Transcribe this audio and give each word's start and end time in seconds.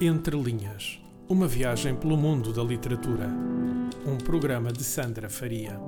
Entre 0.00 0.36
Linhas 0.36 1.00
Uma 1.28 1.46
viagem 1.46 1.94
pelo 1.94 2.16
mundo 2.16 2.52
da 2.52 2.64
literatura. 2.64 3.28
Um 4.04 4.18
programa 4.18 4.72
de 4.72 4.82
Sandra 4.82 5.30
Faria. 5.30 5.78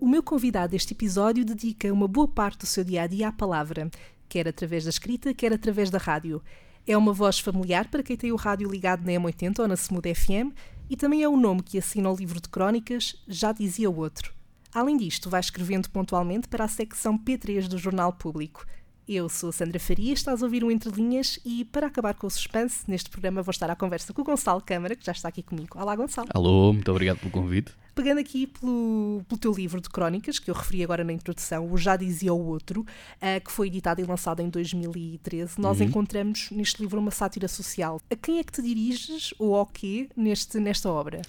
O 0.00 0.08
meu 0.08 0.24
convidado 0.24 0.72
deste 0.72 0.92
episódio 0.92 1.44
dedica 1.44 1.92
uma 1.92 2.08
boa 2.08 2.26
parte 2.26 2.58
do 2.58 2.66
seu 2.66 2.82
dia 2.82 3.02
a 3.02 3.06
dia 3.06 3.28
à 3.28 3.32
palavra, 3.32 3.88
quer 4.28 4.48
através 4.48 4.82
da 4.82 4.90
escrita, 4.90 5.32
quer 5.32 5.52
através 5.52 5.88
da 5.88 5.98
rádio. 5.98 6.42
É 6.84 6.96
uma 6.96 7.12
voz 7.12 7.38
familiar 7.38 7.88
para 7.88 8.02
quem 8.02 8.16
tem 8.16 8.32
o 8.32 8.36
rádio 8.36 8.68
ligado 8.68 9.04
na 9.06 9.12
M80 9.12 9.60
ou 9.60 9.68
na 9.68 9.74
Smooth 9.74 10.14
FM 10.14 10.52
e 10.88 10.96
também 10.96 11.22
é 11.22 11.28
o 11.28 11.36
nome 11.36 11.62
que 11.62 11.78
assina 11.78 12.10
o 12.10 12.16
livro 12.16 12.40
de 12.40 12.48
crónicas 12.48 13.16
Já 13.26 13.52
Dizia 13.52 13.90
o 13.90 13.96
Outro. 13.96 14.32
Além 14.72 14.96
disto, 14.96 15.30
vai 15.30 15.40
escrevendo 15.40 15.88
pontualmente 15.90 16.48
para 16.48 16.64
a 16.64 16.68
secção 16.68 17.16
P3 17.16 17.68
do 17.68 17.78
Jornal 17.78 18.12
Público. 18.12 18.66
Eu 19.06 19.28
sou 19.28 19.50
a 19.50 19.52
Sandra 19.52 19.78
Faria, 19.78 20.12
estás 20.12 20.42
a 20.42 20.46
ouvir 20.46 20.64
o 20.64 20.70
Entre 20.70 20.90
Linhas 20.90 21.38
e, 21.44 21.64
para 21.66 21.86
acabar 21.86 22.14
com 22.14 22.26
o 22.26 22.30
suspense, 22.30 22.84
neste 22.88 23.10
programa 23.10 23.42
vou 23.42 23.50
estar 23.50 23.70
à 23.70 23.76
conversa 23.76 24.12
com 24.12 24.22
o 24.22 24.24
Gonçalo 24.24 24.62
Câmara, 24.62 24.96
que 24.96 25.04
já 25.04 25.12
está 25.12 25.28
aqui 25.28 25.42
comigo. 25.42 25.78
Olá, 25.78 25.94
Gonçalo. 25.94 26.28
Alô, 26.32 26.72
muito 26.72 26.90
obrigado 26.90 27.18
pelo 27.18 27.30
convite. 27.30 27.72
Pegando 27.94 28.18
aqui 28.18 28.46
pelo, 28.46 29.22
pelo 29.28 29.38
teu 29.38 29.52
livro 29.52 29.80
de 29.80 29.88
crónicas, 29.88 30.38
que 30.38 30.50
eu 30.50 30.54
referi 30.54 30.82
agora 30.82 31.04
na 31.04 31.12
introdução, 31.12 31.70
o 31.70 31.76
Já 31.76 31.96
Dizia 31.96 32.32
o 32.32 32.46
Outro, 32.46 32.80
uh, 32.80 33.44
que 33.44 33.52
foi 33.52 33.68
editado 33.68 34.00
e 34.00 34.04
lançado 34.04 34.40
em 34.40 34.48
2013, 34.48 35.60
nós 35.60 35.78
uhum. 35.78 35.86
encontramos 35.86 36.50
neste 36.50 36.82
livro 36.82 36.98
uma 36.98 37.10
sátira 37.10 37.46
social. 37.46 38.00
A 38.10 38.16
quem 38.16 38.38
é 38.38 38.44
que 38.44 38.52
te 38.52 38.62
diriges 38.62 39.32
ou 39.38 39.54
ao 39.54 39.66
quê 39.66 40.08
neste, 40.16 40.58
nesta 40.58 40.90
obra? 40.90 41.22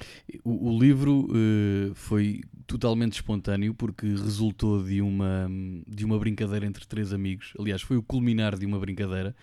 O, 0.43 0.71
o 0.71 0.79
livro 0.79 1.27
uh, 1.29 1.93
foi 1.93 2.41
totalmente 2.65 3.13
espontâneo 3.13 3.73
porque 3.73 4.07
resultou 4.07 4.83
de 4.83 5.01
uma, 5.01 5.47
de 5.87 6.03
uma 6.03 6.17
brincadeira 6.17 6.65
entre 6.65 6.85
três 6.85 7.13
amigos. 7.13 7.53
Aliás, 7.59 7.81
foi 7.81 7.97
o 7.97 8.03
culminar 8.03 8.57
de 8.57 8.65
uma 8.65 8.79
brincadeira 8.79 9.35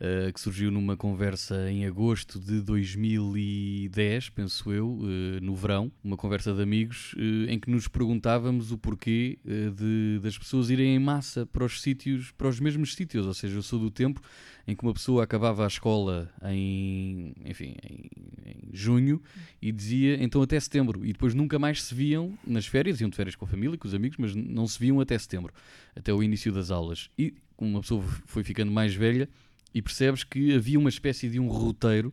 uh, 0.00 0.32
que 0.32 0.40
surgiu 0.40 0.70
numa 0.70 0.96
conversa 0.96 1.70
em 1.70 1.84
agosto 1.86 2.40
de 2.40 2.60
2010, 2.62 4.30
penso 4.30 4.72
eu, 4.72 4.88
uh, 4.88 5.04
no 5.42 5.54
verão. 5.54 5.92
Uma 6.02 6.16
conversa 6.16 6.52
de 6.52 6.62
amigos 6.62 7.12
uh, 7.14 7.50
em 7.50 7.58
que 7.58 7.70
nos 7.70 7.86
perguntávamos 7.86 8.72
o 8.72 8.78
porquê 8.78 9.38
de, 9.44 10.18
das 10.22 10.36
pessoas 10.38 10.70
irem 10.70 10.96
em 10.96 10.98
massa 10.98 11.46
para 11.46 11.64
os 11.64 11.80
sítios, 11.82 12.32
para 12.32 12.48
os 12.48 12.58
mesmos 12.58 12.94
sítios. 12.94 13.26
Ou 13.26 13.34
seja, 13.34 13.56
eu 13.56 13.62
sou 13.62 13.78
do 13.78 13.90
tempo 13.90 14.20
em 14.66 14.74
que 14.74 14.82
uma 14.82 14.92
pessoa 14.92 15.24
acabava 15.24 15.64
a 15.64 15.66
escola 15.66 16.30
em, 16.44 17.34
enfim, 17.44 17.76
em, 17.82 18.10
em, 18.46 18.68
junho 18.72 19.20
e 19.60 19.72
dizia 19.72 20.22
então 20.22 20.42
até 20.42 20.58
setembro 20.60 21.04
e 21.04 21.12
depois 21.12 21.34
nunca 21.34 21.58
mais 21.58 21.82
se 21.82 21.94
viam 21.94 22.38
nas 22.46 22.66
férias, 22.66 23.00
iam 23.00 23.10
de 23.10 23.16
férias 23.16 23.34
com 23.34 23.44
a 23.44 23.48
família, 23.48 23.76
com 23.76 23.88
os 23.88 23.94
amigos, 23.94 24.16
mas 24.18 24.34
não 24.34 24.66
se 24.66 24.78
viam 24.78 25.00
até 25.00 25.18
setembro, 25.18 25.52
até 25.94 26.12
o 26.12 26.22
início 26.22 26.52
das 26.52 26.70
aulas. 26.70 27.10
E 27.18 27.34
uma 27.58 27.80
pessoa 27.80 28.02
foi 28.26 28.42
ficando 28.42 28.70
mais 28.70 28.94
velha 28.94 29.28
e 29.74 29.80
percebes 29.80 30.24
que 30.24 30.54
havia 30.54 30.78
uma 30.78 30.88
espécie 30.88 31.28
de 31.28 31.38
um 31.38 31.48
roteiro 31.48 32.12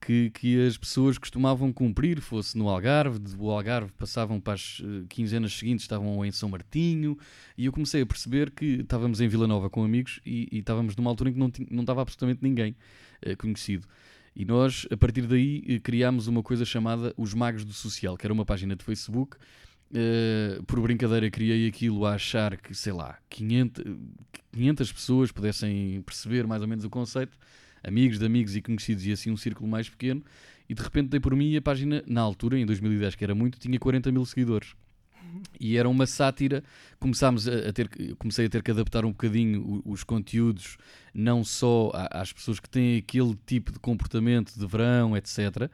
que, 0.00 0.30
que 0.30 0.66
as 0.66 0.76
pessoas 0.76 1.18
costumavam 1.18 1.72
cumprir, 1.72 2.20
fosse 2.20 2.56
no 2.56 2.68
Algarve, 2.68 3.18
do 3.18 3.50
Algarve 3.50 3.92
passavam 3.92 4.40
para 4.40 4.54
as 4.54 4.80
uh, 4.80 5.06
quinzenas 5.08 5.52
seguintes, 5.52 5.84
estavam 5.84 6.24
em 6.24 6.30
São 6.30 6.48
Martinho, 6.48 7.18
e 7.56 7.66
eu 7.66 7.72
comecei 7.72 8.02
a 8.02 8.06
perceber 8.06 8.50
que 8.50 8.80
estávamos 8.80 9.20
em 9.20 9.28
Vila 9.28 9.46
Nova 9.46 9.68
com 9.68 9.82
amigos 9.84 10.20
e, 10.24 10.48
e 10.52 10.58
estávamos 10.58 10.94
numa 10.96 11.10
altura 11.10 11.30
em 11.30 11.32
que 11.32 11.38
não, 11.38 11.50
não 11.70 11.82
estava 11.82 12.02
absolutamente 12.02 12.40
ninguém 12.42 12.76
uh, 13.26 13.36
conhecido. 13.36 13.86
E 14.34 14.44
nós, 14.44 14.86
a 14.90 14.96
partir 14.96 15.22
daí, 15.22 15.64
uh, 15.68 15.80
criámos 15.80 16.26
uma 16.26 16.42
coisa 16.42 16.64
chamada 16.64 17.12
Os 17.16 17.34
Magos 17.34 17.64
do 17.64 17.72
Social, 17.72 18.16
que 18.16 18.26
era 18.26 18.32
uma 18.32 18.44
página 18.44 18.76
de 18.76 18.84
Facebook. 18.84 19.36
Uh, 19.88 20.62
por 20.64 20.80
brincadeira, 20.80 21.30
criei 21.30 21.68
aquilo 21.68 22.04
a 22.06 22.14
achar 22.14 22.56
que, 22.56 22.74
sei 22.74 22.92
lá, 22.92 23.18
500, 23.30 23.84
500 24.52 24.92
pessoas 24.92 25.32
pudessem 25.32 26.02
perceber 26.02 26.46
mais 26.46 26.60
ou 26.60 26.68
menos 26.68 26.84
o 26.84 26.90
conceito 26.90 27.38
amigos 27.86 28.18
de 28.18 28.26
amigos 28.26 28.56
e 28.56 28.60
conhecidos 28.60 29.06
e 29.06 29.12
assim 29.12 29.30
um 29.30 29.36
círculo 29.36 29.68
mais 29.68 29.88
pequeno. 29.88 30.22
E 30.68 30.74
de 30.74 30.82
repente 30.82 31.08
dei 31.08 31.20
por 31.20 31.34
mim 31.36 31.52
e 31.52 31.56
a 31.56 31.62
página, 31.62 32.02
na 32.06 32.20
altura, 32.20 32.58
em 32.58 32.66
2010, 32.66 33.14
que 33.14 33.22
era 33.22 33.34
muito, 33.34 33.58
tinha 33.58 33.78
40 33.78 34.10
mil 34.10 34.24
seguidores. 34.24 34.74
E 35.60 35.76
era 35.76 35.88
uma 35.88 36.06
sátira. 36.06 36.64
Começámos 36.98 37.46
a, 37.46 37.72
ter, 37.72 37.88
comecei 38.18 38.46
a 38.46 38.48
ter 38.48 38.62
que 38.62 38.70
adaptar 38.70 39.04
um 39.04 39.10
bocadinho 39.10 39.82
os, 39.84 40.02
conteúdos, 40.02 40.76
não 41.14 41.44
só 41.44 41.92
às 41.94 42.32
pessoas 42.32 42.58
que 42.58 42.68
têm 42.68 42.96
aquele 42.96 43.36
tipo 43.46 43.70
de 43.70 43.78
comportamento 43.78 44.58
de 44.58 44.66
verão, 44.66 45.16
etc 45.16 45.70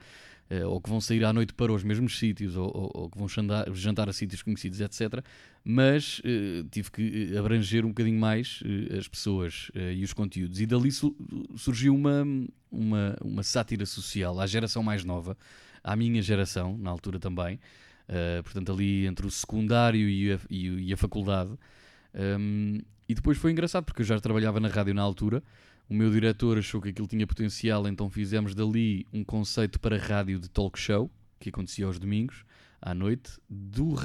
ou 0.67 0.81
que 0.81 0.91
vão 0.91 1.01
sair 1.01 1.25
à 1.25 1.33
noite 1.33 1.55
para 1.55 1.73
os 1.73 1.83
mesmos 1.83 2.19
sítios, 2.19 2.57
ou, 2.57 2.67
ou, 2.67 2.91
ou 2.95 3.11
que 3.11 3.19
vão 3.19 3.29
jantar, 3.29 3.73
jantar, 3.75 4.09
a 4.09 4.13
sítios 4.13 4.43
conhecidos, 4.43 4.81
etc. 4.81 5.25
Mas 5.65 6.19
uh, 6.21 6.65
tive 6.71 6.91
que 6.91 7.33
eh, 7.33 7.39
abranger 7.39 7.85
um 7.85 7.89
bocadinho 7.89 8.19
mais 8.19 8.61
uh, 8.63 8.99
as 8.99 9.07
pessoas 9.07 9.71
e 9.75 10.03
os 10.03 10.13
conteúdos. 10.13 10.61
E 10.61 10.67
dali 10.67 10.91
su 10.91 11.15
surgiu 11.57 11.95
uma, 11.95 12.25
uma, 12.71 13.17
uma 13.23 13.43
sátira 13.43 13.87
social 13.87 14.39
à 14.41 14.47
geração 14.47 14.83
mais 14.83 15.05
nova, 15.05 15.37
à 15.83 15.95
minha 15.95 16.21
geração, 16.21 16.77
na 16.77 16.91
altura 16.91 17.19
também. 17.19 17.59
portanto, 18.45 18.73
ali 18.73 19.07
entre 19.07 19.27
o 19.27 19.31
secundário 19.31 20.09
e 20.09 20.33
a, 20.33 20.39
e, 20.51 20.89
e 20.89 20.93
a 20.93 20.97
faculdade. 20.97 21.53
Um, 22.15 22.81
e 23.09 23.15
depois 23.15 23.39
foi 23.39 23.53
engraçado, 23.53 23.85
porque 23.85 24.03
eu 24.03 24.07
já 24.07 24.19
trabalhava 24.21 24.61
na 24.61 24.69
rádio 24.69 24.95
na 24.95 25.03
altura 25.03 25.43
o 25.93 25.95
meu 25.95 26.11
diretor 26.11 26.57
achou 26.57 26.81
que 26.81 26.89
aquilo 26.89 27.07
tinha 27.07 27.27
potencial, 27.27 27.87
então 27.87 28.09
fizemos 28.09 28.55
dali 28.55 29.07
um 29.13 29.23
conceito 29.23 29.79
para 29.79 29.99
rádio 29.99 30.39
de 30.39 30.49
talk 30.49 30.79
show, 30.79 31.11
que 31.39 31.51
acontecia 31.51 31.85
aos 31.85 31.99
domingos, 31.99 32.47
à 32.81 32.95
noite. 32.95 33.33
Do, 33.47 33.97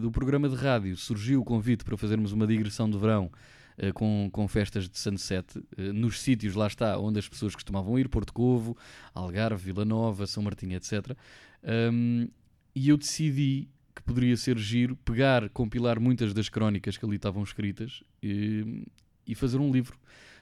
do 0.00 0.10
programa 0.10 0.48
de 0.48 0.56
rádio 0.56 0.96
surgiu 0.96 1.40
o 1.40 1.44
convite 1.44 1.84
para 1.84 1.96
fazermos 1.96 2.32
uma 2.32 2.48
digressão 2.48 2.90
de 2.90 2.98
verão 2.98 3.30
uh, 3.78 3.92
com, 3.94 4.28
com 4.32 4.48
festas 4.48 4.88
de 4.88 4.98
sunset 4.98 5.56
uh, 5.56 5.92
nos 5.92 6.20
sítios, 6.20 6.56
lá 6.56 6.66
está, 6.66 6.98
onde 6.98 7.20
as 7.20 7.28
pessoas 7.28 7.54
costumavam 7.54 7.96
ir, 7.96 8.08
Porto 8.08 8.32
Covo, 8.32 8.76
Algarve, 9.14 9.66
Vila 9.66 9.84
Nova, 9.84 10.26
São 10.26 10.42
Martinho, 10.42 10.76
etc. 10.76 11.16
Um, 11.92 12.28
e 12.74 12.88
eu 12.88 12.96
decidi 12.96 13.68
que 13.94 14.02
poderia 14.02 14.36
ser 14.36 14.58
giro 14.58 14.96
pegar, 14.96 15.48
compilar 15.50 16.00
muitas 16.00 16.34
das 16.34 16.48
crónicas 16.48 16.96
que 16.96 17.04
ali 17.04 17.14
estavam 17.14 17.44
escritas 17.44 18.02
e, 18.20 18.84
e 19.24 19.32
fazer 19.36 19.58
um 19.58 19.70
livro 19.70 19.96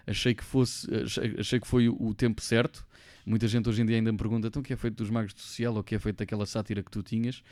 achei 0.06 0.34
que 0.34 0.44
fosse 0.44 0.88
achei, 0.94 1.34
achei 1.38 1.60
que 1.60 1.66
foi 1.66 1.88
o, 1.88 2.14
tempo 2.14 2.40
certo. 2.40 2.86
Muita 3.24 3.48
gente 3.48 3.68
hoje 3.68 3.82
em 3.82 3.86
dia 3.86 3.96
ainda 3.96 4.12
me 4.12 4.18
pergunta 4.18 4.48
então 4.48 4.60
o 4.60 4.64
que 4.64 4.72
é 4.72 4.76
feito 4.76 4.96
dos 4.96 5.10
magos 5.10 5.32
do 5.32 5.40
social 5.40 5.74
ou 5.74 5.80
o 5.80 5.84
que 5.84 5.94
é 5.94 5.98
feito 5.98 6.18
daquela 6.18 6.44
sátira 6.46 6.82
que 6.82 6.90
tu 6.90 7.02
tinhas. 7.02 7.42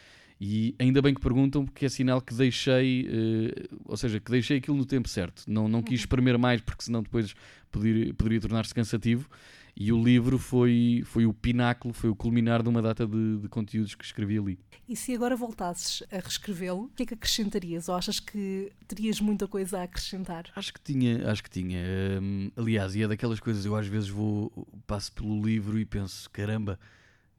E 0.41 0.75
ainda 0.79 1.01
bem 1.01 1.15
que 1.15 1.21
perguntam, 1.21 1.65
porque 1.65 1.87
é 1.87 1.89
sinal 1.89 2.21
que 2.21 2.35
deixei, 2.35 3.07
uh, 3.07 3.79
ou 3.85 3.97
seja, 3.97 4.19
que 4.19 4.31
deixei 4.31 4.59
aquilo 4.59 4.77
no 4.77 4.85
tempo 4.85 5.09
certo. 5.09 5.45
Não, 5.47 5.69
não 5.69 5.83
quis 5.83 6.01
uhum. 6.01 6.03
espremer 6.03 6.37
mais, 6.37 6.61
porque 6.61 6.83
senão 6.83 7.01
depois 7.01 7.35
poderia, 7.71 8.13
poderia 8.13 8.41
tornar-se 8.41 8.75
cansativo. 8.75 9.31
E 9.75 9.91
o 9.91 10.03
livro 10.03 10.39
foi, 10.39 11.03
foi 11.07 11.25
o 11.25 11.33
pináculo, 11.33 11.95
foi 11.95 12.11
o 12.11 12.15
culminar 12.15 12.63
de 12.63 12.69
uma 12.69 12.83
data 12.83 13.07
de, 13.07 13.39
de 13.39 13.49
conteúdos 13.49 13.95
que 13.95 14.05
escrevi 14.05 14.39
ali. 14.39 14.59
E 14.87 14.95
se 14.95 15.15
agora 15.15 15.35
voltasses 15.35 16.03
a 16.13 16.19
reescrevê-lo, 16.19 16.85
o 16.85 16.89
que 16.91 17.05
é 17.05 17.07
que 17.07 17.15
acrescentarias? 17.15 17.89
Ou 17.89 17.95
achas 17.95 18.21
que 18.21 18.71
terias 18.87 19.21
muita 19.21 19.49
coisa 19.49 19.79
a 19.79 19.83
acrescentar? 19.85 20.45
Acho 20.55 20.75
que 20.75 20.81
tinha, 20.81 21.31
acho 21.31 21.43
que 21.43 21.49
tinha. 21.49 21.81
Um, 22.21 22.51
aliás, 22.55 22.95
e 22.95 23.03
é 23.03 23.09
daquelas 23.09 23.41
coisas, 23.41 23.65
eu 23.65 23.75
às 23.75 23.87
vezes 23.87 24.11
vou, 24.11 24.53
passo 24.87 25.11
pelo 25.13 25.43
livro 25.43 25.79
e 25.79 25.87
penso, 25.87 26.29
caramba, 26.29 26.79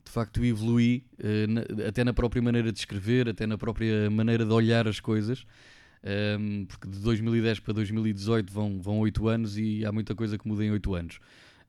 de 0.03 0.11
facto 0.11 0.43
evolui 0.43 1.05
uh, 1.19 1.47
na, 1.47 1.87
até 1.87 2.03
na 2.03 2.13
própria 2.13 2.41
maneira 2.41 2.71
de 2.71 2.79
escrever, 2.79 3.29
até 3.29 3.45
na 3.45 3.57
própria 3.57 4.09
maneira 4.09 4.43
de 4.43 4.51
olhar 4.51 4.87
as 4.87 4.99
coisas. 4.99 5.45
Um, 6.03 6.65
porque 6.65 6.87
de 6.87 6.99
2010 6.99 7.61
para 7.61 7.73
2018 7.75 8.51
vão, 8.51 8.81
vão 8.81 8.99
8 8.99 9.27
anos 9.27 9.57
e 9.57 9.85
há 9.85 9.91
muita 9.91 10.13
coisa 10.13 10.37
que 10.37 10.47
muda 10.47 10.65
em 10.65 10.71
8 10.71 10.95
anos. 10.95 11.19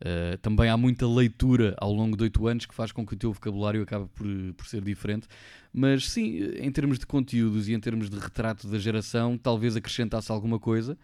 Uh, 0.05 0.37
também 0.39 0.69
há 0.69 0.77
muita 0.77 1.09
leitura 1.09 1.75
ao 1.79 1.91
longo 1.91 2.15
de 2.15 2.25
8 2.25 2.47
anos 2.47 2.67
que 2.67 2.75
faz 2.75 2.93
com 2.93 3.06
que 3.06 3.15
o 3.15 3.17
teu 3.17 3.33
vocabulário 3.33 3.83
acabe 3.83 4.06
por, 4.15 4.27
por 4.55 4.67
ser 4.67 4.83
diferente. 4.83 5.27
Mas 5.73 6.11
sim, 6.11 6.41
em 6.59 6.71
termos 6.71 6.99
de 6.99 7.06
conteúdos 7.06 7.69
e 7.69 7.73
em 7.73 7.81
termos 7.81 8.11
de 8.11 8.19
retrato 8.19 8.69
da 8.69 8.79
geração, 8.79 9.39
talvez 9.39 9.77
acrescentasse 9.77 10.31
alguma 10.31 10.59
coisa. 10.59 10.99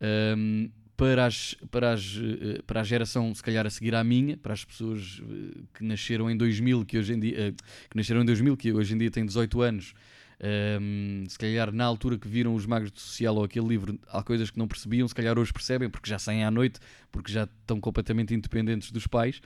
Um, 0.00 0.68
ehm, 0.68 0.70
para, 1.02 1.26
as, 1.26 1.56
para, 1.70 1.92
as, 1.92 2.16
eh, 2.16 2.62
para 2.66 2.80
a 2.80 2.84
geração, 2.84 3.34
se 3.34 3.42
calhar, 3.42 3.66
a 3.66 3.70
seguir 3.70 3.94
à 3.94 4.04
minha, 4.04 4.36
para 4.36 4.52
as 4.52 4.64
pessoas 4.64 5.20
eh, 5.20 5.60
que 5.74 5.84
nasceram 5.84 6.30
em 6.30 6.36
2000, 6.36 6.84
que 6.84 6.98
hoje 6.98 7.14
em 7.14 7.18
dia, 7.18 7.54
que 7.90 7.96
nasceram 7.96 8.22
em 8.22 8.24
2000, 8.24 8.56
que 8.56 8.72
hoje 8.72 8.94
em 8.94 8.98
dia 8.98 9.10
têm 9.10 9.26
18 9.26 9.62
anos, 9.62 9.94
um, 10.42 11.24
se 11.28 11.38
calhar 11.38 11.72
na 11.72 11.84
altura 11.84 12.18
que 12.18 12.26
viram 12.26 12.54
os 12.54 12.66
Magos 12.66 12.90
do 12.90 12.98
Social 12.98 13.36
ou 13.36 13.44
aquele 13.44 13.68
livro, 13.68 13.98
há 14.08 14.22
coisas 14.22 14.50
que 14.50 14.58
não 14.58 14.66
percebiam, 14.66 15.06
se 15.06 15.14
calhar 15.14 15.38
hoje 15.38 15.52
percebem, 15.52 15.88
porque 15.88 16.10
já 16.10 16.18
saem 16.18 16.44
à 16.44 16.50
noite, 16.50 16.80
porque 17.12 17.30
já 17.30 17.44
estão 17.44 17.80
completamente 17.80 18.34
independentes 18.34 18.90
dos 18.90 19.06
pais. 19.06 19.40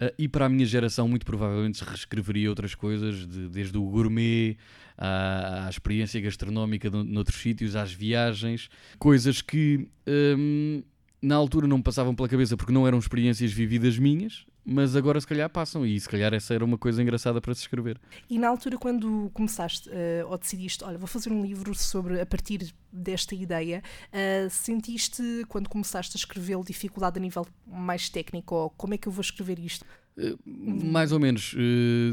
Uh, 0.00 0.14
e 0.16 0.28
para 0.28 0.46
a 0.46 0.48
minha 0.48 0.64
geração, 0.64 1.08
muito 1.08 1.26
provavelmente 1.26 1.82
reescreveria 1.84 2.48
outras 2.48 2.74
coisas, 2.74 3.26
de, 3.26 3.48
desde 3.48 3.76
o 3.76 3.82
gourmet 3.82 4.56
à, 4.96 5.66
à 5.66 5.70
experiência 5.70 6.20
gastronómica 6.20 6.88
de, 6.88 7.02
noutros 7.02 7.40
sítios, 7.40 7.76
às 7.76 7.92
viagens, 7.92 8.70
coisas 8.98 9.42
que 9.42 9.88
um, 10.06 10.82
na 11.20 11.34
altura 11.34 11.66
não 11.66 11.78
me 11.78 11.82
passavam 11.82 12.14
pela 12.14 12.28
cabeça 12.28 12.56
porque 12.56 12.72
não 12.72 12.86
eram 12.86 12.98
experiências 12.98 13.52
vividas 13.52 13.98
minhas, 13.98 14.46
mas 14.70 14.94
agora 14.94 15.18
se 15.18 15.26
calhar 15.26 15.48
passam, 15.48 15.86
e 15.86 15.98
se 15.98 16.06
calhar 16.06 16.34
essa 16.34 16.52
era 16.52 16.62
uma 16.62 16.76
coisa 16.76 17.02
engraçada 17.02 17.40
para 17.40 17.54
se 17.54 17.62
escrever. 17.62 17.98
E 18.28 18.38
na 18.38 18.48
altura, 18.48 18.76
quando 18.76 19.30
começaste 19.32 19.88
uh, 19.88 20.28
ou 20.28 20.36
decidiste, 20.36 20.84
olha, 20.84 20.98
vou 20.98 21.06
fazer 21.06 21.32
um 21.32 21.42
livro 21.42 21.74
sobre 21.74 22.20
a 22.20 22.26
partir 22.26 22.74
desta 22.92 23.34
ideia, 23.34 23.82
uh, 24.12 24.50
sentiste 24.50 25.22
quando 25.48 25.70
começaste 25.70 26.16
a 26.16 26.18
escrevê-lo 26.18 26.62
dificuldade 26.62 27.18
a 27.18 27.22
nível 27.22 27.46
mais 27.66 28.10
técnico? 28.10 28.54
Ou 28.54 28.70
como 28.70 28.92
é 28.92 28.98
que 28.98 29.08
eu 29.08 29.12
vou 29.12 29.22
escrever 29.22 29.58
isto? 29.58 29.86
Uh, 30.18 30.38
mais 30.44 31.12
ou 31.12 31.18
menos, 31.18 31.54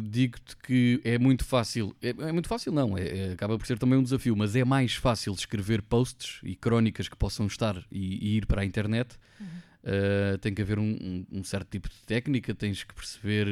digo-te 0.03 0.55
que 0.55 1.01
é 1.03 1.19
muito 1.19 1.43
fácil, 1.43 1.93
é, 2.01 2.09
é 2.09 2.31
muito 2.31 2.47
fácil 2.47 2.71
não, 2.71 2.97
é, 2.97 3.01
é, 3.01 3.31
acaba 3.33 3.57
por 3.57 3.67
ser 3.67 3.77
também 3.77 3.99
um 3.99 4.03
desafio, 4.03 4.33
mas 4.33 4.55
é 4.55 4.63
mais 4.63 4.95
fácil 4.95 5.33
escrever 5.33 5.81
posts 5.81 6.39
e 6.41 6.55
crónicas 6.55 7.09
que 7.09 7.17
possam 7.17 7.47
estar 7.47 7.75
e, 7.91 8.29
e 8.29 8.37
ir 8.37 8.45
para 8.45 8.61
a 8.61 8.65
internet. 8.65 9.17
Uhum. 9.41 9.47
Uh, 9.85 10.35
tem 10.39 10.51
que 10.51 10.63
haver 10.63 10.79
um, 10.79 11.23
um, 11.31 11.43
certo 11.43 11.69
tipo 11.69 11.87
de 11.87 11.95
técnica, 12.07 12.55
tens 12.55 12.83
que 12.83 12.91
perceber 12.91 13.47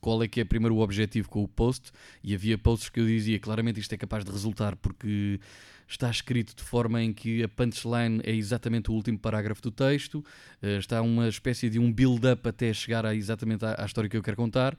qual 0.00 0.22
é 0.22 0.28
que 0.28 0.40
é 0.40 0.44
primeiro 0.44 0.74
o 0.74 0.80
objetivo 0.80 1.28
com 1.28 1.42
o 1.42 1.48
post. 1.48 1.92
E 2.22 2.34
havia 2.34 2.56
posts 2.56 2.88
que 2.88 3.00
eu 3.00 3.06
dizia 3.06 3.38
claramente 3.38 3.80
isto 3.80 3.92
é 3.92 3.98
capaz 3.98 4.24
de 4.24 4.30
resultar 4.30 4.76
porque 4.76 5.38
está 5.86 6.10
escrito 6.10 6.56
de 6.56 6.62
forma 6.62 7.02
em 7.02 7.12
que 7.12 7.42
a 7.42 7.48
punchline 7.48 8.20
é 8.24 8.34
exatamente 8.34 8.90
o 8.90 8.94
último 8.94 9.18
parágrafo 9.18 9.60
do 9.62 9.70
texto, 9.70 10.24
uh, 10.62 10.66
está 10.78 11.02
uma 11.02 11.28
espécie 11.28 11.68
de 11.68 11.78
um 11.78 11.92
build-up 11.92 12.48
até 12.48 12.72
chegar 12.72 13.04
a, 13.04 13.14
exatamente 13.14 13.64
à, 13.64 13.82
à, 13.82 13.84
história 13.84 14.08
que 14.08 14.16
eu 14.16 14.22
quero 14.22 14.36
contar. 14.36 14.76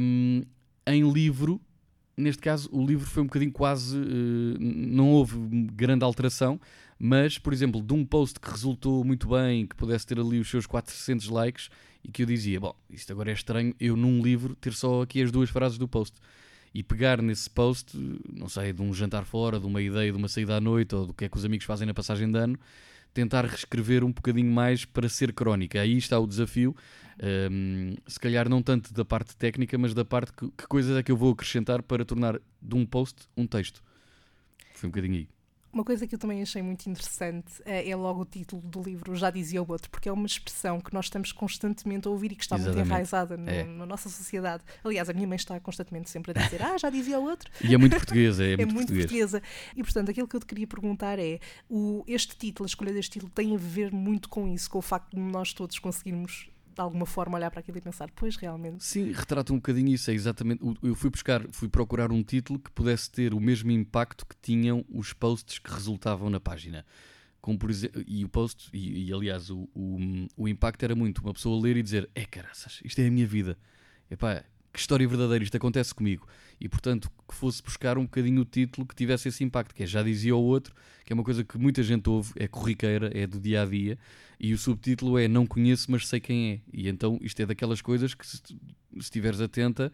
Um, 0.00 0.42
em 0.86 1.10
livro, 1.10 1.60
neste 2.16 2.42
caso, 2.42 2.68
o 2.72 2.84
livro 2.84 3.06
foi 3.06 3.22
um 3.22 3.26
bocadinho 3.26 3.52
quase. 3.52 3.96
Uh, 3.96 4.56
não 4.58 5.10
houve 5.10 5.36
grande 5.72 6.04
alteração, 6.04 6.60
mas, 7.04 7.36
por 7.36 7.52
exemplo, 7.52 7.82
de 7.82 7.92
um 7.92 8.04
post 8.06 8.38
que 8.38 8.48
resultou 8.48 9.02
muito 9.02 9.26
bem, 9.26 9.66
que 9.66 9.74
pudesse 9.74 10.06
ter 10.06 10.20
ali 10.20 10.38
os 10.38 10.48
seus 10.48 10.66
400 10.66 11.26
likes, 11.30 11.68
e 12.04 12.08
que 12.08 12.22
eu 12.22 12.26
dizia: 12.26 12.60
Bom, 12.60 12.76
isto 12.88 13.12
agora 13.12 13.32
é 13.32 13.34
estranho, 13.34 13.74
eu 13.80 13.96
num 13.96 14.22
livro 14.22 14.54
ter 14.54 14.72
só 14.72 15.02
aqui 15.02 15.20
as 15.20 15.32
duas 15.32 15.50
frases 15.50 15.78
do 15.78 15.88
post 15.88 16.16
e 16.72 16.80
pegar 16.80 17.20
nesse 17.20 17.50
post, 17.50 17.98
não 18.32 18.48
sei, 18.48 18.72
de 18.72 18.80
um 18.80 18.94
jantar 18.94 19.24
fora, 19.24 19.58
de 19.58 19.66
uma 19.66 19.82
ideia 19.82 20.12
de 20.12 20.16
uma 20.16 20.28
saída 20.28 20.56
à 20.56 20.60
noite 20.60 20.94
ou 20.94 21.06
do 21.06 21.12
que 21.12 21.24
é 21.24 21.28
que 21.28 21.36
os 21.36 21.44
amigos 21.44 21.66
fazem 21.66 21.88
na 21.88 21.92
passagem 21.92 22.30
de 22.30 22.38
ano, 22.38 22.56
tentar 23.12 23.46
reescrever 23.46 24.04
um 24.04 24.12
bocadinho 24.12 24.52
mais 24.52 24.84
para 24.84 25.08
ser 25.08 25.32
crónica. 25.32 25.80
Aí 25.80 25.98
está 25.98 26.20
o 26.20 26.26
desafio, 26.26 26.72
um, 27.50 27.96
se 28.06 28.20
calhar 28.20 28.48
não 28.48 28.62
tanto 28.62 28.94
da 28.94 29.04
parte 29.04 29.36
técnica, 29.36 29.76
mas 29.76 29.92
da 29.92 30.04
parte 30.04 30.32
que, 30.32 30.48
que 30.56 30.68
coisas 30.68 30.96
é 30.96 31.02
que 31.02 31.10
eu 31.10 31.16
vou 31.16 31.32
acrescentar 31.32 31.82
para 31.82 32.04
tornar 32.04 32.40
de 32.62 32.76
um 32.76 32.86
post 32.86 33.22
um 33.36 33.44
texto. 33.44 33.82
Foi 34.72 34.86
um 34.86 34.92
bocadinho 34.92 35.16
aí. 35.16 35.41
Uma 35.72 35.84
coisa 35.84 36.06
que 36.06 36.14
eu 36.14 36.18
também 36.18 36.42
achei 36.42 36.60
muito 36.60 36.86
interessante 36.86 37.62
é, 37.64 37.88
é, 37.88 37.96
logo 37.96 38.20
o 38.20 38.24
título 38.26 38.60
do 38.62 38.82
livro, 38.82 39.16
Já 39.16 39.30
Dizia 39.30 39.62
o 39.62 39.66
Outro, 39.66 39.88
porque 39.88 40.06
é 40.06 40.12
uma 40.12 40.26
expressão 40.26 40.78
que 40.78 40.92
nós 40.92 41.06
estamos 41.06 41.32
constantemente 41.32 42.06
a 42.06 42.10
ouvir 42.10 42.32
e 42.32 42.36
que 42.36 42.42
está 42.42 42.56
Exatamente. 42.56 42.76
muito 42.76 42.88
enraizada 42.88 43.36
no, 43.38 43.48
é. 43.48 43.64
na 43.64 43.86
nossa 43.86 44.10
sociedade. 44.10 44.62
Aliás, 44.84 45.08
a 45.08 45.14
minha 45.14 45.26
mãe 45.26 45.36
está 45.36 45.58
constantemente 45.60 46.10
sempre 46.10 46.32
a 46.32 46.42
dizer, 46.42 46.62
ah, 46.62 46.76
já 46.76 46.90
dizia 46.90 47.18
o 47.18 47.24
outro. 47.24 47.50
E 47.62 47.74
é 47.74 47.78
muito 47.78 47.96
portuguesa, 47.96 48.44
é, 48.44 48.52
é 48.54 48.56
muito, 48.58 48.74
muito 48.74 48.92
portuguesa. 48.92 49.42
E 49.74 49.82
portanto, 49.82 50.10
aquilo 50.10 50.28
que 50.28 50.36
eu 50.36 50.40
te 50.40 50.46
queria 50.46 50.66
perguntar 50.66 51.18
é: 51.18 51.40
o, 51.70 52.04
este 52.06 52.36
título, 52.36 52.66
a 52.66 52.68
escolha 52.68 52.92
deste 52.92 53.12
título, 53.12 53.32
tem 53.34 53.54
a 53.54 53.58
ver 53.58 53.90
muito 53.92 54.28
com 54.28 54.46
isso, 54.46 54.68
com 54.68 54.78
o 54.78 54.82
facto 54.82 55.16
de 55.16 55.20
nós 55.20 55.54
todos 55.54 55.78
conseguirmos 55.78 56.51
de 56.74 56.80
alguma 56.80 57.06
forma 57.06 57.36
olhar 57.36 57.50
para 57.50 57.60
aquilo 57.60 57.78
e 57.78 57.80
pensar, 57.80 58.10
pois 58.14 58.36
realmente. 58.36 58.84
Sim, 58.84 59.12
retrata 59.12 59.52
um 59.52 59.56
bocadinho 59.56 59.88
isso, 59.88 60.10
é 60.10 60.14
exatamente. 60.14 60.62
Eu 60.82 60.94
fui 60.94 61.10
buscar, 61.10 61.46
fui 61.50 61.68
procurar 61.68 62.10
um 62.10 62.22
título 62.22 62.58
que 62.58 62.70
pudesse 62.70 63.10
ter 63.10 63.34
o 63.34 63.40
mesmo 63.40 63.70
impacto 63.70 64.26
que 64.26 64.36
tinham 64.40 64.84
os 64.88 65.12
posts 65.12 65.58
que 65.58 65.70
resultavam 65.70 66.30
na 66.30 66.40
página. 66.40 66.84
Como 67.40 67.58
por 67.58 67.70
exemplo, 67.70 68.02
e 68.06 68.24
o 68.24 68.28
post, 68.28 68.70
e, 68.72 69.08
e 69.08 69.12
aliás, 69.12 69.50
o, 69.50 69.68
o, 69.74 69.98
o, 70.36 70.48
impacto 70.48 70.84
era 70.84 70.94
muito 70.94 71.18
uma 71.22 71.34
pessoa 71.34 71.60
ler 71.60 71.76
e 71.76 71.82
dizer: 71.82 72.08
É 72.14 72.24
caraças, 72.24 72.80
isto 72.84 73.00
é 73.00 73.08
a 73.08 73.10
minha 73.10 73.26
vida. 73.26 73.58
Epá, 74.08 74.44
que 74.72 74.78
história 74.78 75.06
verdadeira, 75.06 75.44
isto 75.44 75.56
acontece 75.56 75.94
comigo. 75.94 76.26
E 76.60 76.68
portanto, 76.68 77.10
que 77.28 77.34
fosse 77.34 77.62
buscar 77.62 77.98
um 77.98 78.04
bocadinho 78.04 78.42
o 78.42 78.44
título 78.44 78.86
que 78.86 78.94
tivesse 78.94 79.28
esse 79.28 79.44
impacto, 79.44 79.74
que 79.74 79.82
é 79.82 79.86
já 79.86 80.02
dizia 80.02 80.34
o 80.34 80.42
outro, 80.42 80.74
que 81.04 81.12
é 81.12 81.14
uma 81.14 81.24
coisa 81.24 81.44
que 81.44 81.58
muita 81.58 81.82
gente 81.82 82.08
ouve, 82.08 82.32
é 82.36 82.46
corriqueira, 82.48 83.10
é 83.12 83.26
do 83.26 83.40
dia 83.40 83.62
a 83.62 83.66
dia, 83.66 83.98
e 84.40 84.52
o 84.54 84.58
subtítulo 84.58 85.18
é 85.18 85.28
Não 85.28 85.46
conheço, 85.46 85.90
mas 85.90 86.06
sei 86.06 86.20
quem 86.20 86.52
é. 86.52 86.60
E 86.72 86.88
então 86.88 87.18
isto 87.20 87.40
é 87.40 87.46
daquelas 87.46 87.82
coisas 87.82 88.14
que, 88.14 88.26
se 88.26 88.40
estiveres 88.96 89.40
atenta, 89.40 89.92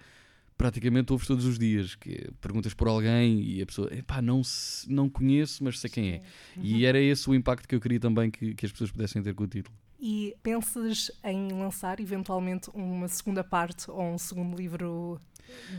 praticamente 0.56 1.12
ouves 1.12 1.26
todos 1.26 1.44
os 1.44 1.58
dias. 1.58 1.94
Que 1.94 2.12
é, 2.12 2.30
perguntas 2.40 2.72
por 2.72 2.88
alguém 2.88 3.40
e 3.40 3.62
a 3.62 3.66
pessoa, 3.66 3.92
epá, 3.92 4.22
não, 4.22 4.42
não 4.86 5.08
conheço, 5.08 5.64
mas 5.64 5.78
sei 5.80 5.90
quem 5.90 6.10
é. 6.10 6.22
Uhum. 6.56 6.64
E 6.64 6.84
era 6.84 7.00
esse 7.00 7.28
o 7.28 7.34
impacto 7.34 7.66
que 7.66 7.74
eu 7.74 7.80
queria 7.80 8.00
também 8.00 8.30
que, 8.30 8.54
que 8.54 8.66
as 8.66 8.72
pessoas 8.72 8.90
pudessem 8.90 9.22
ter 9.22 9.34
com 9.34 9.44
o 9.44 9.48
título. 9.48 9.76
E 10.00 10.36
pensas 10.42 11.10
em 11.24 11.50
lançar 11.52 11.98
eventualmente 11.98 12.70
uma 12.72 13.08
segunda 13.08 13.42
parte 13.42 13.90
ou 13.90 14.00
um 14.00 14.18
segundo 14.18 14.56
livro 14.56 15.20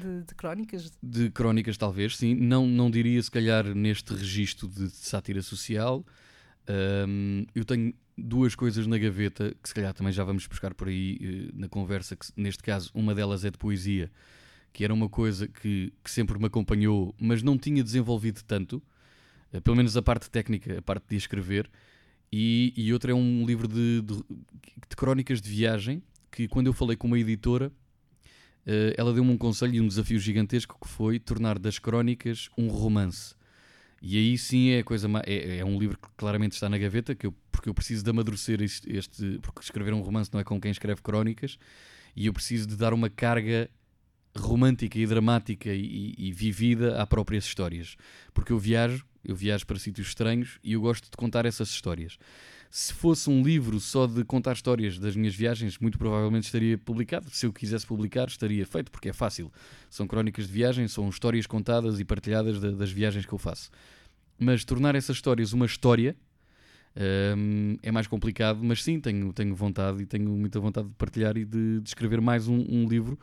de, 0.02 0.24
de, 0.24 0.36
crónicas? 0.36 0.92
De 1.02 1.30
crónicas, 1.30 1.78
talvez, 1.78 2.18
sim. 2.18 2.36
Não, 2.36 2.68
não 2.68 2.92
diria, 2.92 3.22
se 3.22 3.32
calhar, 3.32 3.64
neste 3.74 4.14
registro 4.14 4.68
de 4.68 4.90
sátira 4.90 5.42
social. 5.42 6.06
Um, 7.08 7.46
eu 7.56 7.64
tenho 7.64 7.94
duas 8.18 8.56
coisas 8.56 8.86
na 8.86 8.98
gaveta 8.98 9.56
que, 9.64 9.70
se 9.70 9.74
calhar, 9.74 9.94
também 9.94 10.12
já 10.12 10.26
vamos 10.26 10.46
buscar 10.46 10.74
por 10.74 10.90
aí 10.90 11.50
uh, 11.54 11.58
na 11.60 11.70
conversa. 11.70 12.16
Que, 12.16 12.26
neste 12.36 12.62
caso, 12.62 12.92
uma 12.94 13.16
delas 13.16 13.46
é 13.46 13.50
de 13.50 13.58
poesia, 13.58 14.12
que 14.74 14.84
era 14.84 14.94
uma 14.94 15.08
coisa 15.08 15.48
que, 15.48 15.94
que 16.04 16.12
sempre 16.12 16.38
me 16.38 16.46
acompanhou, 16.46 17.16
mas 17.18 17.42
não 17.42 17.58
tinha 17.58 17.82
desenvolvido 17.82 18.44
tanto. 18.44 18.84
Uh, 19.54 19.62
pelo 19.62 19.78
menos 19.78 19.96
a 19.96 20.02
parte 20.02 20.30
técnica, 20.30 20.80
a 20.80 20.82
parte 20.82 21.06
de 21.08 21.16
escrever 21.16 21.70
e, 22.32 22.74
e 22.76 22.94
outra 22.94 23.12
é 23.12 23.16
um 23.16 23.46
livro 23.46 23.68
de, 23.68 24.02
de, 24.02 24.16
de, 24.16 24.96
crónicas 24.96 25.42
de 25.42 25.50
viagem 25.50 26.04
que, 26.32 26.48
quando 26.48 26.68
eu 26.68 26.74
falei 26.74 26.96
com 26.96 27.08
uma 27.08 27.18
editora, 27.18 27.72
uh, 28.66 28.94
ela 28.96 29.14
deu-me 29.14 29.32
um 29.32 29.38
conselho 29.38 29.76
e 29.76 29.82
um 29.82 29.88
desafio 29.88 30.20
gigantesco 30.20 30.78
que 30.80 30.88
foi 30.88 31.20
tornar 31.20 31.58
das 31.58 31.80
crónicas 31.80 32.50
um 32.58 32.68
romance. 32.68 33.34
E 34.02 34.18
aí 34.18 34.38
sim 34.38 34.70
é 34.70 34.84
coisa 34.84 35.10
é, 35.26 35.58
é, 35.58 35.66
um 35.66 35.78
livro 35.78 35.98
que 35.98 36.08
claramente 36.16 36.54
está 36.54 36.70
na 36.70 36.78
gaveta, 36.78 37.16
que 37.16 37.28
eu, 37.28 37.34
porque 37.52 37.68
eu 37.68 37.74
preciso 37.74 38.04
de 38.04 38.10
amadurecer 38.10 38.62
este, 38.62 38.90
este, 38.96 39.40
Porque 39.42 39.62
escrever 39.62 39.94
um 39.94 40.02
romance 40.02 40.30
não 40.32 40.40
é 40.40 40.44
com 40.44 40.62
quem 40.62 40.72
escreve 40.72 41.02
crónicas, 41.02 41.58
e 42.16 42.28
eu 42.28 42.34
preciso 42.34 42.68
de 42.68 42.78
dar 42.78 42.94
uma 42.94 43.10
carga 43.10 43.70
romântica 44.38 44.98
e 44.98 45.06
dramática 45.06 45.70
e, 45.74 46.16
e, 46.18 46.28
e 46.30 46.32
vivida 46.32 47.02
a 47.02 47.08
próprias 47.08 47.46
histórias. 47.46 47.98
Porque 48.34 48.54
eu 48.54 48.60
viajo 48.60 49.06
eu 49.24 49.36
viajo 49.36 49.66
para 49.66 49.78
sítios 49.78 50.08
estranhos 50.08 50.60
e 50.64 50.74
eu 50.74 50.82
gosto 50.82 51.06
de 51.06 51.18
contar 51.18 51.46
essas 51.46 51.70
histórias. 51.70 52.18
Se 52.72 52.94
fosse 52.94 53.30
um 53.30 53.42
livro 53.42 53.80
só 53.80 54.06
de 54.06 54.24
contar 54.24 54.54
histórias 54.54 55.00
das 55.00 55.16
minhas 55.16 55.34
viagens, 55.34 55.78
muito 55.80 55.98
provavelmente 55.98 56.44
estaria 56.44 56.78
publicado. 56.78 57.30
Se 57.32 57.46
eu 57.46 57.52
quisesse 57.52 57.86
publicar, 57.86 58.28
estaria 58.28 58.66
feito, 58.66 58.92
porque 58.92 59.10
é 59.10 59.14
fácil. 59.14 59.52
São 59.90 60.08
crónicas 60.08 60.46
de 60.46 60.54
viagem, 60.54 60.88
são 60.88 61.10
histórias 61.10 61.48
contadas 61.48 62.00
e 62.00 62.06
partilhadas 62.06 62.60
de, 62.60 62.72
das 62.72 62.92
viagens 62.92 63.26
que 63.26 63.34
eu 63.34 63.40
faço. 63.40 63.72
Mas 64.38 64.64
tornar 64.64 64.96
essas 64.96 65.18
histórias 65.18 65.52
uma 65.52 65.66
história 65.66 66.16
um, 67.38 67.78
é 67.82 67.92
mais 67.92 68.08
complicado, 68.08 68.60
mas 68.64 68.84
sim, 68.84 69.00
tenho, 69.00 69.32
tenho 69.34 69.56
vontade 69.56 70.02
e 70.02 70.06
tenho 70.06 70.30
muita 70.30 70.60
vontade 70.60 70.90
de 70.90 70.96
partilhar 70.96 71.38
e 71.38 71.46
de, 71.46 71.80
de 71.82 71.88
escrever 71.88 72.20
mais 72.22 72.48
um, 72.48 72.66
um 72.70 72.88
livro 72.88 73.18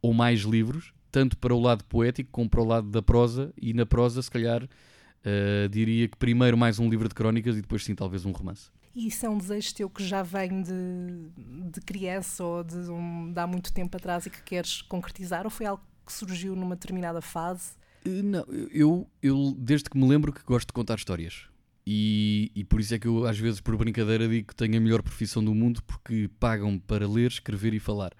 ou 0.00 0.12
mais 0.12 0.40
livros, 0.40 0.92
tanto 1.10 1.36
para 1.38 1.54
o 1.54 1.60
lado 1.60 1.84
poético 1.84 2.30
como 2.30 2.48
para 2.48 2.60
o 2.60 2.64
lado 2.64 2.88
da 2.88 3.02
prosa, 3.02 3.52
e 3.60 3.72
na 3.72 3.86
prosa, 3.86 4.20
se 4.20 4.30
calhar 4.30 4.68
Uh, 5.24 5.68
diria 5.68 6.08
que 6.08 6.16
primeiro 6.16 6.58
mais 6.58 6.80
um 6.80 6.88
livro 6.88 7.08
de 7.08 7.14
crónicas 7.14 7.56
e 7.56 7.60
depois 7.60 7.84
sim 7.84 7.94
talvez 7.94 8.24
um 8.24 8.32
romance. 8.32 8.70
E 8.94 9.06
isso 9.06 9.24
é 9.24 9.28
um 9.28 9.38
desejo 9.38 9.74
teu 9.74 9.88
que 9.88 10.04
já 10.04 10.22
vem 10.22 10.62
de, 10.62 11.30
de 11.70 11.80
criança 11.80 12.44
ou 12.44 12.64
de, 12.64 12.76
um, 12.90 13.32
de 13.32 13.38
há 13.38 13.46
muito 13.46 13.72
tempo 13.72 13.96
atrás 13.96 14.26
e 14.26 14.30
que 14.30 14.42
queres 14.42 14.82
concretizar 14.82 15.44
ou 15.44 15.50
foi 15.50 15.66
algo 15.66 15.82
que 16.04 16.12
surgiu 16.12 16.56
numa 16.56 16.74
determinada 16.74 17.20
fase? 17.20 17.70
Uh, 18.04 18.22
não, 18.22 18.44
eu, 18.72 19.08
eu 19.22 19.54
desde 19.56 19.88
que 19.88 19.96
me 19.96 20.08
lembro 20.08 20.32
que 20.32 20.42
gosto 20.44 20.66
de 20.66 20.72
contar 20.72 20.96
histórias. 20.96 21.46
E, 21.86 22.50
e 22.54 22.64
por 22.64 22.80
isso 22.80 22.94
é 22.94 22.98
que 22.98 23.06
eu 23.06 23.24
às 23.24 23.38
vezes 23.38 23.60
por 23.60 23.76
brincadeira 23.76 24.28
digo 24.28 24.48
que 24.48 24.56
tenho 24.56 24.76
a 24.76 24.80
melhor 24.80 25.02
profissão 25.02 25.44
do 25.44 25.54
mundo 25.54 25.82
porque 25.84 26.28
pagam 26.38 26.78
para 26.78 27.08
ler, 27.08 27.30
escrever 27.30 27.74
e 27.74 27.78
falar. 27.78 28.12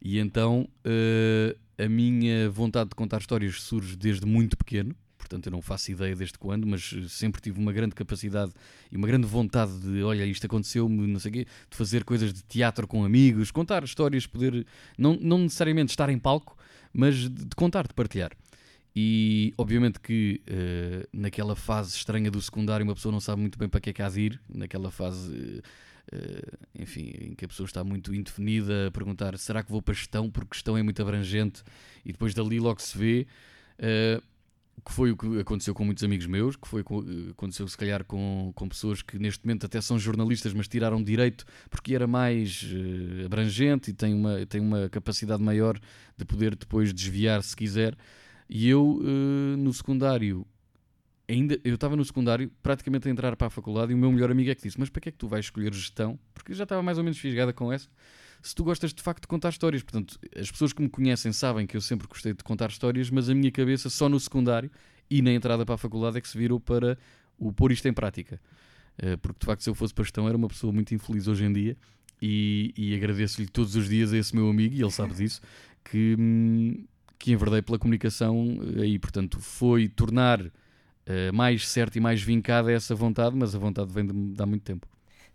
E 0.00 0.18
então 0.20 0.68
uh, 0.86 1.58
a 1.82 1.88
minha 1.88 2.48
vontade 2.48 2.90
de 2.90 2.94
contar 2.94 3.18
histórias 3.18 3.60
surge 3.60 3.96
desde 3.96 4.24
muito 4.24 4.56
pequeno 4.56 4.94
portanto 5.28 5.46
eu 5.46 5.52
não 5.52 5.60
faço 5.60 5.92
ideia 5.92 6.16
desde 6.16 6.38
quando, 6.38 6.66
mas 6.66 6.94
eh, 6.96 7.06
sempre 7.08 7.40
tive 7.40 7.60
uma 7.60 7.72
grande 7.72 7.94
capacidade 7.94 8.52
e 8.90 8.96
uma 8.96 9.06
grande 9.06 9.26
vontade 9.26 9.78
de, 9.78 10.02
olha, 10.02 10.24
isto 10.24 10.46
aconteceu-me, 10.46 11.06
não 11.06 11.20
sei 11.20 11.30
o 11.30 11.34
quê, 11.34 11.46
de 11.70 11.76
fazer 11.76 12.02
coisas 12.02 12.32
de 12.32 12.42
teatro 12.42 12.88
com 12.88 13.04
amigos, 13.04 13.50
contar 13.50 13.84
histórias, 13.84 14.26
poder, 14.26 14.66
não, 14.96 15.16
não 15.20 15.38
necessariamente 15.38 15.90
estar 15.90 16.08
em 16.08 16.18
palco, 16.18 16.56
mas 16.92 17.16
de, 17.16 17.28
de 17.28 17.54
contar, 17.54 17.86
de 17.86 17.92
partilhar. 17.92 18.32
E 18.96 19.52
obviamente 19.56 20.00
que 20.00 20.40
uh, 20.48 21.06
naquela 21.12 21.54
fase 21.54 21.94
estranha 21.94 22.30
do 22.30 22.40
secundário 22.40 22.82
uma 22.82 22.94
pessoa 22.94 23.12
não 23.12 23.20
sabe 23.20 23.40
muito 23.40 23.58
bem 23.58 23.68
para 23.68 23.80
que 23.80 23.90
é 23.90 23.92
que 23.92 24.02
há 24.02 24.08
de 24.08 24.20
ir, 24.22 24.40
naquela 24.48 24.90
fase, 24.90 25.62
uh, 26.12 26.58
enfim, 26.74 27.12
em 27.20 27.34
que 27.34 27.44
a 27.44 27.48
pessoa 27.48 27.66
está 27.66 27.84
muito 27.84 28.12
indefinida 28.14 28.88
a 28.88 28.90
perguntar 28.90 29.38
será 29.38 29.62
que 29.62 29.70
vou 29.70 29.82
para 29.82 29.94
gestão, 29.94 30.30
porque 30.30 30.54
gestão 30.54 30.76
é 30.76 30.82
muito 30.82 31.00
abrangente 31.00 31.62
e 32.04 32.12
depois 32.12 32.34
dali 32.34 32.58
logo 32.58 32.80
se 32.80 32.96
vê. 32.96 33.26
Que 34.84 34.92
foi 34.92 35.10
o 35.10 35.16
que 35.16 35.40
aconteceu 35.40 35.74
com 35.74 35.84
muitos 35.84 36.04
amigos 36.04 36.26
meus, 36.26 36.56
que 36.56 36.68
foi 36.68 36.84
aconteceu 37.30 37.66
se 37.66 37.76
calhar 37.76 38.04
com, 38.04 38.52
com 38.54 38.68
pessoas 38.68 39.02
que 39.02 39.18
neste 39.18 39.44
momento 39.44 39.66
até 39.66 39.80
são 39.80 39.98
jornalistas, 39.98 40.52
mas 40.54 40.68
tiraram 40.68 41.02
direito 41.02 41.44
porque 41.70 41.94
era 41.94 42.06
mais 42.06 42.62
uh, 42.62 43.26
abrangente 43.26 43.90
e 43.90 43.94
tem 43.94 44.14
uma, 44.14 44.46
tem 44.46 44.60
uma 44.60 44.88
capacidade 44.88 45.42
maior 45.42 45.78
de 46.16 46.24
poder 46.24 46.54
depois 46.56 46.92
desviar 46.92 47.42
se 47.42 47.56
quiser. 47.56 47.96
E 48.48 48.68
eu 48.68 49.00
uh, 49.02 49.56
no 49.56 49.72
secundário 49.72 50.46
ainda 51.28 51.60
eu 51.62 51.74
estava 51.74 51.94
no 51.94 52.04
secundário 52.04 52.50
praticamente 52.62 53.06
a 53.06 53.10
entrar 53.10 53.36
para 53.36 53.48
a 53.48 53.50
faculdade 53.50 53.92
e 53.92 53.94
o 53.94 53.98
meu 53.98 54.10
melhor 54.10 54.30
amigo 54.30 54.50
é 54.50 54.54
que 54.54 54.62
disse: 54.62 54.80
Mas 54.80 54.88
para 54.88 55.02
que 55.02 55.08
é 55.10 55.12
que 55.12 55.18
tu 55.18 55.28
vais 55.28 55.44
escolher 55.44 55.72
gestão? 55.74 56.18
Porque 56.32 56.52
eu 56.52 56.56
já 56.56 56.64
estava 56.64 56.82
mais 56.82 56.98
ou 56.98 57.04
menos 57.04 57.18
fisgada 57.18 57.52
com 57.52 57.72
essa. 57.72 57.88
Se 58.42 58.54
tu 58.54 58.64
gostas 58.64 58.94
de 58.94 59.02
facto 59.02 59.22
de 59.22 59.28
contar 59.28 59.50
histórias, 59.50 59.82
portanto, 59.82 60.18
as 60.36 60.50
pessoas 60.50 60.72
que 60.72 60.80
me 60.80 60.88
conhecem 60.88 61.32
sabem 61.32 61.66
que 61.66 61.76
eu 61.76 61.80
sempre 61.80 62.06
gostei 62.06 62.32
de 62.32 62.44
contar 62.44 62.70
histórias, 62.70 63.10
mas 63.10 63.28
a 63.28 63.34
minha 63.34 63.50
cabeça 63.50 63.90
só 63.90 64.08
no 64.08 64.18
secundário 64.18 64.70
e 65.10 65.22
na 65.22 65.32
entrada 65.32 65.64
para 65.64 65.74
a 65.74 65.78
faculdade 65.78 66.18
é 66.18 66.20
que 66.20 66.28
se 66.28 66.38
virou 66.38 66.60
para 66.60 66.98
o 67.38 67.52
pôr 67.52 67.72
isto 67.72 67.86
em 67.86 67.92
prática. 67.92 68.40
Eh, 68.98 69.16
porque 69.16 69.38
de 69.40 69.46
facto, 69.46 69.62
se 69.62 69.70
eu 69.70 69.74
fosse 69.74 69.94
pastão, 69.94 70.28
era 70.28 70.36
uma 70.36 70.48
pessoa 70.48 70.72
muito 70.72 70.94
infeliz 70.94 71.28
hoje 71.28 71.44
em 71.44 71.52
dia 71.52 71.76
e, 72.20 72.72
e 72.76 72.94
agradeço-lhe 72.94 73.48
todos 73.48 73.76
os 73.76 73.88
dias 73.88 74.12
a 74.12 74.18
esse 74.18 74.34
meu 74.34 74.48
amigo, 74.48 74.74
e 74.74 74.82
ele 74.82 74.90
sabe 74.90 75.14
disso, 75.14 75.40
que, 75.84 76.16
hum, 76.18 76.84
que 77.18 77.32
enverdei 77.32 77.62
pela 77.62 77.78
comunicação 77.78 78.58
eh, 78.76 78.82
aí. 78.82 78.98
Portanto, 78.98 79.40
foi 79.40 79.88
tornar 79.88 80.40
uh, 80.40 80.52
mais 81.32 81.68
certo 81.68 81.96
e 81.96 82.00
mais 82.00 82.22
vincada 82.22 82.72
essa 82.72 82.94
vontade, 82.94 83.36
mas 83.36 83.54
a 83.54 83.58
vontade 83.58 83.92
vem 83.92 84.06
de, 84.06 84.12
de 84.12 84.42
há 84.42 84.46
muito 84.46 84.62
tempo. 84.62 84.86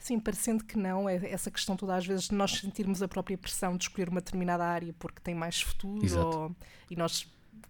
Sim, 0.04 0.20
parecendo 0.20 0.66
que 0.66 0.78
não, 0.78 1.08
é 1.08 1.16
essa 1.32 1.50
questão 1.50 1.78
toda, 1.78 1.96
às 1.96 2.06
vezes, 2.06 2.26
de 2.28 2.36
nós 2.36 2.52
sentirmos 2.52 3.02
a 3.02 3.08
própria 3.08 3.38
pressão 3.38 3.78
de 3.78 3.86
escolher 3.86 4.10
uma 4.10 4.20
determinada 4.20 4.66
área 4.66 4.94
porque 5.00 5.22
tem 5.24 5.34
mais 5.34 5.62
futuro 5.62 6.20
ou, 6.20 6.56
e 6.92 6.96
nós 6.98 7.26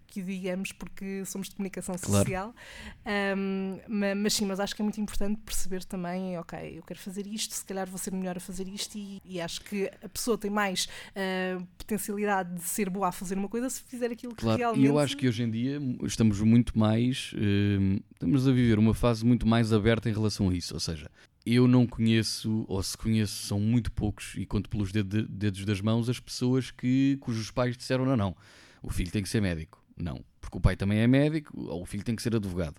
que 0.07 0.19
digamos 0.19 0.71
porque 0.71 1.23
somos 1.25 1.49
de 1.49 1.55
comunicação 1.55 1.95
social. 1.95 2.55
Claro. 3.03 3.39
Um, 3.39 3.79
mas 4.23 4.33
sim, 4.33 4.47
mas 4.47 4.59
acho 4.59 4.75
que 4.75 4.81
é 4.81 4.83
muito 4.83 4.99
importante 4.99 5.39
perceber 5.45 5.83
também, 5.83 6.35
ok, 6.39 6.57
eu 6.75 6.81
quero 6.81 6.99
fazer 6.99 7.27
isto, 7.27 7.53
se 7.53 7.63
calhar 7.63 7.87
vou 7.87 7.99
ser 7.99 8.11
melhor 8.11 8.37
a 8.37 8.39
fazer 8.39 8.67
isto 8.67 8.95
e, 8.95 9.21
e 9.23 9.39
acho 9.39 9.61
que 9.61 9.91
a 10.01 10.09
pessoa 10.09 10.35
tem 10.35 10.49
mais 10.49 10.87
uh, 11.11 11.63
potencialidade 11.77 12.55
de 12.55 12.63
ser 12.63 12.89
boa 12.89 13.09
a 13.09 13.11
fazer 13.11 13.37
uma 13.37 13.49
coisa 13.49 13.69
se 13.69 13.83
fizer 13.83 14.09
aquilo 14.09 14.33
que 14.33 14.41
claro. 14.41 14.57
realmente... 14.57 14.83
E 14.83 14.87
eu 14.87 14.97
acho 14.97 15.15
que 15.15 15.27
hoje 15.27 15.43
em 15.43 15.51
dia 15.51 15.79
estamos 16.03 16.39
muito 16.41 16.79
mais, 16.79 17.31
uh, 17.33 18.03
estamos 18.11 18.47
a 18.47 18.51
viver 18.51 18.79
uma 18.79 18.95
fase 18.95 19.23
muito 19.23 19.47
mais 19.47 19.71
aberta 19.71 20.09
em 20.09 20.13
relação 20.13 20.49
a 20.49 20.55
isso, 20.55 20.73
ou 20.73 20.79
seja, 20.79 21.11
eu 21.45 21.67
não 21.67 21.85
conheço, 21.85 22.65
ou 22.67 22.81
se 22.81 22.97
conheço, 22.97 23.45
são 23.45 23.59
muito 23.59 23.91
poucos, 23.91 24.33
e 24.37 24.45
conto 24.45 24.69
pelos 24.69 24.91
dedos 24.91 25.65
das 25.65 25.81
mãos, 25.81 26.09
as 26.09 26.19
pessoas 26.19 26.71
que, 26.71 27.17
cujos 27.19 27.51
pais 27.51 27.75
disseram: 27.75 28.05
não, 28.05 28.15
não, 28.15 28.35
o 28.81 28.89
filho 28.89 29.11
tem 29.11 29.21
que 29.21 29.29
ser 29.29 29.41
médico. 29.41 29.83
Não, 29.95 30.23
porque 30.41 30.57
o 30.57 30.61
pai 30.61 30.75
também 30.75 30.99
é 30.99 31.07
médico, 31.07 31.59
ou 31.59 31.83
o 31.83 31.85
filho 31.85 32.03
tem 32.03 32.15
que 32.15 32.21
ser 32.21 32.35
advogado. 32.35 32.75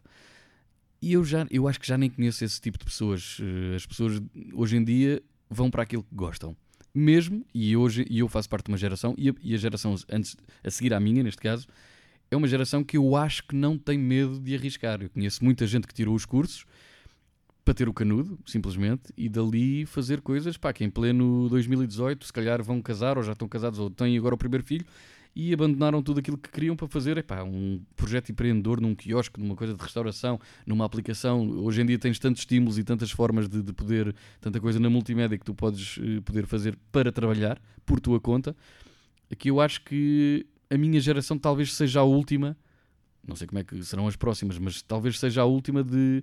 E 1.01 1.13
eu, 1.13 1.25
já, 1.25 1.47
eu 1.51 1.69
acho 1.69 1.79
que 1.79 1.87
já 1.87 1.99
nem 1.99 2.09
conheço 2.09 2.45
esse 2.45 2.61
tipo 2.61 2.79
de 2.79 2.85
pessoas. 2.85 3.39
Eh, 3.41 3.77
as 3.77 3.85
pessoas 3.85 4.21
hoje 4.55 4.77
em 4.77 4.83
dia 4.83 5.23
vão 5.51 5.71
para 5.71 5.83
aquilo 5.83 6.03
que 6.03 6.15
gostam. 6.15 6.57
Mesmo, 6.95 7.45
e 7.55 7.77
hoje 7.77 8.07
e 8.09 8.21
eu 8.21 8.29
faço 8.29 8.49
parte 8.49 8.67
de 8.67 8.73
uma 8.73 8.79
geração, 8.79 9.15
e 9.19 9.29
a, 9.29 9.35
e 9.43 9.55
a 9.55 9.59
geração 9.59 9.95
antes, 10.11 10.37
a 10.63 10.71
seguir 10.71 10.95
à 10.95 11.01
minha, 11.01 11.23
neste 11.23 11.43
caso, 11.43 11.67
é 12.31 12.37
uma 12.37 12.49
geração 12.49 12.83
que 12.83 12.97
eu 12.97 13.15
acho 13.17 13.47
que 13.47 13.55
não 13.55 13.77
tem 13.77 13.99
medo 13.99 14.41
de 14.41 14.55
arriscar. 14.55 15.03
Eu 15.03 15.11
conheço 15.11 15.45
muita 15.45 15.67
gente 15.67 15.87
que 15.87 15.95
tirou 15.95 16.15
os 16.15 16.25
cursos 16.25 16.65
para 17.65 17.75
ter 17.75 17.89
o 17.89 17.95
canudo, 17.95 18.39
simplesmente, 18.45 19.13
e 19.17 19.29
dali 19.29 19.87
fazer 19.87 20.21
coisas 20.21 20.57
pá, 20.57 20.73
que 20.73 20.85
em 20.85 20.91
pleno 20.91 21.49
2018 21.49 22.27
se 22.27 22.33
calhar 22.33 22.63
vão 22.63 22.83
casar 22.83 23.17
ou 23.17 23.25
já 23.25 23.33
estão 23.33 23.49
casados 23.49 23.79
ou 23.79 23.89
têm 23.89 24.19
agora 24.19 24.35
o 24.35 24.39
primeiro 24.39 24.65
filho 24.65 24.85
e 25.35 25.53
abandonaram 25.53 26.03
tudo 26.03 26.21
aquilo 26.21 26.39
que 26.39 26.49
queriam 26.49 26.77
para 26.77 26.87
fazer 26.87 27.19
epá, 27.19 27.43
um 27.43 27.81
projeto 27.97 28.31
empreendedor 28.31 28.81
num 28.81 28.95
quiosque, 28.95 29.41
numa 29.41 29.57
coisa 29.57 29.75
de 29.75 29.83
restauração, 29.83 30.39
numa 30.65 30.85
aplicação. 30.85 31.49
Hoje 31.59 31.83
em 31.83 31.87
dia 31.87 31.99
tens 31.99 32.19
tantos 32.19 32.43
estímulos 32.43 32.79
e 32.79 32.85
tantas 32.85 33.11
formas 33.11 33.49
de, 33.49 33.61
de 33.61 33.73
poder, 33.73 34.15
tanta 34.41 34.61
coisa 34.61 34.79
na 34.79 34.89
multimédia 34.89 35.37
que 35.37 35.45
tu 35.45 35.55
podes 35.55 35.97
uh, 35.97 36.23
poder 36.23 36.47
fazer 36.47 36.79
para 36.93 37.11
trabalhar 37.11 37.61
por 37.85 37.99
tua 37.99 38.21
conta, 38.21 38.55
que 39.37 39.51
eu 39.51 39.61
acho 39.61 39.83
que 39.83 40.47
a 40.71 40.79
minha 40.79 41.01
geração 41.01 41.37
talvez 41.37 41.75
seja 41.75 42.01
a 42.01 42.05
última, 42.05 42.57
não 43.27 43.35
sei 43.35 43.49
como 43.49 43.59
é 43.59 43.65
que 43.65 43.83
serão 43.83 44.07
as 44.07 44.15
próximas, 44.15 44.57
mas 44.59 44.83
talvez 44.83 45.19
seja 45.19 45.43
a 45.43 45.45
última 45.45 45.83
de 45.83 46.23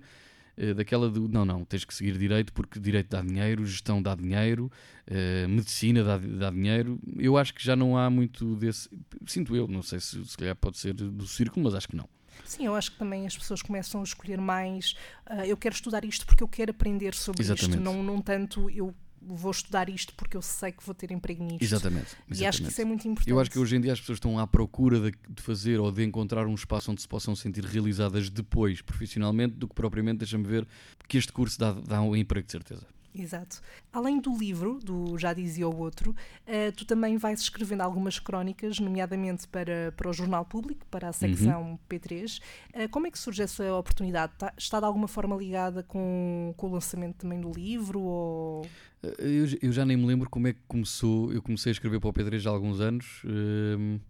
daquela 0.76 1.08
do 1.08 1.28
não, 1.28 1.44
não, 1.44 1.64
tens 1.64 1.84
que 1.84 1.94
seguir 1.94 2.16
direito 2.18 2.52
porque 2.52 2.78
direito 2.78 3.08
dá 3.08 3.22
dinheiro, 3.22 3.64
gestão 3.64 4.02
dá 4.02 4.14
dinheiro, 4.14 4.70
uh, 5.08 5.48
medicina 5.48 6.04
dá, 6.04 6.18
dá 6.18 6.50
dinheiro. 6.50 6.98
Eu 7.16 7.36
acho 7.36 7.54
que 7.54 7.64
já 7.64 7.74
não 7.74 7.96
há 7.96 8.10
muito 8.10 8.56
desse. 8.56 8.88
Sinto 9.26 9.56
eu, 9.56 9.66
não 9.66 9.82
sei 9.82 10.00
se 10.00 10.24
se 10.24 10.36
calhar 10.36 10.56
pode 10.56 10.78
ser 10.78 10.92
do 10.94 11.26
círculo, 11.26 11.64
mas 11.64 11.74
acho 11.74 11.88
que 11.88 11.96
não. 11.96 12.08
Sim, 12.44 12.66
eu 12.66 12.74
acho 12.74 12.92
que 12.92 12.98
também 12.98 13.26
as 13.26 13.36
pessoas 13.36 13.62
começam 13.62 14.00
a 14.00 14.04
escolher 14.04 14.40
mais. 14.40 14.92
Uh, 15.30 15.44
eu 15.46 15.56
quero 15.56 15.74
estudar 15.74 16.04
isto 16.04 16.26
porque 16.26 16.42
eu 16.42 16.48
quero 16.48 16.70
aprender 16.70 17.14
sobre 17.14 17.42
Exatamente. 17.42 17.78
isto, 17.78 17.82
não, 17.82 18.02
não 18.02 18.20
tanto 18.20 18.68
eu 18.70 18.94
vou 19.26 19.50
estudar 19.50 19.88
isto 19.88 20.14
porque 20.14 20.36
eu 20.36 20.42
sei 20.42 20.72
que 20.72 20.84
vou 20.84 20.94
ter 20.94 21.10
emprego 21.10 21.42
nisto. 21.44 21.62
Exatamente, 21.62 22.06
exatamente. 22.06 22.40
E 22.40 22.46
acho 22.46 22.62
que 22.62 22.68
isso 22.68 22.80
é 22.80 22.84
muito 22.84 23.06
importante. 23.06 23.30
Eu 23.30 23.40
acho 23.40 23.50
que 23.50 23.58
hoje 23.58 23.76
em 23.76 23.80
dia 23.80 23.92
as 23.92 24.00
pessoas 24.00 24.16
estão 24.16 24.38
à 24.38 24.46
procura 24.46 24.98
de, 25.00 25.16
de, 25.28 25.42
fazer 25.42 25.78
ou 25.80 25.90
de 25.90 26.04
encontrar 26.04 26.46
um 26.46 26.54
espaço 26.54 26.90
onde 26.90 27.00
se 27.00 27.08
possam 27.08 27.34
sentir 27.34 27.64
realizadas 27.64 28.28
depois, 28.28 28.80
profissionalmente, 28.80 29.54
do 29.54 29.68
que 29.68 29.74
propriamente, 29.74 30.18
deixa-me 30.18 30.44
ver, 30.44 30.66
que 31.08 31.18
este 31.18 31.32
curso 31.32 31.58
dá, 31.58 31.72
dá 31.72 32.02
um 32.02 32.16
emprego 32.16 32.46
de 32.46 32.52
certeza. 32.52 32.86
Exato. 33.14 33.60
Além 33.92 34.20
do 34.20 34.36
livro, 34.36 34.78
do 34.82 35.18
Já 35.18 35.34
Dizia 35.34 35.68
o 35.68 35.76
Outro, 35.76 36.12
uh, 36.12 36.72
tu 36.74 36.86
também 36.86 37.18
vais 37.18 37.40
escrevendo 37.40 37.82
algumas 37.82 38.18
crónicas, 38.18 38.78
nomeadamente 38.78 39.46
para, 39.48 39.92
para 39.96 40.08
o 40.08 40.12
Jornal 40.12 40.46
Público, 40.46 40.86
para 40.90 41.08
a 41.08 41.12
secção 41.12 41.72
uhum. 41.72 41.78
P3. 41.90 42.40
Uh, 42.74 42.88
como 42.88 43.06
é 43.06 43.10
que 43.10 43.18
surge 43.18 43.42
essa 43.42 43.74
oportunidade? 43.74 44.32
Está, 44.32 44.54
está 44.56 44.80
de 44.80 44.86
alguma 44.86 45.06
forma 45.06 45.36
ligada 45.36 45.82
com, 45.82 46.54
com 46.56 46.68
o 46.68 46.72
lançamento 46.72 47.16
também 47.16 47.38
do 47.38 47.52
livro? 47.52 48.00
Ou... 48.00 48.66
Eh, 49.02 49.14
eu, 49.18 49.46
eu, 49.60 49.72
já 49.72 49.84
nem 49.84 49.96
me 49.96 50.06
lembro 50.06 50.30
como 50.30 50.48
é 50.48 50.54
que 50.54 50.60
começou. 50.66 51.30
Eu 51.32 51.42
comecei 51.42 51.70
a 51.70 51.74
escrever 51.74 52.00
para 52.00 52.08
o 52.08 52.12
P3 52.14 52.46
há 52.46 52.50
alguns 52.50 52.80
anos. 52.80 53.22
Um, 53.26 54.00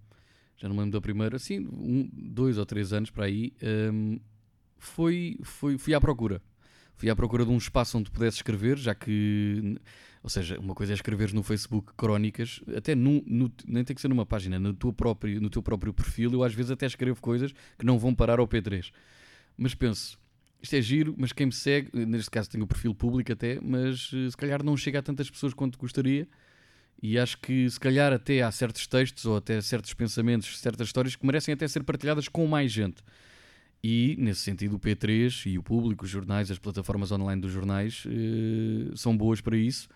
já 0.56 0.68
não 0.68 0.76
me 0.76 0.82
lembro 0.82 0.92
da 0.92 1.00
primeira. 1.00 1.40
Sim, 1.40 1.66
um, 1.72 2.08
dois 2.12 2.56
ou 2.56 2.64
três 2.64 2.92
anos 2.92 3.10
para 3.10 3.24
aí. 3.24 3.52
Um, 3.92 4.20
foi, 4.78 5.38
foi, 5.42 5.76
fui 5.76 5.92
à 5.92 6.00
procura 6.00 6.40
fui 6.96 7.10
à 7.10 7.16
procura 7.16 7.44
de 7.44 7.50
um 7.50 7.56
espaço 7.56 7.98
onde 7.98 8.10
pudesse 8.10 8.38
escrever, 8.38 8.78
já 8.78 8.94
que, 8.94 9.76
ou 10.22 10.30
seja, 10.30 10.58
uma 10.58 10.74
coisa 10.74 10.92
é 10.92 10.94
escrever 10.94 11.32
no 11.32 11.42
Facebook 11.42 11.92
crónicas, 11.96 12.60
até 12.76 12.94
no, 12.94 13.22
nem 13.66 13.84
tem 13.84 13.94
que 13.94 14.00
ser 14.00 14.08
numa 14.08 14.26
página, 14.26 14.58
no, 14.58 14.72
teu 14.74 14.92
próprio, 14.92 15.40
no 15.40 15.50
teu 15.50 15.62
próprio 15.62 15.92
perfil, 15.92 16.32
eu 16.32 16.44
às 16.44 16.54
vezes 16.54 16.70
até 16.70 16.86
escrevo 16.86 17.20
coisas 17.20 17.52
que 17.78 17.84
não 17.84 17.98
vão 17.98 18.14
parar 18.14 18.38
ao 18.38 18.46
P3. 18.46 18.92
Mas 19.56 19.74
penso, 19.74 20.18
isto 20.62 20.76
é 20.76 20.80
giro, 20.80 21.14
mas 21.18 21.32
quem 21.32 21.46
me 21.46 21.52
segue, 21.52 21.90
neste 22.06 22.30
caso 22.30 22.48
tenho 22.48 22.64
o 22.64 22.66
perfil 22.68 22.94
público 22.94 23.32
até, 23.32 23.58
mas 23.60 24.10
eh, 24.14 24.30
se 24.30 24.36
calhar 24.36 24.62
não 24.62 24.76
chega 24.76 25.00
a 25.00 25.02
tantas 25.02 25.28
pessoas 25.28 25.52
quanto 25.52 25.76
gostaria. 25.76 26.28
E 27.02 27.18
acho 27.18 27.38
que 27.38 27.68
se 27.68 27.80
calhar 27.80 28.12
até 28.12 28.42
há 28.42 28.50
certos 28.52 28.86
textos 28.86 29.26
ou 29.26 29.36
até 29.36 29.60
certos 29.60 29.92
pensamentos, 29.92 30.60
certas 30.60 30.86
histórias 30.86 31.16
que 31.16 31.26
merecem 31.26 31.52
até 31.52 31.66
ser 31.66 31.82
partilhadas 31.82 32.28
com 32.28 32.46
mais 32.46 32.70
gente. 32.70 33.02
E, 33.84 34.14
nesse 34.18 34.42
sentido, 34.42 34.76
o 34.76 34.78
P3 34.78 35.50
e 35.50 35.58
o 35.58 35.62
público, 35.62 36.04
os 36.04 36.10
jornais, 36.10 36.50
as 36.50 36.58
plataformas 36.58 37.10
online 37.10 37.40
dos 37.40 37.50
jornais 37.50 38.04
uh, 38.06 38.96
são 38.96 39.16
boas 39.16 39.40
para 39.40 39.56
isso. 39.56 39.88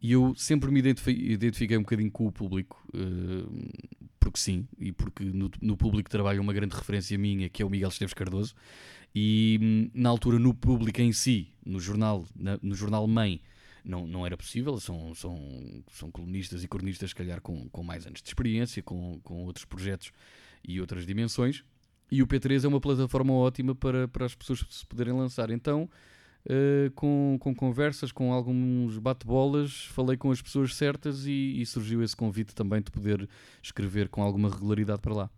E 0.00 0.12
eu 0.12 0.34
sempre 0.34 0.70
me 0.70 0.78
identifiquei, 0.80 1.76
um 1.76 1.82
bocadinho 1.82 2.10
com 2.10 2.26
o 2.26 2.32
público, 2.32 2.82
uh, 2.94 3.70
porque 4.18 4.38
sim, 4.38 4.66
e 4.78 4.92
porque 4.92 5.24
no, 5.24 5.50
no, 5.60 5.76
público 5.76 6.08
trabalha 6.08 6.40
uma 6.40 6.52
grande 6.52 6.74
referência 6.74 7.18
minha, 7.18 7.48
que 7.48 7.62
é 7.62 7.66
o 7.66 7.70
Miguel 7.70 7.88
Esteves 7.88 8.14
Cardoso. 8.14 8.54
E 9.14 9.58
hum, 9.60 9.90
na 9.92 10.08
altura, 10.08 10.38
no 10.38 10.54
público 10.54 11.00
em 11.00 11.12
si, 11.12 11.48
no 11.66 11.80
jornal, 11.80 12.24
na, 12.34 12.58
no 12.62 12.74
jornal 12.74 13.06
Mãe, 13.06 13.42
não, 13.84 14.06
não 14.06 14.24
era 14.24 14.36
possível. 14.36 14.78
São, 14.80 15.14
são, 15.14 15.82
são 15.92 16.10
colunistas 16.10 16.62
e 16.62 16.68
cronistas, 16.68 17.10
se 17.10 17.16
calhar, 17.16 17.40
com, 17.40 17.68
com 17.68 17.82
mais 17.82 18.06
anos 18.06 18.22
de 18.22 18.28
experiência, 18.28 18.82
com, 18.82 19.20
com 19.20 19.44
outros 19.44 19.64
projetos 19.64 20.12
e 20.66 20.80
outras 20.80 21.04
dimensões. 21.04 21.64
E 22.10 22.22
o 22.22 22.26
P3 22.26 22.64
é 22.64 22.68
uma 22.68 22.80
plataforma 22.80 23.32
ótima 23.32 23.74
para, 23.74 24.08
para 24.08 24.26
as 24.26 24.34
pessoas 24.34 24.64
se 24.70 24.86
poderem 24.86 25.12
lançar. 25.12 25.50
Então, 25.50 25.88
uh, 26.46 26.90
com, 26.94 27.36
com 27.38 27.54
conversas, 27.54 28.10
com 28.10 28.32
alguns 28.32 28.98
bate-bolas, 28.98 29.84
falei 29.86 30.16
com 30.16 30.30
as 30.30 30.40
pessoas 30.40 30.74
certas 30.74 31.26
e, 31.26 31.60
e, 31.60 31.66
surgiu 31.66 32.02
esse 32.02 32.16
convite 32.16 32.54
também 32.54 32.80
de 32.80 32.90
poder 32.90 33.28
escrever 33.62 34.08
com 34.08 34.22
alguma 34.22 34.48
regularidade 34.48 35.00
para 35.00 35.14
lá. 35.14 35.30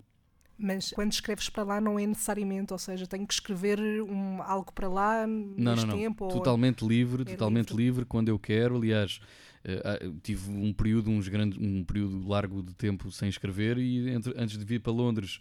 Mas 0.63 0.91
quando 0.91 1.11
escreves 1.11 1.49
para 1.49 1.63
lá 1.63 1.81
não 1.81 1.99
é 1.99 2.07
necessariamente, 2.07 2.73
ou 2.73 2.79
seja, 2.79 3.07
tenho 3.07 3.27
que 3.27 3.33
escrever 3.33 3.81
um, 4.03 4.43
algo 4.43 4.71
para 4.75 4.89
lá 4.89 5.27
não, 5.27 5.75
não, 5.75 5.87
não. 5.87 5.97
tempo? 5.97 6.29
Totalmente 6.29 6.87
livre, 6.87 7.23
é 7.23 7.25
totalmente 7.25 7.71
livre. 7.71 7.85
livre. 7.85 8.05
quando 8.05 8.29
eu 8.29 8.39
quero. 8.39 8.77
Aliás, 8.77 9.21
uh, 9.65 10.15
tive 10.23 10.51
um 10.51 10.71
período, 10.75 11.11
uns 11.11 11.29
grandes, 11.29 11.59
um 11.59 11.83
período 11.83 12.29
largo 12.29 12.63
de 12.63 12.75
tempo 12.75 13.11
sem 13.11 13.31
escrever 13.31 13.79
e 13.79 14.11
entre, 14.11 14.35
antes 14.37 14.59
de 14.59 14.65
vir 14.65 14.81
para 14.81 14.93
Londres 14.93 15.41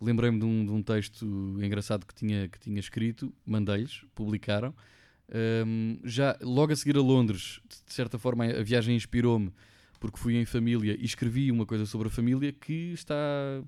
lembrei-me 0.00 0.38
de, 0.38 0.44
um, 0.44 0.64
de 0.64 0.70
um, 0.70 0.82
texto 0.82 1.26
engraçado 1.62 2.06
que 2.06 2.14
tinha, 2.14 2.48
que 2.48 2.58
tinha 2.58 2.78
escrito, 2.80 3.32
mandei-lhes, 3.44 4.04
publicaram. 4.14 4.74
Um, 5.66 5.98
já 6.04 6.36
logo 6.40 6.72
a 6.72 6.76
seguir 6.76 6.96
a 6.96 7.00
Londres, 7.00 7.60
de 7.86 7.92
certa 7.92 8.18
forma, 8.18 8.44
a 8.44 8.62
viagem 8.62 8.96
inspirou-me 8.96 9.52
porque 10.00 10.18
fui 10.18 10.36
em 10.36 10.46
família 10.46 10.96
e 10.98 11.04
escrevi 11.04 11.52
uma 11.52 11.66
coisa 11.66 11.84
sobre 11.84 12.08
a 12.08 12.10
família 12.10 12.52
que 12.52 12.92
está 12.94 13.14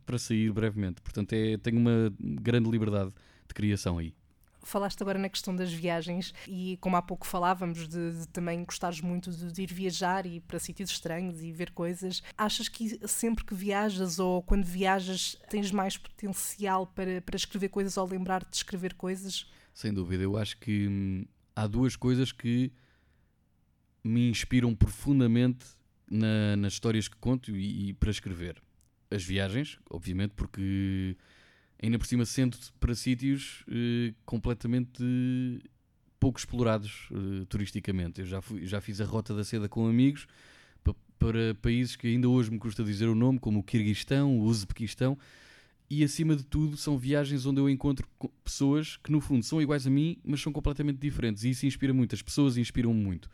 para 0.07 0.19
sair 0.19 0.51
brevemente. 0.51 1.03
Portanto, 1.03 1.35
é, 1.35 1.59
tenho 1.59 1.77
uma 1.77 2.13
grande 2.19 2.71
liberdade 2.71 3.13
de 3.47 3.55
criação 3.55 3.99
aí. 3.99 4.15
Falaste 4.63 5.03
agora 5.03 5.19
na 5.19 5.29
questão 5.29 5.55
das 5.55 5.73
viagens 5.73 6.33
e, 6.47 6.79
como 6.81 6.97
há 6.97 7.03
pouco 7.03 7.27
falávamos, 7.27 7.89
de, 7.89 8.13
de 8.13 8.29
também 8.29 8.65
gostares 8.65 9.01
muito 9.01 9.31
de, 9.31 9.53
de, 9.53 9.63
ir 9.63 9.73
viajar 9.73 10.25
e 10.27 10.41
para 10.41 10.59
sítios 10.59 10.91
estranhos 10.91 11.43
e 11.43 11.53
ver 11.53 11.73
coisas. 11.73 12.23
Achas 12.37 12.69
que 12.69 12.99
sempre 13.09 13.45
que 13.45 13.55
viajas 13.55 14.19
ou 14.19 14.43
quando 14.43 14.65
viajas 14.65 15.37
tens 15.51 15.71
mais 15.71 15.97
potencial 15.97 16.87
para, 16.87 17.21
para 17.21 17.37
escrever 17.37 17.69
coisas 17.69 17.97
ou 17.97 18.07
lembrar-te 18.07 18.51
de 18.51 18.57
escrever 18.57 18.95
coisas? 18.95 19.47
Sem 19.75 19.93
dúvida. 19.93 20.23
Eu 20.23 20.37
acho 20.37 20.59
que 20.59 20.87
hum, 20.89 21.25
há 21.57 21.67
duas 21.67 21.97
coisas 21.97 22.33
que 22.33 22.73
me 24.05 24.29
inspiram 24.29 24.75
profundamente 24.75 25.67
na, 26.11 26.57
nas 26.57 26.75
histórias 26.75 27.09
que 27.09 27.17
conto 27.17 27.57
e, 27.57 27.89
e, 27.89 27.93
para 27.95 28.11
escrever. 28.11 28.63
As 29.11 29.25
viagens, 29.25 29.79
obviamente, 29.91 30.33
porque 30.35 31.17
ainda 31.83 31.99
por 31.99 32.07
cima 32.07 32.25
sendo 32.25 32.57
para 32.79 32.95
sítios 32.95 33.65
eh, 33.69 34.15
completamente 34.25 35.03
pouco 36.21 36.39
explorados 36.39 37.09
eh, 37.11 37.45
turisticamente. 37.49 38.21
Eu 38.21 38.27
já, 38.27 38.41
fui, 38.41 38.67
já 38.67 38.81
fiz 38.81 39.01
a 39.01 39.05
Rota 39.05 39.35
da 39.35 39.43
Seda 39.43 39.69
com 39.69 39.87
amigos 39.87 40.27
pa, 40.85 40.95
para 41.19 41.55
países 41.57 41.97
que 41.97 42.07
ainda 42.07 42.29
hoje 42.29 42.51
me 42.51 42.59
custa 42.59 42.85
dizer 42.85 43.09
o 43.09 43.15
nome, 43.15 43.39
como 43.41 43.59
o 43.59 43.63
Kirguistão, 43.63 44.39
o 44.39 44.45
Uzbequistão, 44.45 45.19
e 45.91 46.05
acima 46.05 46.37
de 46.37 46.45
tudo 46.45 46.77
são 46.77 46.97
viagens 46.97 47.45
onde 47.45 47.61
eu 47.61 47.69
encontro 47.69 48.09
pessoas 48.45 48.97
que 48.97 49.11
no 49.11 49.21
fundo 49.21 49.45
são 49.45 49.61
iguais 49.61 49.87
a 49.87 49.91
mim, 49.91 50.17
mas 50.25 50.41
são 50.41 50.53
completamente 50.53 50.99
diferentes, 50.99 51.45
e 51.45 51.51
isso 51.51 51.67
inspira 51.67 51.93
muito. 51.93 52.15
As 52.15 52.23
pessoas 52.23 52.57
inspiram-me 52.57 53.03
muito 53.03 53.29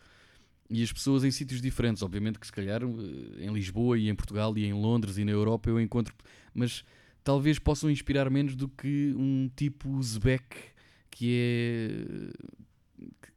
e 0.69 0.83
as 0.83 0.91
pessoas 0.91 1.23
em 1.23 1.31
sítios 1.31 1.61
diferentes. 1.61 2.03
Obviamente 2.03 2.39
que 2.39 2.45
se 2.45 2.51
calhar 2.51 2.81
eh, 2.83 3.45
em 3.45 3.53
Lisboa 3.53 3.97
e 3.97 4.09
em 4.09 4.15
Portugal 4.15 4.57
e 4.57 4.65
em 4.65 4.73
Londres 4.73 5.17
e 5.17 5.25
na 5.25 5.31
Europa 5.31 5.69
eu 5.69 5.79
encontro, 5.79 6.13
mas 6.53 6.83
talvez 7.23 7.59
possam 7.59 7.89
inspirar 7.89 8.29
menos 8.29 8.55
do 8.55 8.67
que 8.67 9.13
um 9.15 9.49
tipo 9.55 9.89
Uzbek 9.89 10.55
que 11.09 11.35
é 11.35 12.49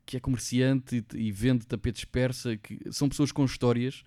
que 0.04 0.16
é 0.16 0.20
comerciante 0.20 1.04
e, 1.14 1.28
e 1.28 1.32
vende 1.32 1.66
tapetes 1.66 2.04
persa, 2.04 2.56
que 2.56 2.78
são 2.90 3.08
pessoas 3.08 3.32
com 3.32 3.44
histórias 3.44 4.02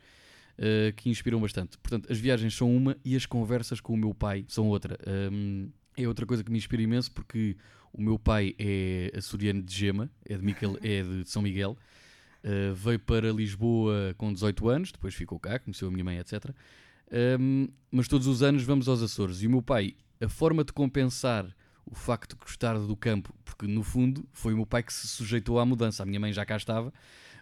uh, 0.60 0.94
que 0.96 1.10
inspiram 1.10 1.40
bastante. 1.40 1.78
Portanto, 1.80 2.12
as 2.12 2.20
viagens 2.20 2.54
são 2.54 2.76
uma 2.76 2.96
e 3.04 3.16
as 3.16 3.26
conversas 3.26 3.80
com 3.80 3.94
o 3.94 3.98
meu 3.98 4.14
pai 4.14 4.46
são 4.48 4.68
outra. 4.68 4.98
Um, 5.32 5.70
é 5.98 6.08
outra 6.08 6.26
coisa 6.26 6.44
que 6.44 6.52
me 6.52 6.58
inspira 6.58 6.84
imenso 6.84 7.12
porque 7.12 7.58
o 7.92 8.02
meu 8.02 8.20
pai 8.20 8.54
é 8.60 9.12
açoriano 9.16 9.64
de 9.64 9.74
Gema, 9.74 10.12
é 10.26 10.38
de, 10.38 10.44
Miquel, 10.44 10.78
é 10.84 11.02
de 11.02 11.30
São 11.30 11.42
Miguel 11.42 11.78
Uh, 12.46 12.76
veio 12.76 13.00
para 13.00 13.32
Lisboa 13.32 14.14
com 14.20 14.32
18 14.32 14.70
anos, 14.70 14.92
depois 14.92 15.16
ficou 15.16 15.40
cá, 15.40 15.58
conheceu 15.58 15.88
a 15.88 15.92
minha 15.92 16.04
mãe, 16.04 16.20
etc. 16.20 16.52
Um, 17.12 17.68
mas 17.92 18.08
todos 18.08 18.28
os 18.28 18.44
anos 18.44 18.64
vamos 18.64 18.88
aos 18.88 19.02
Açores. 19.02 19.42
E 19.42 19.48
o 19.48 19.50
meu 19.50 19.62
pai, 19.62 19.96
a 20.22 20.28
forma 20.28 20.64
de 20.64 20.74
compensar 20.74 21.56
o 21.86 21.94
facto 21.94 22.36
de 22.36 22.44
gostar 22.44 22.78
do 22.80 22.96
campo, 22.96 23.34
porque 23.46 23.68
no 23.68 23.84
fundo 23.84 24.28
foi 24.34 24.54
o 24.54 24.58
meu 24.58 24.66
pai 24.66 24.82
que 24.82 24.92
se 24.92 25.08
sujeitou 25.08 25.60
à 25.60 25.66
mudança, 25.66 26.02
a 26.02 26.06
minha 26.06 26.20
mãe 26.20 26.34
já 26.34 26.44
cá 26.46 26.58
estava, 26.58 26.92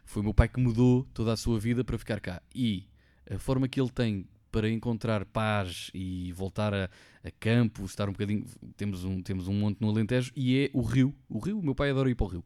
foi 0.03 0.22
o 0.22 0.25
meu 0.25 0.34
pai 0.34 0.50
que 0.50 0.60
mudou 0.60 1.08
toda 1.13 1.32
a 1.32 1.38
sua 1.38 1.60
vida 1.60 1.84
para 1.84 1.98
ficar 1.98 2.20
cá. 2.20 2.41
E 2.53 2.86
a 3.29 3.39
forma 3.39 3.67
que 3.67 3.79
ele 3.79 3.89
tem 3.89 4.27
para 4.51 4.70
encontrar 4.70 5.25
paz 5.25 5.89
e 5.96 6.32
voltar 6.34 6.74
a, 6.75 6.89
a, 7.24 7.32
campo, 7.39 7.86
estar 7.86 8.08
um 8.08 8.12
bocadinho. 8.12 8.46
Temos 8.77 9.03
um, 9.03 9.20
temos 9.20 9.48
um 9.48 9.53
monte 9.53 9.82
no 9.82 9.89
Alentejo 9.89 10.32
e 10.36 10.65
é 10.65 10.70
o 10.74 10.82
rio. 10.82 11.15
O 11.27 11.39
rio, 11.39 11.58
o 11.58 11.63
meu 11.63 11.74
pai 11.74 11.89
adora 11.89 12.08
ir 12.08 12.13
para 12.13 12.25
o 12.25 12.27
rio. 12.27 12.46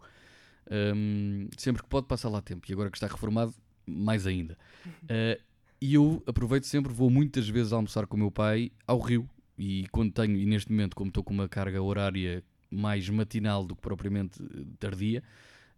Um, 0.71 1.49
sempre 1.57 1.83
que 1.83 1.89
pode 1.89 2.07
passar 2.07 2.29
lá 2.29 2.41
tempo. 2.41 2.65
E 2.69 2.73
agora 2.73 2.89
que 2.89 2.95
está 2.95 3.07
reformado, 3.07 3.53
mais 3.85 4.25
ainda. 4.25 4.57
Uh, 5.03 5.41
e 5.81 5.93
eu 5.93 6.23
aproveito 6.25 6.65
sempre, 6.65 6.91
vou 6.91 7.09
muitas 7.09 7.47
vezes 7.47 7.71
almoçar 7.71 8.07
com 8.07 8.15
o 8.15 8.19
meu 8.19 8.31
pai 8.31 8.71
ao 8.85 8.99
Rio. 8.99 9.29
E 9.57 9.87
quando 9.91 10.11
tenho, 10.11 10.37
e 10.37 10.45
neste 10.45 10.71
momento, 10.71 10.95
como 10.95 11.09
estou 11.09 11.23
com 11.23 11.33
uma 11.33 11.47
carga 11.47 11.81
horária 11.81 12.43
mais 12.69 13.09
matinal 13.09 13.65
do 13.65 13.75
que 13.75 13.81
propriamente 13.81 14.39
tardia, 14.79 15.23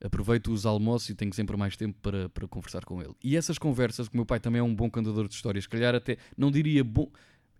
aproveito 0.03 0.51
os 0.51 0.65
almoços 0.65 1.09
e 1.09 1.15
tenho 1.15 1.33
sempre 1.33 1.55
mais 1.55 1.75
tempo 1.77 1.97
para, 2.01 2.29
para 2.29 2.47
conversar 2.47 2.83
com 2.83 3.01
ele. 3.01 3.13
E 3.23 3.35
essas 3.35 3.57
conversas, 3.57 4.07
que 4.07 4.15
o 4.15 4.17
meu 4.17 4.25
pai 4.25 4.39
também 4.39 4.59
é 4.59 4.63
um 4.63 4.73
bom 4.73 4.89
contador 4.89 5.27
de 5.27 5.33
histórias, 5.33 5.65
se 5.65 5.69
calhar 5.69 5.93
até, 5.95 6.17
não 6.37 6.51
diria 6.51 6.83
bom, 6.83 7.09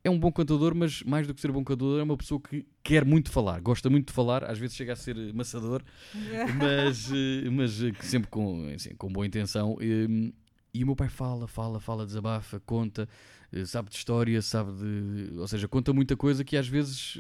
é 0.04 0.10
um 0.10 0.18
bom 0.18 0.32
cantador, 0.32 0.74
mas 0.74 1.04
mais 1.04 1.28
do 1.28 1.34
que 1.34 1.42
ser 1.42 1.52
bom 1.52 1.64
cantador, 1.64 2.00
é 2.00 2.04
uma 2.04 2.18
pessoa 2.18 2.40
que 2.40 2.66
quer 2.82 3.04
muito 3.04 3.32
falar, 3.32 3.60
gosta 3.60 3.90
muito 3.90 4.08
de 4.08 4.14
falar, 4.14 4.44
às 4.46 4.58
vezes 4.58 4.76
chega 4.76 4.94
a 4.94 4.96
ser 4.96 5.16
maçador, 5.34 5.84
mas, 6.58 7.12
eh, 7.12 7.50
mas 7.50 7.84
eh, 7.84 7.92
sempre 8.02 8.30
com, 8.30 8.68
assim, 8.74 8.96
com 8.96 9.12
boa 9.12 9.26
intenção. 9.26 9.78
E, 9.82 10.34
e 10.74 10.84
o 10.84 10.88
meu 10.88 10.96
pai 10.96 11.10
fala, 11.10 11.48
fala, 11.48 11.80
fala, 11.80 12.06
desabafa, 12.06 12.60
conta, 12.60 13.08
eh, 13.52 13.66
sabe 13.66 13.90
de 13.90 13.96
história, 13.96 14.42
sabe 14.42 14.72
de. 14.74 15.40
Ou 15.40 15.48
seja, 15.48 15.68
conta 15.68 15.94
muita 15.94 16.16
coisa 16.16 16.44
que 16.44 16.56
às 16.58 16.68
vezes 16.68 17.18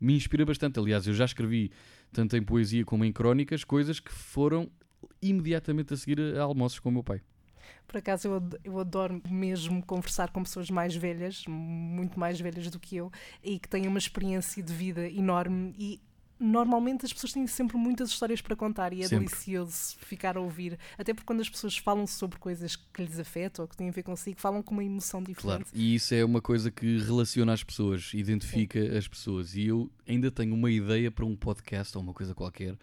me 0.00 0.14
inspira 0.14 0.44
bastante. 0.44 0.78
Aliás, 0.78 1.06
eu 1.06 1.14
já 1.14 1.24
escrevi 1.24 1.70
tanto 2.12 2.36
em 2.36 2.42
poesia 2.42 2.84
como 2.84 3.04
em 3.04 3.12
crónicas 3.12 3.64
coisas 3.64 4.00
que 4.00 4.12
foram 4.12 4.70
imediatamente 5.22 5.94
a 5.94 5.96
seguir 5.96 6.20
a 6.36 6.42
almoços 6.42 6.78
com 6.78 6.88
o 6.88 6.92
meu 6.92 7.04
pai. 7.04 7.20
Por 7.86 7.98
acaso 7.98 8.28
eu, 8.28 8.42
eu 8.64 8.78
adoro 8.78 9.20
mesmo 9.28 9.84
conversar 9.84 10.30
com 10.30 10.42
pessoas 10.42 10.70
mais 10.70 10.94
velhas, 10.94 11.44
muito 11.48 12.18
mais 12.18 12.40
velhas 12.40 12.70
do 12.70 12.78
que 12.78 12.96
eu, 12.96 13.10
e 13.42 13.58
que 13.58 13.68
têm 13.68 13.86
uma 13.86 13.98
experiência 13.98 14.62
de 14.62 14.72
vida 14.72 15.08
enorme 15.08 15.74
e 15.76 16.00
normalmente 16.40 17.04
as 17.04 17.12
pessoas 17.12 17.32
têm 17.32 17.46
sempre 17.46 17.76
muitas 17.76 18.10
histórias 18.10 18.40
para 18.40 18.56
contar 18.56 18.92
e 18.92 19.02
é 19.02 19.08
sempre. 19.08 19.26
delicioso 19.26 19.96
ficar 19.98 20.36
a 20.36 20.40
ouvir. 20.40 20.78
Até 20.96 21.12
porque 21.12 21.26
quando 21.26 21.40
as 21.40 21.48
pessoas 21.48 21.76
falam 21.76 22.06
sobre 22.06 22.38
coisas 22.38 22.76
que 22.76 23.02
lhes 23.02 23.18
afetam 23.18 23.64
ou 23.64 23.68
que 23.68 23.76
têm 23.76 23.90
a 23.90 23.92
ver 23.92 24.02
consigo, 24.02 24.40
falam 24.40 24.62
com 24.62 24.72
uma 24.72 24.82
emoção 24.82 25.22
diferente. 25.22 25.42
Claro, 25.42 25.66
e 25.74 25.94
isso 25.94 26.14
é 26.14 26.24
uma 26.24 26.40
coisa 26.40 26.70
que 26.70 26.98
relaciona 26.98 27.52
as 27.52 27.62
pessoas, 27.62 28.12
identifica 28.14 28.80
Sim. 28.80 28.96
as 28.96 29.06
pessoas. 29.06 29.54
E 29.54 29.66
eu 29.66 29.90
ainda 30.06 30.30
tenho 30.30 30.54
uma 30.54 30.70
ideia 30.70 31.10
para 31.10 31.24
um 31.24 31.36
podcast 31.36 31.96
ou 31.96 32.02
uma 32.02 32.14
coisa 32.14 32.34
qualquer 32.34 32.76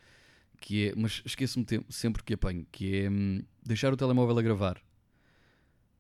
que 0.60 0.90
é, 0.90 0.94
mas 0.96 1.22
esqueço-me 1.26 1.66
sempre 1.90 2.24
que 2.24 2.34
apanho, 2.34 2.66
que 2.72 2.96
é 2.96 3.10
hum, 3.10 3.44
deixar 3.64 3.94
o 3.94 3.98
telemóvel 3.98 4.38
a 4.38 4.42
gravar 4.42 4.82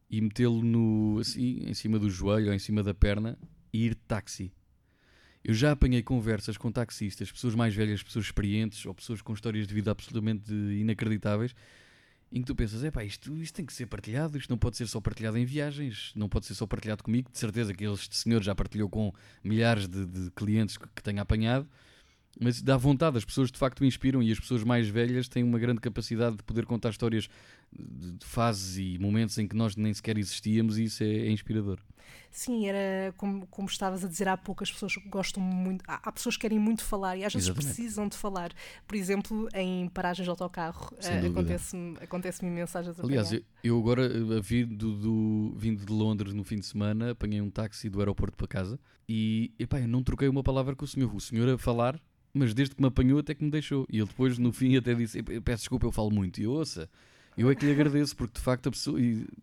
e 0.09 0.21
metê-lo 0.21 0.63
no 0.63 1.19
assim, 1.19 1.59
em 1.65 1.73
cima 1.73 1.99
do 1.99 2.09
joelho 2.09 2.47
ou 2.47 2.53
em 2.53 2.59
cima 2.59 2.81
da 2.81 2.93
perna 2.93 3.37
e 3.71 3.85
ir 3.85 3.89
de 3.89 4.01
táxi. 4.01 4.51
Eu 5.47 5.53
já 5.53 5.71
apanhei 5.71 6.03
conversas 6.03 6.57
com 6.57 6.69
taxistas, 6.69 7.31
pessoas 7.31 7.55
mais 7.55 7.73
velhas, 7.73 8.03
pessoas 8.03 8.25
experientes 8.25 8.86
ou 8.86 8.93
pessoas 8.93 9.21
com 9.21 9.33
histórias 9.33 9.65
de 9.65 9.73
vida 9.73 9.89
absolutamente 9.89 10.51
inacreditáveis, 10.51 11.55
em 12.29 12.41
que 12.41 12.47
tu 12.47 12.53
pensas, 12.53 12.83
é 12.83 12.91
pá, 12.91 13.05
isto, 13.05 13.33
isto 13.38 13.55
tem 13.55 13.65
que 13.65 13.71
ser 13.71 13.86
partilhado, 13.86 14.38
isto 14.38 14.49
não 14.49 14.57
pode 14.57 14.75
ser 14.75 14.86
só 14.88 14.99
partilhado 14.99 15.38
em 15.38 15.45
viagens, 15.45 16.12
não 16.17 16.27
pode 16.27 16.47
ser 16.47 16.53
só 16.53 16.67
partilhado 16.67 17.01
comigo, 17.01 17.31
de 17.31 17.38
certeza 17.38 17.73
que 17.73 17.86
este 17.86 18.17
senhor 18.17 18.43
já 18.43 18.53
partilhou 18.53 18.89
com 18.89 19.13
milhares 19.41 19.88
de, 19.88 20.05
de 20.05 20.29
clientes 20.31 20.75
que, 20.77 20.86
que 20.93 21.01
tenha 21.01 21.21
apanhado, 21.21 21.65
mas 22.38 22.62
dá 22.62 22.75
vontade, 22.75 23.17
as 23.17 23.23
pessoas 23.23 23.49
de 23.49 23.57
facto 23.57 23.86
inspiram 23.86 24.21
e 24.21 24.29
as 24.29 24.39
pessoas 24.41 24.65
mais 24.65 24.89
velhas 24.89 25.29
têm 25.29 25.43
uma 25.45 25.57
grande 25.57 25.79
capacidade 25.79 26.36
de 26.36 26.43
poder 26.43 26.65
contar 26.65 26.89
histórias 26.89 27.29
de 27.71 28.25
fases 28.25 28.77
e 28.77 28.99
momentos 28.99 29.38
em 29.38 29.47
que 29.47 29.55
nós 29.55 29.77
nem 29.77 29.93
sequer 29.93 30.17
existíamos 30.17 30.77
e 30.77 30.83
isso 30.83 31.03
é, 31.03 31.07
é 31.07 31.31
inspirador. 31.31 31.79
Sim, 32.31 32.67
era 32.67 33.13
como, 33.17 33.47
como 33.47 33.67
estavas 33.67 34.03
a 34.03 34.07
dizer 34.07 34.27
há 34.27 34.37
pouco, 34.37 34.63
as 34.63 34.71
pessoas 34.71 34.93
gostam 35.07 35.41
muito, 35.41 35.83
há, 35.87 35.99
há 36.03 36.11
pessoas 36.11 36.35
que 36.35 36.41
querem 36.41 36.59
muito 36.59 36.83
falar 36.83 37.17
e 37.17 37.25
às 37.25 37.33
vezes 37.33 37.49
Exatamente. 37.49 37.75
precisam 37.75 38.07
de 38.07 38.17
falar. 38.17 38.51
Por 38.87 38.95
exemplo, 38.95 39.47
em 39.53 39.87
paragens 39.89 40.25
de 40.25 40.29
autocarro, 40.29 40.93
uh, 40.93 41.31
acontece-me 41.31 41.97
acontece 42.01 42.45
mensagens 42.45 42.99
Aliás, 42.99 43.31
eu, 43.31 43.41
eu 43.63 43.79
agora, 43.79 44.05
eh, 44.05 44.41
vindo, 44.41 44.93
do, 44.95 45.53
vindo 45.57 45.85
de 45.85 45.91
Londres 45.91 46.33
no 46.33 46.43
fim 46.43 46.57
de 46.57 46.65
semana, 46.65 47.11
apanhei 47.11 47.41
um 47.41 47.49
táxi 47.49 47.89
do 47.89 47.99
aeroporto 47.99 48.37
para 48.37 48.47
casa 48.47 48.79
e 49.07 49.53
epá, 49.57 49.79
eu 49.79 49.87
não 49.87 50.03
troquei 50.03 50.27
uma 50.27 50.43
palavra 50.43 50.75
com 50.75 50.85
o 50.85 50.87
senhor. 50.87 51.13
O 51.13 51.19
senhor 51.19 51.49
a 51.49 51.57
falar 51.57 51.99
mas 52.33 52.53
desde 52.53 52.75
que 52.75 52.81
me 52.81 52.87
apanhou 52.87 53.19
até 53.19 53.33
que 53.33 53.43
me 53.43 53.49
deixou. 53.49 53.85
E 53.89 53.97
ele 53.97 54.07
depois, 54.07 54.37
no 54.37 54.53
fim, 54.53 54.77
até 54.77 54.93
disse: 54.93 55.23
Peço 55.23 55.63
desculpa, 55.63 55.87
eu 55.87 55.91
falo 55.91 56.11
muito. 56.11 56.39
E 56.39 56.45
ouça, 56.45 56.89
eu 57.37 57.49
é 57.49 57.55
que 57.55 57.65
lhe 57.65 57.71
agradeço, 57.71 58.15
porque 58.15 58.37
de 58.37 58.41
facto 58.41 58.67
a 58.67 58.71
pessoa. 58.71 58.99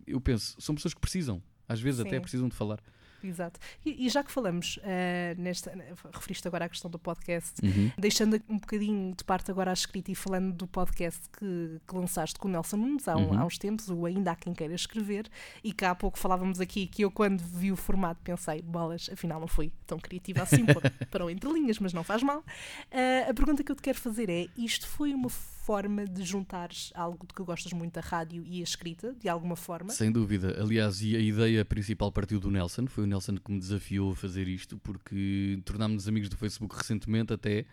Eu 0.06 0.20
penso, 0.20 0.56
são 0.60 0.74
pessoas 0.74 0.94
que 0.94 1.00
precisam, 1.00 1.42
às 1.68 1.80
vezes 1.80 2.00
Sim. 2.00 2.08
até 2.08 2.20
precisam 2.20 2.48
de 2.48 2.54
falar. 2.54 2.80
Exato. 3.26 3.58
E, 3.84 4.06
e, 4.06 4.08
já 4.08 4.22
que 4.22 4.30
falamos 4.30 4.76
uh, 4.78 5.40
nesta, 5.40 5.72
referiste 6.12 6.46
agora 6.46 6.66
à 6.66 6.68
questão 6.68 6.90
do 6.90 6.98
podcast, 6.98 7.54
uhum. 7.62 7.90
deixando 7.98 8.40
um 8.48 8.58
bocadinho 8.58 9.14
de 9.14 9.24
parte 9.24 9.50
agora 9.50 9.70
a 9.70 9.72
escrita 9.72 10.12
e 10.12 10.14
falando 10.14 10.52
do 10.52 10.66
podcast 10.66 11.22
que, 11.30 11.80
que 11.86 11.94
lançaste 11.94 12.38
com 12.38 12.48
o 12.48 12.50
Nelson 12.50 12.76
Nunes 12.76 13.08
há, 13.08 13.16
um, 13.16 13.30
uhum. 13.30 13.38
há, 13.38 13.44
uns 13.44 13.58
tempos, 13.58 13.88
o 13.88 14.04
Ainda 14.04 14.32
Há 14.32 14.36
Quem 14.36 14.52
Queira 14.52 14.74
Escrever, 14.74 15.28
e 15.62 15.72
que 15.72 15.84
há 15.84 15.94
pouco 15.94 16.18
falávamos 16.18 16.60
aqui 16.60 16.86
que 16.86 17.02
eu, 17.02 17.10
quando 17.10 17.40
vi 17.40 17.72
o 17.72 17.76
formato, 17.76 18.20
pensei, 18.22 18.60
bolas, 18.60 19.08
afinal 19.10 19.40
não 19.40 19.48
fui 19.48 19.72
tão 19.86 19.98
criativa 19.98 20.42
assim 20.42 20.64
para 21.10 21.24
o 21.24 21.30
Entre 21.30 21.50
Linhas, 21.50 21.78
mas 21.78 21.92
não 21.92 22.04
faz 22.04 22.22
mal. 22.22 22.40
Uh, 22.40 23.30
a 23.30 23.34
pergunta 23.34 23.64
que 23.64 23.72
eu 23.72 23.76
te 23.76 23.82
quero 23.82 23.98
fazer 23.98 24.28
é: 24.28 24.46
isto 24.56 24.86
foi 24.86 25.14
uma 25.14 25.30
forma 25.64 26.04
de 26.04 26.22
juntares 26.22 26.92
algo 26.94 27.26
de 27.26 27.32
que 27.32 27.42
gostas 27.42 27.72
muito, 27.72 27.96
a 27.96 28.00
rádio 28.00 28.44
e 28.46 28.60
a 28.60 28.62
escrita, 28.62 29.14
de 29.18 29.30
alguma 29.30 29.56
forma? 29.56 29.90
Sem 29.90 30.12
dúvida. 30.12 30.60
Aliás, 30.60 31.00
e 31.00 31.16
a 31.16 31.18
ideia 31.18 31.64
principal 31.64 32.12
partiu 32.12 32.38
do 32.38 32.50
Nelson, 32.50 32.86
foi 32.86 33.04
o 33.04 33.06
Nelson 33.06 33.36
que 33.36 33.50
me 33.50 33.58
desafiou 33.58 34.12
a 34.12 34.16
fazer 34.16 34.46
isto, 34.46 34.76
porque 34.78 35.58
tornámos-nos 35.64 36.06
amigos 36.06 36.28
do 36.28 36.36
Facebook 36.36 36.76
recentemente 36.76 37.32
até, 37.32 37.64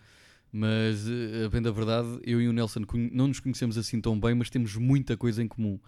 mas 0.50 1.06
eh, 1.06 1.44
a 1.44 1.50
bem 1.50 1.60
da 1.60 1.70
verdade, 1.70 2.18
eu 2.24 2.40
e 2.40 2.48
o 2.48 2.52
Nelson 2.52 2.80
não 3.12 3.28
nos 3.28 3.40
conhecemos 3.40 3.76
assim 3.76 4.00
tão 4.00 4.18
bem, 4.18 4.34
mas 4.34 4.48
temos 4.48 4.74
muita 4.76 5.14
coisa 5.14 5.42
em 5.42 5.48
comum. 5.48 5.78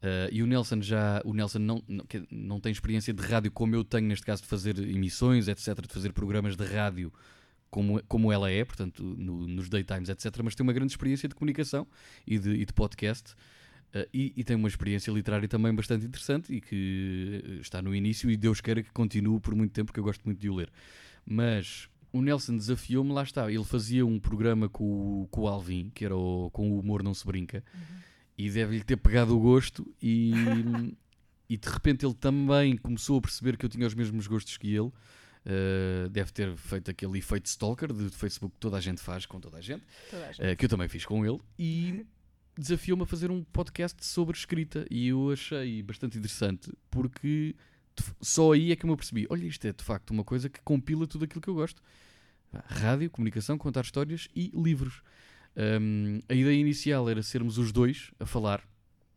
Uh, 0.00 0.30
e 0.30 0.42
o 0.42 0.46
Nelson 0.46 0.80
já 0.82 1.20
o 1.24 1.34
Nelson 1.34 1.58
não, 1.58 1.82
não, 1.88 2.04
não 2.30 2.60
tem 2.60 2.70
experiência 2.70 3.12
de 3.12 3.20
rádio 3.20 3.50
como 3.50 3.74
eu 3.74 3.82
tenho 3.82 4.06
neste 4.06 4.24
caso 4.24 4.42
de 4.42 4.48
fazer 4.48 4.78
emissões 4.78 5.48
etc 5.48 5.80
de 5.84 5.92
fazer 5.92 6.12
programas 6.12 6.54
de 6.54 6.64
rádio 6.64 7.12
como, 7.70 8.02
como 8.04 8.32
ela 8.32 8.50
é 8.50 8.64
portanto 8.64 9.02
no, 9.02 9.46
nos 9.46 9.68
daytimes 9.68 10.08
etc 10.08 10.40
mas 10.42 10.54
tem 10.54 10.64
uma 10.64 10.72
grande 10.72 10.92
experiência 10.92 11.28
de 11.28 11.34
comunicação 11.34 11.86
e 12.26 12.38
de, 12.38 12.50
e 12.50 12.64
de 12.64 12.72
podcast 12.72 13.32
uh, 13.94 14.08
e, 14.12 14.32
e, 14.36 14.44
tem 14.44 14.56
uma 14.56 14.68
experiência 14.68 15.10
literária 15.10 15.48
também 15.48 15.74
bastante 15.74 16.06
interessante 16.06 16.52
e 16.54 16.60
que 16.60 17.58
está 17.60 17.82
no 17.82 17.94
início 17.94 18.30
e 18.30 18.36
Deus 18.36 18.60
queira 18.60 18.82
que 18.82 18.92
continue 18.92 19.40
por 19.40 19.54
muito 19.54 19.72
tempo 19.72 19.86
porque 19.86 20.00
eu 20.00 20.04
gosto 20.04 20.22
muito 20.24 20.40
de 20.40 20.48
o 20.48 20.54
ler 20.54 20.70
mas 21.26 21.88
o 22.12 22.22
Nelson 22.22 22.56
desafiou-me 22.56 23.12
lá 23.12 23.22
está 23.22 23.50
ele 23.50 23.64
fazia 23.64 24.04
um 24.06 24.18
programa 24.18 24.68
com, 24.68 25.26
com 25.30 25.42
o 25.42 25.48
Alvin 25.48 25.90
que 25.94 26.04
era 26.04 26.16
o, 26.16 26.50
com 26.50 26.70
o 26.70 26.80
humor 26.80 27.02
não 27.02 27.14
se 27.14 27.26
brinca 27.26 27.62
uhum 27.74 28.08
e 28.38 28.48
deve-lhe 28.48 28.84
ter 28.84 28.96
pegado 28.96 29.36
o 29.36 29.40
gosto 29.40 29.92
e, 30.00 30.32
e 31.50 31.56
de 31.56 31.68
repente 31.68 32.06
ele 32.06 32.14
também 32.14 32.76
começou 32.76 33.18
a 33.18 33.20
perceber 33.20 33.56
que 33.56 33.66
eu 33.66 33.68
tinha 33.68 33.86
os 33.86 33.94
mesmos 33.94 34.28
gostos 34.28 34.56
que 34.56 34.72
ele. 34.72 34.92
Uh, 35.48 36.10
deve 36.10 36.30
ter 36.30 36.54
feito 36.58 36.90
aquele 36.90 37.16
efeito 37.16 37.46
stalker 37.46 37.90
de 37.90 38.10
Facebook 38.10 38.52
que 38.52 38.60
toda 38.60 38.76
a 38.76 38.80
gente 38.80 39.00
faz 39.00 39.24
com 39.24 39.40
toda 39.40 39.56
a 39.56 39.60
gente, 39.62 39.82
toda 40.10 40.26
a 40.26 40.32
gente. 40.32 40.52
Uh, 40.52 40.56
que 40.56 40.66
eu 40.66 40.68
também 40.68 40.88
fiz 40.88 41.06
com 41.06 41.24
ele, 41.24 41.40
e 41.58 42.04
desafiou-me 42.58 43.04
a 43.04 43.06
fazer 43.06 43.30
um 43.30 43.42
podcast 43.44 44.04
sobre 44.04 44.36
escrita. 44.36 44.84
E 44.90 45.08
eu 45.08 45.30
achei 45.32 45.82
bastante 45.82 46.18
interessante 46.18 46.70
porque 46.90 47.56
só 48.20 48.52
aí 48.52 48.72
é 48.72 48.76
que 48.76 48.84
eu 48.84 48.90
me 48.90 48.96
percebi: 48.96 49.26
olha, 49.30 49.46
isto 49.46 49.66
é 49.66 49.72
de 49.72 49.82
facto 49.82 50.10
uma 50.10 50.22
coisa 50.22 50.50
que 50.50 50.60
compila 50.60 51.06
tudo 51.06 51.24
aquilo 51.24 51.40
que 51.40 51.48
eu 51.48 51.54
gosto: 51.54 51.82
rádio, 52.66 53.10
comunicação, 53.10 53.56
contar 53.56 53.84
histórias 53.84 54.28
e 54.36 54.52
livros. 54.54 55.02
Um, 55.56 56.20
a 56.28 56.34
ideia 56.34 56.60
inicial 56.60 57.08
era 57.08 57.22
sermos 57.22 57.56
os 57.56 57.72
dois 57.72 58.10
a 58.20 58.26
falar 58.26 58.62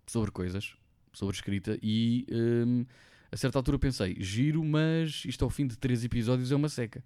sobre 0.08 0.32
coisas, 0.32 0.74
sobre 1.12 1.36
escrita, 1.36 1.78
e 1.84 2.26
um, 2.32 2.86
a 3.32 3.38
certa 3.38 3.58
altura 3.58 3.80
pensei: 3.80 4.16
giro, 4.20 4.64
mas 4.64 5.24
isto 5.26 5.44
ao 5.44 5.50
fim 5.50 5.66
de 5.66 5.78
três 5.78 6.04
episódios 6.04 6.52
é 6.52 6.56
uma 6.56 6.70
seca. 6.70 7.04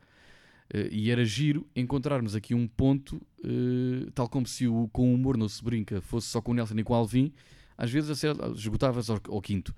Uh, 0.73 0.89
e 0.91 1.11
era 1.11 1.23
giro 1.23 1.67
encontrarmos 1.75 2.35
aqui 2.35 2.55
um 2.55 2.67
ponto, 2.67 3.17
uh, 3.43 4.11
tal 4.11 4.27
como 4.27 4.47
se 4.47 4.67
o 4.67 4.87
com 4.91 5.13
humor 5.13 5.37
não 5.37 5.47
se 5.47 5.63
brinca 5.63 6.01
fosse 6.01 6.27
só 6.27 6.41
com 6.41 6.51
o 6.51 6.55
Nelson 6.55 6.75
e 6.79 6.83
com 6.83 6.93
o 6.93 6.95
Alvin, 6.95 7.31
às 7.77 7.91
vezes 7.91 8.23
esgotava-se 8.55 9.11
ao, 9.11 9.21
ao, 9.29 9.41
quinto. 9.41 9.75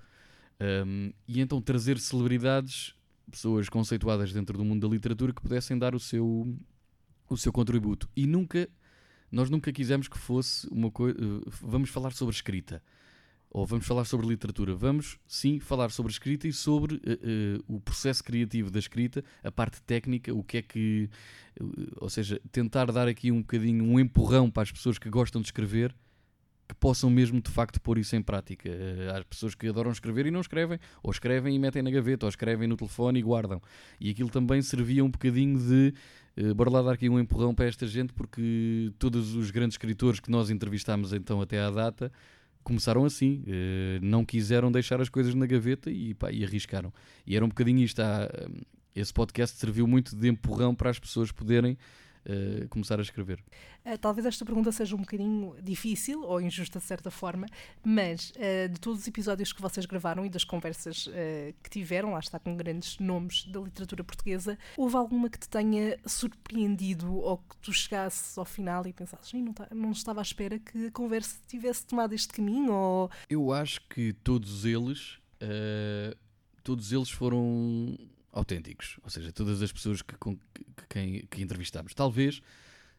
Um, 0.60 1.12
e 1.26 1.40
então 1.40 1.60
trazer 1.60 1.98
celebridades, 1.98 2.94
pessoas 3.30 3.68
conceituadas 3.68 4.32
dentro 4.32 4.56
do 4.56 4.64
mundo 4.64 4.88
da 4.88 4.92
literatura 4.92 5.32
que 5.32 5.42
pudessem 5.42 5.78
dar 5.78 5.94
o 5.94 6.00
seu, 6.00 6.56
o 7.28 7.36
seu 7.36 7.52
contributo. 7.52 8.08
E 8.16 8.26
nunca 8.26 8.68
nós 9.30 9.50
nunca 9.50 9.70
quisemos 9.72 10.08
que 10.08 10.18
fosse 10.18 10.66
uma 10.70 10.90
coisa. 10.90 11.18
Uh, 11.20 11.42
vamos 11.60 11.90
falar 11.90 12.12
sobre 12.12 12.34
escrita. 12.34 12.82
Ou 13.50 13.64
vamos 13.64 13.86
falar 13.86 14.04
sobre 14.04 14.26
literatura. 14.26 14.74
Vamos, 14.74 15.18
sim, 15.26 15.58
falar 15.58 15.90
sobre 15.90 16.12
escrita 16.12 16.46
e 16.46 16.52
sobre 16.52 16.96
uh, 16.96 16.98
uh, 16.98 17.76
o 17.76 17.80
processo 17.80 18.22
criativo 18.22 18.70
da 18.70 18.78
escrita, 18.78 19.24
a 19.42 19.50
parte 19.50 19.80
técnica, 19.82 20.34
o 20.34 20.42
que 20.42 20.58
é 20.58 20.62
que. 20.62 21.08
ou 21.96 22.10
seja, 22.10 22.40
tentar 22.52 22.92
dar 22.92 23.08
aqui 23.08 23.32
um 23.32 23.40
bocadinho 23.40 23.84
um 23.84 23.98
empurrão 23.98 24.50
para 24.50 24.62
as 24.62 24.72
pessoas 24.72 24.98
que 24.98 25.08
gostam 25.08 25.40
de 25.40 25.48
escrever 25.48 25.94
que 26.68 26.74
possam 26.74 27.08
mesmo 27.08 27.40
de 27.40 27.50
facto 27.50 27.80
pôr 27.80 27.96
isso 27.96 28.14
em 28.14 28.20
prática. 28.20 28.70
Há 29.16 29.24
pessoas 29.24 29.54
que 29.54 29.66
adoram 29.66 29.90
escrever 29.90 30.26
e 30.26 30.30
não 30.30 30.42
escrevem, 30.42 30.78
ou 31.02 31.10
escrevem 31.10 31.56
e 31.56 31.58
metem 31.58 31.82
na 31.82 31.90
gaveta, 31.90 32.26
ou 32.26 32.28
escrevem 32.28 32.68
no 32.68 32.76
telefone 32.76 33.18
e 33.18 33.22
guardam. 33.22 33.62
E 33.98 34.10
aquilo 34.10 34.28
também 34.28 34.60
servia 34.60 35.02
um 35.02 35.10
bocadinho 35.10 35.58
de 35.58 35.94
Uh, 36.40 36.54
bora 36.54 36.70
lá 36.70 36.82
dar 36.82 36.92
aqui 36.92 37.08
um 37.08 37.18
empurrão 37.18 37.52
para 37.52 37.64
esta 37.64 37.84
gente, 37.84 38.12
porque 38.12 38.92
todos 38.96 39.34
os 39.34 39.50
grandes 39.50 39.74
escritores 39.74 40.20
que 40.20 40.30
nós 40.30 40.50
entrevistámos 40.50 41.12
então 41.12 41.40
até 41.40 41.58
à 41.60 41.68
data 41.68 42.12
começaram 42.68 43.04
assim, 43.04 43.42
uh, 43.46 43.98
não 44.02 44.24
quiseram 44.24 44.70
deixar 44.70 45.00
as 45.00 45.08
coisas 45.08 45.34
na 45.34 45.46
gaveta 45.46 45.90
e, 45.90 46.12
pá, 46.12 46.30
e 46.30 46.44
arriscaram. 46.44 46.92
E 47.26 47.34
era 47.34 47.44
um 47.44 47.48
bocadinho 47.48 47.80
isto. 47.80 48.00
Há, 48.00 48.28
esse 48.94 49.12
podcast 49.12 49.56
serviu 49.56 49.86
muito 49.86 50.14
de 50.14 50.28
empurrão 50.28 50.74
para 50.74 50.90
as 50.90 50.98
pessoas 50.98 51.32
poderem 51.32 51.78
uh, 52.28 52.68
começar 52.68 52.98
a 52.98 53.02
escrever? 53.02 53.42
Uh, 53.84 53.98
talvez 53.98 54.26
esta 54.26 54.44
pergunta 54.44 54.70
seja 54.70 54.94
um 54.94 55.00
bocadinho 55.00 55.56
difícil 55.62 56.22
ou 56.22 56.40
injusta 56.40 56.78
de 56.78 56.84
certa 56.84 57.10
forma, 57.10 57.46
mas 57.84 58.30
uh, 58.30 58.68
de 58.68 58.80
todos 58.80 59.00
os 59.00 59.08
episódios 59.08 59.52
que 59.52 59.62
vocês 59.62 59.86
gravaram 59.86 60.24
e 60.24 60.28
das 60.28 60.44
conversas 60.44 61.08
que 61.62 61.70
tiveram, 61.70 62.12
lá 62.12 62.20
está 62.20 62.38
com 62.38 62.56
grandes 62.56 62.98
nomes 62.98 63.44
da 63.46 63.60
literatura 63.60 64.04
portuguesa, 64.04 64.58
houve 64.76 64.96
alguma 64.96 65.28
que 65.28 65.38
te 65.38 65.48
tenha 65.48 65.98
surpreendido 66.06 67.14
ou 67.14 67.38
que 67.38 67.56
tu 67.58 67.72
chegasses 67.72 68.36
ao 68.36 68.44
final 68.44 68.86
e 68.86 68.92
pensasses, 68.92 69.32
não, 69.32 69.52
tá, 69.52 69.68
não 69.72 69.90
estava 69.92 70.20
à 70.20 70.22
espera 70.22 70.58
que 70.58 70.86
a 70.86 70.90
conversa 70.90 71.40
tivesse 71.46 71.86
tomado 71.86 72.14
este 72.14 72.32
caminho? 72.32 72.72
Ou... 72.72 73.10
Eu 73.28 73.52
acho 73.52 73.80
que 73.88 74.12
todos 74.12 74.64
eles. 74.64 75.18
todos 76.62 76.92
eles 76.92 77.10
foram 77.10 77.96
autênticos, 78.32 78.98
ou 79.02 79.10
seja, 79.10 79.32
todas 79.32 79.62
as 79.62 79.72
pessoas 79.72 80.02
que, 80.02 80.14
com, 80.16 80.36
que, 80.88 81.26
que, 81.30 81.42
entrevistámos. 81.42 81.94
Talvez 81.94 82.40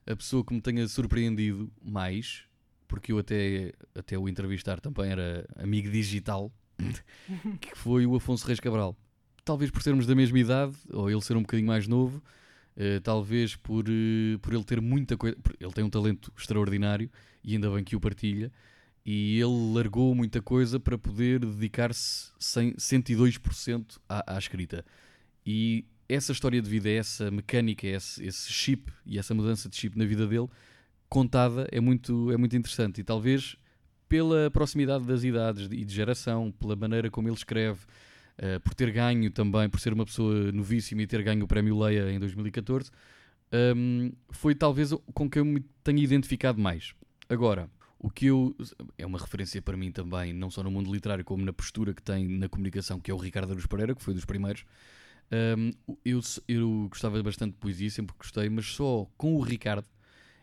a 0.05 0.15
pessoa 0.15 0.43
que 0.43 0.53
me 0.53 0.61
tenha 0.61 0.87
surpreendido 0.87 1.71
mais, 1.81 2.43
porque 2.87 3.11
eu 3.11 3.19
até, 3.19 3.73
até 3.95 4.17
o 4.17 4.27
entrevistar 4.27 4.79
também 4.79 5.11
era 5.11 5.47
amigo 5.55 5.89
digital, 5.89 6.51
que 7.61 7.75
foi 7.75 8.05
o 8.05 8.15
Afonso 8.15 8.45
Reis 8.47 8.59
Cabral. 8.59 8.97
Talvez 9.45 9.71
por 9.71 9.81
sermos 9.81 10.05
da 10.05 10.15
mesma 10.15 10.39
idade, 10.39 10.75
ou 10.91 11.09
ele 11.09 11.21
ser 11.21 11.37
um 11.37 11.41
bocadinho 11.41 11.67
mais 11.67 11.87
novo, 11.87 12.21
uh, 12.75 13.01
talvez 13.01 13.55
por, 13.55 13.85
uh, 13.87 14.39
por 14.39 14.53
ele 14.53 14.63
ter 14.63 14.81
muita 14.81 15.17
coisa. 15.17 15.37
Ele 15.59 15.71
tem 15.71 15.83
um 15.83 15.89
talento 15.89 16.31
extraordinário 16.37 17.09
e 17.43 17.53
ainda 17.53 17.69
bem 17.69 17.83
que 17.83 17.95
o 17.95 17.99
partilha. 17.99 18.51
E 19.05 19.39
ele 19.39 19.73
largou 19.73 20.13
muita 20.13 20.41
coisa 20.41 20.79
para 20.79 20.97
poder 20.97 21.39
dedicar-se 21.39 22.31
102% 22.39 23.97
à, 24.07 24.35
à 24.35 24.37
escrita. 24.37 24.85
E 25.45 25.85
essa 26.07 26.31
história 26.31 26.61
de 26.61 26.69
vida, 26.69 26.89
essa 26.89 27.29
mecânica, 27.29 27.87
esse, 27.87 28.23
esse 28.25 28.51
chip 28.51 28.91
e 29.05 29.19
essa 29.19 29.33
mudança 29.33 29.69
de 29.69 29.75
chip 29.75 29.97
na 29.97 30.05
vida 30.05 30.25
dele, 30.27 30.47
contada, 31.07 31.67
é 31.71 31.79
muito, 31.79 32.31
é 32.31 32.37
muito 32.37 32.55
interessante. 32.55 33.01
E 33.01 33.03
talvez 33.03 33.55
pela 34.07 34.49
proximidade 34.49 35.05
das 35.05 35.23
idades 35.23 35.67
e 35.71 35.85
de 35.85 35.93
geração, 35.93 36.51
pela 36.51 36.75
maneira 36.75 37.11
como 37.11 37.27
ele 37.27 37.35
escreve, 37.35 37.79
uh, 38.39 38.59
por 38.61 38.73
ter 38.73 38.91
ganho 38.91 39.29
também, 39.29 39.69
por 39.69 39.79
ser 39.79 39.93
uma 39.93 40.05
pessoa 40.05 40.51
novíssima 40.51 41.03
e 41.03 41.07
ter 41.07 41.21
ganho 41.21 41.45
o 41.45 41.47
prémio 41.47 41.77
Leia 41.79 42.11
em 42.11 42.19
2014, 42.19 42.89
um, 43.75 44.11
foi 44.31 44.55
talvez 44.55 44.91
com 45.13 45.29
que 45.29 45.39
eu 45.39 45.45
me 45.45 45.61
tenha 45.83 46.03
identificado 46.03 46.59
mais. 46.59 46.93
Agora, 47.29 47.69
o 47.99 48.09
que 48.09 48.27
eu. 48.27 48.55
É 48.97 49.05
uma 49.05 49.19
referência 49.19 49.61
para 49.61 49.75
mim 49.75 49.91
também, 49.91 50.33
não 50.33 50.49
só 50.49 50.63
no 50.63 50.71
mundo 50.71 50.91
literário, 50.91 51.25
como 51.25 51.43
na 51.43 51.53
postura 51.53 51.93
que 51.93 52.01
tem 52.01 52.27
na 52.27 52.47
comunicação, 52.47 52.99
que 52.99 53.11
é 53.11 53.13
o 53.13 53.17
Ricardo 53.17 53.51
Aruz 53.51 53.65
Pereira, 53.65 53.93
que 53.93 54.01
foi 54.01 54.13
dos 54.13 54.25
primeiros. 54.25 54.63
Um, 55.31 55.71
eu, 56.03 56.19
eu 56.47 56.87
gostava 56.89 57.21
bastante 57.21 57.51
de 57.53 57.57
poesia, 57.57 57.89
sempre 57.89 58.15
gostei, 58.17 58.49
mas 58.49 58.65
só 58.65 59.07
com 59.17 59.35
o 59.35 59.41
Ricardo 59.41 59.87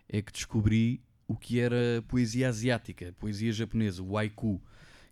é 0.08 0.22
que 0.22 0.32
descobri 0.32 1.00
o 1.26 1.36
que 1.36 1.58
era 1.58 2.04
poesia 2.06 2.48
asiática, 2.48 3.12
poesia 3.18 3.52
japonesa, 3.52 4.02
o 4.02 4.16
haiku, 4.16 4.62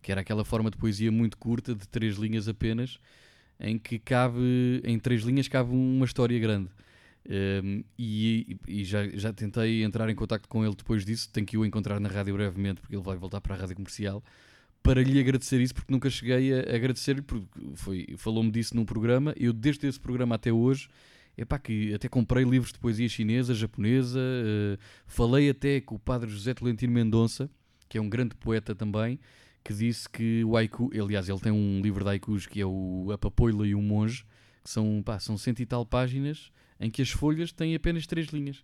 que 0.01 0.13
era 0.13 0.21
aquela 0.21 0.45
forma 0.45 0.71
de 0.71 0.77
poesia 0.77 1.11
muito 1.11 1.37
curta, 1.37 1.75
de 1.75 1.89
três 1.89 2.17
linhas 2.17 2.47
apenas, 2.47 3.01
em 3.59 3.79
que 3.79 3.99
cabe, 3.99 4.81
em 4.85 4.99
três 4.99 5.23
linhas 5.23 5.49
cabe 5.49 5.73
uma 5.73 6.05
história 6.05 6.39
grande. 6.39 6.71
Um, 7.27 7.83
e, 7.99 8.59
e 8.69 8.85
já, 8.85 9.09
já 9.09 9.33
tentei 9.33 9.83
entrar 9.83 10.09
em 10.11 10.15
contato 10.15 10.47
com 10.47 10.65
ele 10.65 10.75
depois 10.77 11.05
disso, 11.05 11.31
tenho 11.33 11.47
que 11.47 11.57
o 11.57 11.65
encontrar 11.65 11.99
na 11.99 12.09
rádio 12.09 12.35
brevemente, 12.35 12.81
porque 12.81 12.95
ele 12.95 13.03
vai 13.03 13.17
voltar 13.17 13.41
para 13.41 13.55
a 13.55 13.59
rádio 13.59 13.75
comercial 13.75 14.23
para 14.85 15.03
lhe 15.03 15.19
agradecer 15.19 15.63
isso, 15.63 15.75
porque 15.75 15.91
nunca 15.91 16.11
cheguei 16.11 16.53
a 16.53 16.77
agradecer-lhe, 16.77 17.23
porque 17.23 17.49
foi, 17.75 18.07
falou-me 18.19 18.51
disso 18.51 18.77
num 18.77 18.85
programa. 18.85 19.35
Eu, 19.35 19.51
desde 19.51 19.87
esse 19.87 19.99
programa 19.99 20.35
até 20.35 20.53
hoje, 20.53 20.91
epá, 21.39 21.59
que 21.59 21.95
até 21.95 22.07
comprei 22.07 22.45
livros 22.45 22.71
de 22.71 22.79
poesia 22.79 23.09
chinesa, 23.09 23.55
japonesa, 23.55 24.21
uh, 24.21 24.79
falei 25.07 25.49
até 25.49 25.81
com 25.81 25.95
o 25.95 25.99
padre 25.99 26.29
José 26.29 26.53
Tolentino 26.53 26.93
Mendonça, 26.93 27.51
que 27.89 27.97
é 27.97 28.01
um 28.01 28.11
grande 28.11 28.35
poeta 28.37 28.75
também, 28.75 29.19
que 29.65 29.73
disse 29.73 30.07
que 30.07 30.45
o 30.45 30.55
haiku, 30.55 30.91
aliás, 30.93 31.31
ele 31.31 31.41
tem 31.41 31.51
um 31.51 31.81
livro 31.81 32.05
de 32.05 32.11
haikus 32.11 32.47
que 32.47 32.61
é 32.61 32.67
o 32.67 33.09
A 33.11 33.17
Papoila 33.17 33.67
e 33.67 33.75
o 33.75 33.81
Monge, 33.81 34.27
que 34.63 34.69
são, 34.69 35.03
pá, 35.03 35.19
são 35.19 35.39
cento 35.39 35.61
e 35.61 35.67
tal 35.67 35.87
páginas, 35.87 36.53
em 36.79 36.91
que 36.91 37.01
as 37.01 37.09
folhas 37.09 37.53
têm 37.53 37.75
apenas 37.75 38.07
três 38.07 38.27
linhas. 38.27 38.63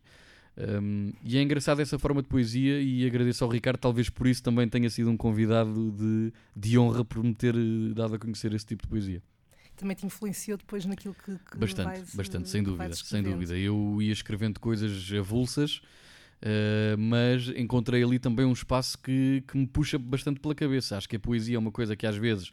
Um, 0.56 1.12
e 1.24 1.38
é 1.38 1.42
engraçado 1.42 1.80
essa 1.80 1.98
forma 1.98 2.22
de 2.22 2.28
poesia 2.28 2.80
e 2.80 3.06
agradeço 3.06 3.42
ao 3.44 3.50
Ricardo, 3.50 3.78
talvez 3.78 4.10
por 4.10 4.26
isso 4.26 4.42
também 4.42 4.68
tenha 4.68 4.90
sido 4.90 5.10
um 5.10 5.16
convidado 5.16 5.92
de, 5.92 6.32
de 6.54 6.78
honra 6.78 7.04
por 7.04 7.22
me 7.22 7.34
ter 7.34 7.54
eh, 7.54 7.94
dado 7.94 8.16
a 8.16 8.18
conhecer 8.18 8.52
esse 8.52 8.66
tipo 8.66 8.82
de 8.82 8.88
poesia. 8.88 9.22
Também 9.76 9.96
te 9.96 10.04
influenciou 10.04 10.58
depois 10.58 10.84
naquilo 10.84 11.14
que, 11.14 11.38
que 11.50 11.56
Bastante, 11.56 11.86
vais, 11.86 12.14
bastante, 12.14 12.50
sem 12.50 12.62
dúvida, 12.62 12.92
sem 12.94 13.22
dúvida. 13.22 13.56
Eu 13.56 14.02
ia 14.02 14.12
escrevendo 14.12 14.60
coisas 14.60 15.10
avulsas, 15.18 15.76
uh, 15.76 16.98
mas 16.98 17.48
encontrei 17.56 18.02
ali 18.02 18.18
também 18.18 18.44
um 18.44 18.52
espaço 18.52 18.98
que, 18.98 19.42
que 19.48 19.56
me 19.56 19.66
puxa 19.66 19.98
bastante 19.98 20.40
pela 20.40 20.54
cabeça. 20.54 20.98
Acho 20.98 21.08
que 21.08 21.16
a 21.16 21.20
poesia 21.20 21.56
é 21.56 21.58
uma 21.58 21.72
coisa 21.72 21.96
que 21.96 22.06
às 22.06 22.16
vezes 22.16 22.52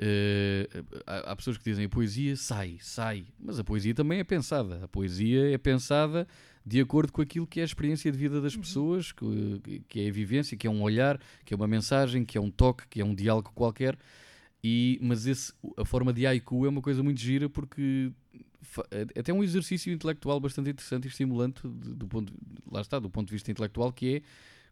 Uh, 0.00 1.02
há, 1.04 1.32
há, 1.32 1.36
pessoas 1.36 1.58
que 1.58 1.64
dizem 1.64 1.86
a 1.86 1.88
poesia 1.88 2.36
sai, 2.36 2.78
sai, 2.80 3.26
mas 3.36 3.58
a 3.58 3.64
poesia 3.64 3.92
também 3.92 4.20
é 4.20 4.24
pensada. 4.24 4.84
A 4.84 4.86
poesia 4.86 5.52
é 5.52 5.58
pensada 5.58 6.24
de 6.68 6.80
acordo 6.80 7.12
com 7.12 7.22
aquilo 7.22 7.46
que 7.46 7.60
é 7.60 7.62
a 7.62 7.66
experiência 7.66 8.12
de 8.12 8.18
vida 8.18 8.40
das 8.40 8.54
Uhum. 8.54 8.60
pessoas, 8.60 9.12
que, 9.12 9.82
que 9.88 10.00
é 10.00 10.08
a 10.08 10.12
vivência, 10.12 10.56
que 10.56 10.66
é 10.66 10.70
um 10.70 10.82
olhar, 10.82 11.18
que 11.44 11.54
é 11.54 11.56
uma 11.56 11.66
mensagem, 11.66 12.24
que 12.24 12.36
é 12.36 12.40
um 12.40 12.50
toque, 12.50 12.86
que 12.88 13.00
é 13.00 13.04
um 13.04 13.14
diálogo 13.14 13.50
qualquer. 13.54 13.96
E, 14.62 14.98
mas 15.00 15.26
esse, 15.26 15.52
a 15.76 15.84
forma 15.84 16.12
de 16.12 16.26
haiku 16.26 16.66
é 16.66 16.68
uma 16.68 16.82
coisa 16.82 17.02
muito 17.02 17.20
gira 17.20 17.48
porque 17.48 18.10
é 18.90 19.06
é 19.14 19.20
até 19.20 19.32
um 19.32 19.42
exercício 19.42 19.92
intelectual 19.92 20.38
bastante 20.40 20.68
interessante 20.70 21.04
e 21.04 21.08
estimulante 21.08 21.62
de- 21.66 21.94
do 21.94 22.06
ponto, 22.08 22.32
lá 22.70 22.80
está, 22.80 22.98
do 22.98 23.08
ponto 23.08 23.28
de 23.28 23.34
vista 23.34 23.50
intelectual, 23.50 23.92
que 23.92 24.16
é 24.16 24.22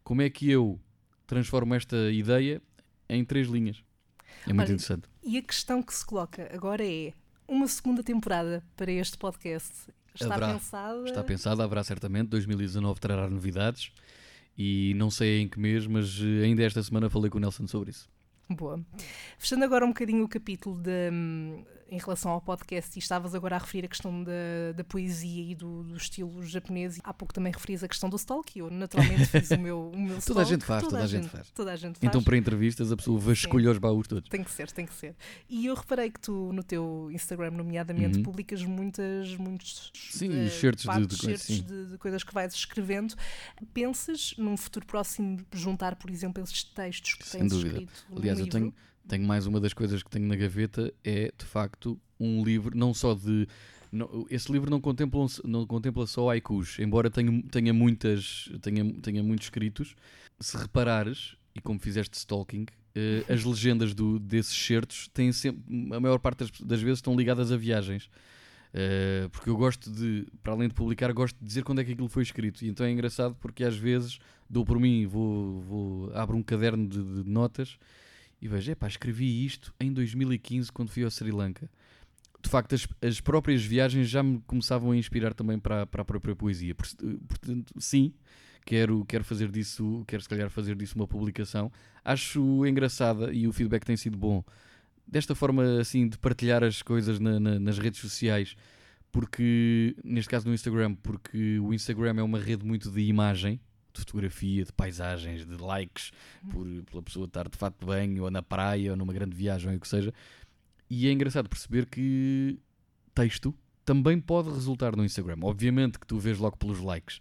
como 0.03 0.21
é 0.21 0.29
que 0.29 0.49
eu 0.51 0.79
transformo 1.25 1.73
esta 1.73 2.11
ideia 2.11 2.61
em 3.09 3.23
três 3.25 3.47
linhas. 3.47 3.81
É 4.45 4.53
muito 4.53 4.67
Olha, 4.67 4.73
interessante. 4.73 5.07
E 5.23 5.37
a 5.37 5.41
questão 5.41 5.81
que 5.81 5.93
se 5.95 6.05
coloca 6.05 6.47
agora 6.53 6.85
é 6.85 7.13
uma 7.47 7.67
segunda 7.67 8.03
temporada 8.03 8.61
para 8.75 8.91
este 8.91 9.17
podcast. 9.17 9.73
Está 10.23 10.35
Haverá. 10.35 10.53
pensada. 10.53 11.03
Está 11.05 11.23
pensado, 11.23 11.61
haverá 11.61 11.83
certamente. 11.83 12.29
2019 12.29 12.99
trará 12.99 13.29
novidades 13.29 13.91
e 14.57 14.93
não 14.95 15.09
sei 15.11 15.41
em 15.41 15.47
que 15.47 15.59
mês, 15.59 15.85
mas 15.85 16.19
eh, 16.21 16.45
ainda 16.45 16.63
esta 16.63 16.81
semana 16.81 17.09
falei 17.09 17.29
com 17.29 17.37
o 17.37 17.41
Nelson 17.41 17.67
sobre 17.67 17.91
isso. 17.91 18.09
Boa. 18.49 18.79
Fechando 19.37 19.63
agora 19.65 19.83
um 19.85 19.89
bocadinho 19.89 20.23
o 20.23 20.27
capítulo 20.29 20.79
de, 20.79 21.09
hum, 21.11 21.63
em 21.89 21.97
relação 21.99 22.31
ao 22.31 22.41
podcast, 22.41 22.97
e 22.97 22.99
estavas 22.99 23.33
agora 23.35 23.55
a 23.55 23.59
referir 23.59 23.85
a 23.85 23.87
questão 23.89 24.23
da, 24.23 24.31
da 24.75 24.83
poesia 24.83 25.51
e 25.51 25.55
do, 25.55 25.83
do 25.83 25.95
estilo 25.95 26.43
japonês. 26.45 26.97
e 26.97 27.01
Há 27.03 27.13
pouco 27.13 27.33
também 27.33 27.51
referias 27.51 27.81
a 27.83 27.87
questão 27.87 28.09
do 28.09 28.15
stalk, 28.17 28.57
eu 28.59 28.69
naturalmente 28.69 29.25
fiz 29.27 29.51
o 29.51 29.57
meu, 29.59 29.89
o 29.93 29.97
meu 29.99 30.19
Toda 30.21 30.41
a 30.41 30.43
stalk. 30.43 30.49
gente 30.49 30.65
faz, 30.65 30.83
toda 30.83 30.99
a 31.03 31.07
gente 31.07 31.27
faz. 31.29 31.49
Toda 31.51 31.71
a 31.71 31.75
gente 31.75 31.99
faz. 31.99 32.03
Então, 32.09 32.21
para 32.23 32.35
entrevistas, 32.37 32.91
a 32.91 32.97
pessoa 32.97 33.17
vasculha 33.19 33.71
os 33.71 33.77
baús 33.77 34.07
todos. 34.07 34.29
Tem 34.29 34.43
que 34.43 34.51
ser, 34.51 34.71
tem 34.71 34.85
que 34.85 34.93
ser. 34.93 35.15
E 35.49 35.65
eu 35.65 35.75
reparei 35.75 36.09
que 36.11 36.19
tu, 36.19 36.51
no 36.53 36.63
teu 36.63 37.09
Instagram, 37.11 37.51
nomeadamente, 37.51 38.17
Uhum. 38.17 38.23
publicas 38.23 38.63
muitas, 38.63 39.35
muitos 39.35 39.91
Sim, 39.93 40.45
excertos 40.45 40.83
de- 40.85 41.07
de 41.07 41.17
coisas, 41.17 41.47
de, 41.47 41.85
de 41.91 41.97
coisas 41.97 42.23
que 42.23 42.33
vais 42.33 42.53
escrevendo. 42.53 43.13
Pensas, 43.73 44.33
num 44.37 44.55
futuro 44.57 44.85
próximo, 44.85 45.39
juntar, 45.53 45.95
por 45.95 46.09
exemplo, 46.11 46.43
esses 46.43 46.63
textos 46.63 47.13
que 47.15 47.25
Sem 47.27 47.41
tens 47.41 47.51
dúvida. 47.53 47.69
escrito 47.81 47.93
num 48.09 48.21
Aliás, 48.37 48.53
eu 48.53 48.59
livro? 48.59 48.73
tenho, 48.73 48.73
tenho 49.07 49.27
mais 49.27 49.45
uma 49.45 49.59
das 49.59 49.73
coisas 49.73 50.01
que 50.03 50.09
tenho 50.09 50.27
na 50.27 50.35
gaveta 50.35 50.93
é, 51.03 51.31
de 51.37 51.45
facto, 51.45 51.99
um 52.19 52.43
livro, 52.43 52.75
não 52.77 52.93
só 52.93 53.13
de. 53.13 53.47
não- 53.91 54.25
esse 54.29 54.51
livro 54.51 54.69
não 54.69 54.81
contempla, 54.81 55.25
não 55.45 55.65
contempla 55.65 56.05
só 56.07 56.29
haikus, 56.29 56.77
embora 56.79 57.09
tenha, 57.09 57.41
tenha, 57.51 57.73
muitas, 57.73 58.49
tenha, 58.61 58.93
tenha 59.01 59.23
muitos 59.23 59.47
escritos. 59.47 59.95
Se 60.39 60.57
reparares, 60.57 61.35
e 61.55 61.61
como 61.61 61.79
fizeste 61.79 62.17
stalking, 62.17 62.65
eh, 62.95 63.23
as 63.31 63.43
legendas 63.43 63.93
do, 63.93 64.19
desses 64.19 64.55
certos 64.55 65.07
têm 65.13 65.31
sempre, 65.31 65.63
a 65.95 65.99
maior 65.99 66.19
parte 66.19 66.39
das, 66.39 66.51
das 66.61 66.81
vezes 66.81 66.97
estão 66.99 67.15
ligadas 67.15 67.51
a 67.51 67.57
viagens. 67.57 68.09
Eh, 68.73 69.27
porque 69.31 69.49
eu 69.49 69.57
gosto 69.57 69.89
de, 69.89 70.27
para 70.43 70.53
além 70.53 70.67
de 70.67 70.73
publicar, 70.73 71.11
gosto 71.13 71.37
de 71.39 71.45
dizer 71.45 71.63
quando 71.63 71.79
é 71.79 71.83
que 71.83 71.93
aquilo 71.93 72.09
foi 72.09 72.23
escrito. 72.23 72.63
E 72.63 72.69
então 72.69 72.85
é 72.85 72.91
engraçado 72.91 73.35
porque 73.39 73.63
às 73.63 73.75
vezes 73.75 74.19
dou 74.49 74.65
por 74.65 74.79
mim, 74.79 75.05
vou, 75.07 75.61
vou 75.61 76.11
abro 76.13 76.37
um 76.37 76.43
caderno 76.43 76.87
de, 76.87 77.23
de 77.23 77.29
notas 77.29 77.77
e 78.41 78.47
vejo, 78.47 78.71
epá, 78.71 78.87
escrevi 78.87 79.45
isto 79.45 79.73
em 79.79 79.91
2015 79.91 80.71
quando 80.71 80.89
fui 80.89 81.03
ao 81.03 81.09
Sri 81.11 81.31
Lanka. 81.31 81.69
De 82.41 82.49
facto, 82.49 82.75
as, 82.75 82.87
as 83.01 83.19
próprias 83.19 83.63
viagens 83.63 84.07
já 84.09 84.21
me 84.21 84.39
começavam 84.45 84.91
a 84.91 84.97
inspirar 84.97 85.33
também 85.33 85.57
para, 85.59 85.85
para 85.87 86.01
a 86.03 86.05
própria 86.05 86.35
poesia. 86.35 86.75
Por- 86.75 86.87
Portanto, 87.27 87.73
sim, 87.79 88.13
quero, 88.65 89.03
quero 89.05 89.23
fazer 89.23 89.49
disso, 89.51 90.03
quero 90.07 90.21
se 90.21 90.29
calhar 90.29 90.49
fazer 90.49 90.75
disso 90.75 90.95
uma 90.95 91.07
publicação. 91.07 91.71
Acho 92.05 92.65
engraçada 92.65 93.33
e 93.33 93.47
o 93.47 93.51
feedback 93.51 93.83
tem 93.83 93.97
sido 93.97 94.17
bom. 94.17 94.43
Desta 95.05 95.33
forma, 95.33 95.79
assim, 95.79 96.07
de 96.07 96.17
partilhar 96.17 96.63
as 96.63 96.81
coisas 96.81 97.19
na- 97.19 97.39
na- 97.39 97.59
nas 97.59 97.79
redes 97.79 97.99
sociais, 97.99 98.55
porque, 99.11 99.95
neste 100.03 100.29
caso 100.29 100.47
no 100.47 100.53
Instagram, 100.53 100.93
porque 100.95 101.59
o 101.59 101.73
Instagram 101.73 102.15
é 102.19 102.23
uma 102.23 102.39
rede 102.39 102.65
muito 102.65 102.91
de 102.91 103.01
imagem, 103.01 103.59
de 103.97 104.05
fotografia, 104.05 104.63
de 104.65 104.71
paisagens, 104.73 105.45
de 105.45 105.57
likes, 105.57 106.11
por, 106.51 106.65
pela 106.89 107.01
pessoa 107.03 107.25
estar 107.25 107.47
de 107.49 107.57
fato 107.57 107.79
de 107.79 107.85
banho, 107.85 108.23
ou 108.23 108.31
na 108.31 108.41
praia, 108.41 108.91
ou 108.91 108.97
numa 108.97 109.13
grande 109.13 109.35
viagem, 109.35 109.69
ou 109.71 109.75
o 109.77 109.79
que 109.79 109.87
seja. 109.87 110.13
E 110.89 111.07
é 111.07 111.11
engraçado 111.11 111.49
perceber 111.49 111.85
que 111.85 112.57
texto 113.13 113.53
também 113.83 114.19
pode 114.19 114.49
resultar 114.49 114.95
no 114.95 115.03
Instagram. 115.03 115.37
Obviamente 115.41 115.99
que 115.99 116.05
tu 116.07 116.17
vês 116.19 116.37
logo 116.37 116.57
pelos 116.57 116.79
likes. 116.79 117.19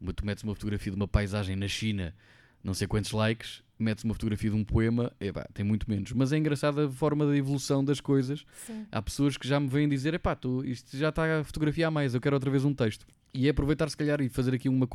Uma- 0.00 0.12
Tu 0.12 0.24
metes 0.26 0.44
uma 0.44 0.54
fotografia 0.54 0.90
de 0.92 0.96
uma 0.96 1.08
paisagem 1.08 1.56
na 1.56 1.68
China, 1.68 2.14
não 2.66 2.74
sei 2.74 2.88
quantos 2.88 3.12
likes, 3.12 3.62
metes 3.78 4.02
uma 4.02 4.12
fotografia 4.12 4.50
de 4.50 4.56
um 4.56 4.64
poema, 4.64 5.12
epá, 5.20 5.46
tem 5.54 5.64
muito 5.64 5.88
menos. 5.88 6.10
Mas 6.12 6.32
é 6.32 6.36
engraçada 6.36 6.86
a 6.86 6.90
forma 6.90 7.24
da 7.24 7.36
evolução 7.36 7.84
das 7.84 8.00
coisas. 8.00 8.44
Sim. 8.66 8.84
Há 8.90 9.00
pessoas 9.00 9.36
que 9.36 9.46
já 9.46 9.60
me 9.60 9.68
vêm 9.68 9.88
dizer: 9.88 10.14
epá, 10.14 10.34
tu, 10.34 10.64
isto 10.64 10.96
já 10.96 11.10
está 11.10 11.40
a 11.40 11.44
fotografia 11.44 11.86
a 11.86 11.90
mais, 11.92 12.12
eu 12.12 12.20
quero 12.20 12.34
outra 12.34 12.50
vez 12.50 12.64
um 12.64 12.74
texto. 12.74 13.06
E 13.32 13.46
é 13.46 13.50
aproveitar, 13.50 13.88
se 13.88 13.96
calhar, 13.96 14.20
e 14.20 14.28
fazer 14.28 14.52
aqui 14.52 14.68
uma, 14.68 14.88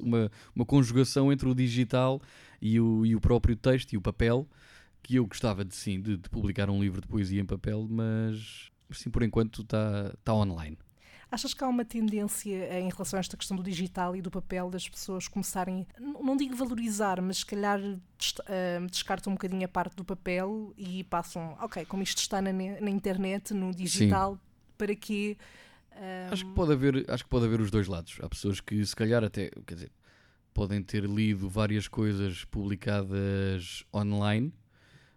uma, 0.00 0.30
uma 0.54 0.64
conjugação 0.64 1.32
entre 1.32 1.48
o 1.48 1.54
digital 1.54 2.22
e 2.62 2.78
o, 2.78 3.04
e 3.04 3.16
o 3.16 3.20
próprio 3.20 3.56
texto 3.56 3.92
e 3.92 3.96
o 3.96 4.00
papel. 4.00 4.46
Que 5.02 5.16
eu 5.16 5.26
gostava 5.26 5.64
de 5.64 5.74
sim, 5.74 6.00
de, 6.00 6.16
de 6.16 6.28
publicar 6.28 6.70
um 6.70 6.80
livro 6.80 7.00
de 7.00 7.08
poesia 7.08 7.40
em 7.40 7.44
papel, 7.44 7.86
mas 7.90 8.70
sim, 8.92 9.10
por 9.10 9.22
enquanto 9.22 9.62
está 9.62 10.14
tá 10.22 10.32
online. 10.32 10.78
Achas 11.30 11.52
que 11.52 11.64
há 11.64 11.68
uma 11.68 11.84
tendência 11.84 12.78
em 12.78 12.88
relação 12.88 13.16
a 13.16 13.20
esta 13.20 13.36
questão 13.36 13.56
do 13.56 13.62
digital 13.62 14.14
e 14.14 14.22
do 14.22 14.30
papel 14.30 14.70
das 14.70 14.88
pessoas 14.88 15.26
começarem, 15.26 15.84
não 15.98 16.36
digo 16.36 16.54
valorizar, 16.54 17.20
mas 17.20 17.38
se 17.38 17.46
calhar 17.46 17.80
ah, 17.82 18.86
descartam 18.88 19.32
um 19.32 19.34
bocadinho 19.36 19.64
a 19.64 19.68
parte 19.68 19.96
do 19.96 20.04
papel 20.04 20.72
e 20.76 21.02
passam, 21.04 21.56
ok, 21.60 21.84
como 21.86 22.02
isto 22.02 22.18
está 22.18 22.40
na, 22.40 22.52
na 22.52 22.90
internet, 22.90 23.52
no 23.52 23.72
digital, 23.74 24.38
para 24.78 24.94
que. 24.94 25.36
ah, 25.90 26.28
Acho 26.30 26.44
que 26.46 26.52
pode 26.52 26.72
haver, 26.72 27.04
acho 27.10 27.24
que 27.24 27.30
pode 27.30 27.44
haver 27.44 27.60
os 27.60 27.70
dois 27.72 27.88
lados. 27.88 28.18
Há 28.22 28.28
pessoas 28.28 28.60
que 28.60 28.84
se 28.86 28.94
calhar 28.94 29.24
até, 29.24 29.50
quer 29.66 29.74
dizer, 29.74 29.92
podem 30.54 30.80
ter 30.80 31.04
lido 31.04 31.48
várias 31.50 31.88
coisas 31.88 32.44
publicadas 32.44 33.84
online, 33.92 34.54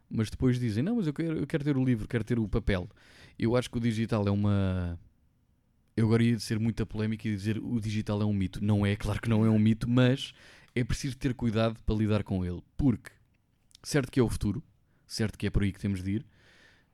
mas 0.09 0.29
depois 0.29 0.59
dizem, 0.59 0.83
não, 0.83 0.95
mas 0.95 1.05
eu 1.07 1.13
quero, 1.13 1.37
eu 1.37 1.45
quero 1.47 1.63
ter 1.63 1.77
o 1.77 1.83
livro, 1.85 2.07
quero 2.07 2.23
ter 2.23 2.39
o 2.39 2.47
papel. 2.47 2.89
Eu 3.37 3.55
acho 3.55 3.69
que 3.69 3.77
o 3.77 3.79
digital 3.79 4.27
é 4.27 4.31
uma. 4.31 4.99
Eu 5.99 6.05
agora 6.05 6.23
ia 6.23 6.39
ser 6.39 6.57
muita 6.59 6.85
polémica 6.85 7.27
e 7.27 7.35
dizer 7.35 7.57
o 7.57 7.79
digital 7.79 8.21
é 8.21 8.25
um 8.25 8.33
mito. 8.33 8.63
Não 8.63 8.85
é, 8.85 8.95
claro 8.95 9.21
que 9.21 9.27
não 9.29 9.45
é 9.45 9.49
um 9.49 9.59
mito, 9.59 9.89
mas 9.89 10.33
é 10.73 10.83
preciso 10.83 11.17
ter 11.17 11.33
cuidado 11.33 11.77
para 11.85 11.95
lidar 11.95 12.23
com 12.23 12.45
ele. 12.45 12.61
Porque, 12.77 13.11
certo 13.83 14.09
que 14.11 14.19
é 14.19 14.23
o 14.23 14.29
futuro, 14.29 14.63
certo 15.05 15.37
que 15.37 15.45
é 15.47 15.49
por 15.49 15.61
aí 15.63 15.73
que 15.73 15.79
temos 15.79 16.01
de 16.01 16.11
ir, 16.11 16.25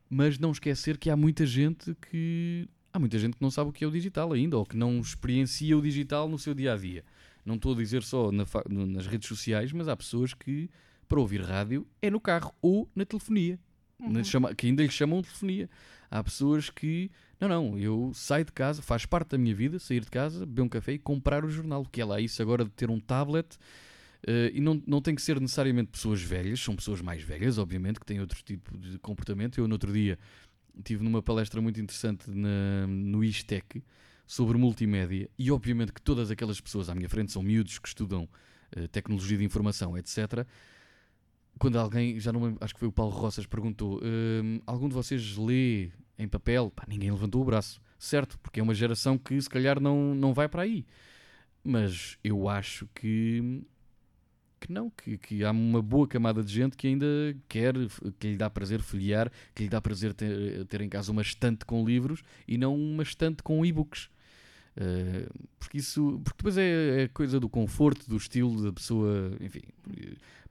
mas 0.09 0.39
não 0.39 0.51
esquecer 0.51 0.97
que 0.97 1.09
há 1.09 1.15
muita 1.15 1.45
gente 1.45 1.95
que 2.09 2.67
há 2.91 2.97
muita 2.97 3.19
gente 3.19 3.35
que 3.35 3.41
não 3.41 3.51
sabe 3.51 3.69
o 3.69 3.73
que 3.73 3.83
é 3.83 3.87
o 3.87 3.91
digital 3.91 4.31
ainda 4.33 4.57
ou 4.57 4.65
que 4.65 4.77
não 4.77 4.99
experiencia 4.99 5.77
o 5.77 5.81
digital 5.81 6.27
no 6.29 6.39
seu 6.39 6.53
dia 6.55 6.73
a 6.73 6.77
dia. 6.77 7.03
Não 7.45 7.55
estou 7.55 7.73
a 7.73 7.77
dizer 7.77 8.01
só 8.01 8.31
na 8.31 8.45
fa- 8.45 8.63
nas 8.67 9.05
redes 9.05 9.27
sociais, 9.27 9.71
mas 9.71 9.87
há 9.87 9.95
pessoas 9.95 10.33
que 10.33 10.67
para 11.07 11.19
ouvir 11.19 11.41
rádio 11.41 11.85
é 12.01 12.09
no 12.09 12.19
carro 12.19 12.51
ou 12.61 12.89
na 12.95 13.05
telefonia, 13.05 13.59
na 13.99 14.23
chama- 14.23 14.55
que 14.55 14.65
ainda 14.67 14.81
lhe 14.81 14.89
chamam 14.89 15.21
de 15.21 15.27
telefonia. 15.27 15.69
Há 16.09 16.23
pessoas 16.23 16.69
que 16.69 17.11
não, 17.39 17.47
não, 17.49 17.77
eu 17.77 18.11
saio 18.13 18.45
de 18.45 18.51
casa, 18.51 18.81
faz 18.81 19.05
parte 19.05 19.29
da 19.31 19.37
minha 19.37 19.53
vida 19.53 19.79
sair 19.79 20.01
de 20.01 20.09
casa, 20.09 20.45
beber 20.45 20.61
um 20.61 20.69
café 20.69 20.93
e 20.93 20.99
comprar 20.99 21.43
o 21.43 21.49
jornal. 21.49 21.81
O 21.81 21.89
que 21.89 22.01
é 22.01 22.05
lá 22.05 22.19
isso 22.19 22.41
agora 22.41 22.63
de 22.63 22.71
ter 22.71 22.89
um 22.89 22.99
tablet 22.99 23.57
eh, 24.25 24.51
e 24.53 24.61
não, 24.61 24.81
não 24.87 25.01
tem 25.01 25.13
que 25.13 25.21
ser 25.21 25.39
necessariamente 25.39 25.91
pessoas 25.91 26.21
velhas, 26.21 26.59
são 26.59 26.75
pessoas 26.75 27.01
mais 27.01 27.21
velhas, 27.21 27.57
obviamente, 27.57 27.99
que 27.99 28.05
têm 28.05 28.19
outro 28.19 28.41
tipo 28.43 28.77
de 28.77 28.97
comportamento. 28.99 29.59
Eu, 29.59 29.67
no 29.67 29.75
outro 29.75 29.91
dia, 29.91 30.17
estive 30.77 31.03
numa 31.03 31.21
palestra 31.21 31.61
muito 31.61 31.79
interessante 31.79 32.29
na, 32.29 32.87
no 32.87 33.23
ISTEC 33.23 33.83
sobre 34.25 34.57
multimédia 34.57 35.29
e, 35.37 35.51
obviamente, 35.51 35.93
que 35.93 36.01
todas 36.01 36.31
aquelas 36.31 36.59
pessoas 36.59 36.89
à 36.89 36.95
minha 36.95 37.09
frente 37.09 37.31
são 37.31 37.43
miúdos 37.43 37.77
que 37.77 37.87
estudam 37.87 38.27
eh, 38.71 38.87
tecnologia 38.87 39.37
de 39.37 39.43
informação, 39.43 39.97
etc. 39.97 40.45
Quando 41.59 41.79
alguém, 41.79 42.19
já 42.19 42.33
não 42.33 42.43
lembro, 42.43 42.57
acho 42.61 42.73
que 42.73 42.79
foi 42.79 42.89
o 42.89 42.91
Paulo 42.91 43.11
Roças, 43.11 43.45
perguntou: 43.45 44.01
"Hum, 44.03 44.59
algum 44.65 44.87
de 44.87 44.93
vocês 44.93 45.37
lê 45.37 45.89
em 46.17 46.27
papel? 46.27 46.71
Pá, 46.71 46.83
ninguém 46.87 47.11
levantou 47.11 47.41
o 47.41 47.45
braço, 47.45 47.81
certo? 47.97 48.37
Porque 48.39 48.59
é 48.59 48.63
uma 48.63 48.73
geração 48.73 49.17
que 49.17 49.39
se 49.41 49.49
calhar 49.49 49.79
não, 49.79 50.13
não 50.15 50.33
vai 50.33 50.49
para 50.49 50.63
aí. 50.63 50.85
Mas 51.63 52.17
eu 52.23 52.47
acho 52.47 52.87
que 52.93 53.63
que 54.59 54.71
não, 54.71 54.89
que, 54.89 55.17
que 55.17 55.43
há 55.43 55.51
uma 55.51 55.81
boa 55.81 56.07
camada 56.07 56.43
de 56.43 56.51
gente 56.51 56.75
que 56.75 56.87
ainda 56.87 57.05
quer, 57.47 57.73
que 58.19 58.29
lhe 58.29 58.37
dá 58.37 58.49
prazer 58.49 58.81
folhear, 58.81 59.31
que 59.53 59.63
lhe 59.63 59.69
dá 59.69 59.79
prazer 59.79 60.13
ter, 60.13 60.65
ter 60.65 60.81
em 60.81 60.89
casa 60.89 61.11
uma 61.11 61.21
estante 61.21 61.65
com 61.65 61.85
livros 61.85 62.23
e 62.47 62.57
não 62.57 62.75
uma 62.75 63.03
estante 63.03 63.43
com 63.43 63.65
e-books. 63.65 64.09
Eh, 64.77 65.27
porque 65.59 65.77
isso, 65.77 66.19
porque 66.23 66.37
depois 66.37 66.57
é, 66.57 67.03
é 67.03 67.07
coisa 67.07 67.39
do 67.39 67.47
conforto, 67.47 68.09
do 68.09 68.17
estilo 68.17 68.61
da 68.63 68.73
pessoa, 68.73 69.31
enfim, 69.39 69.61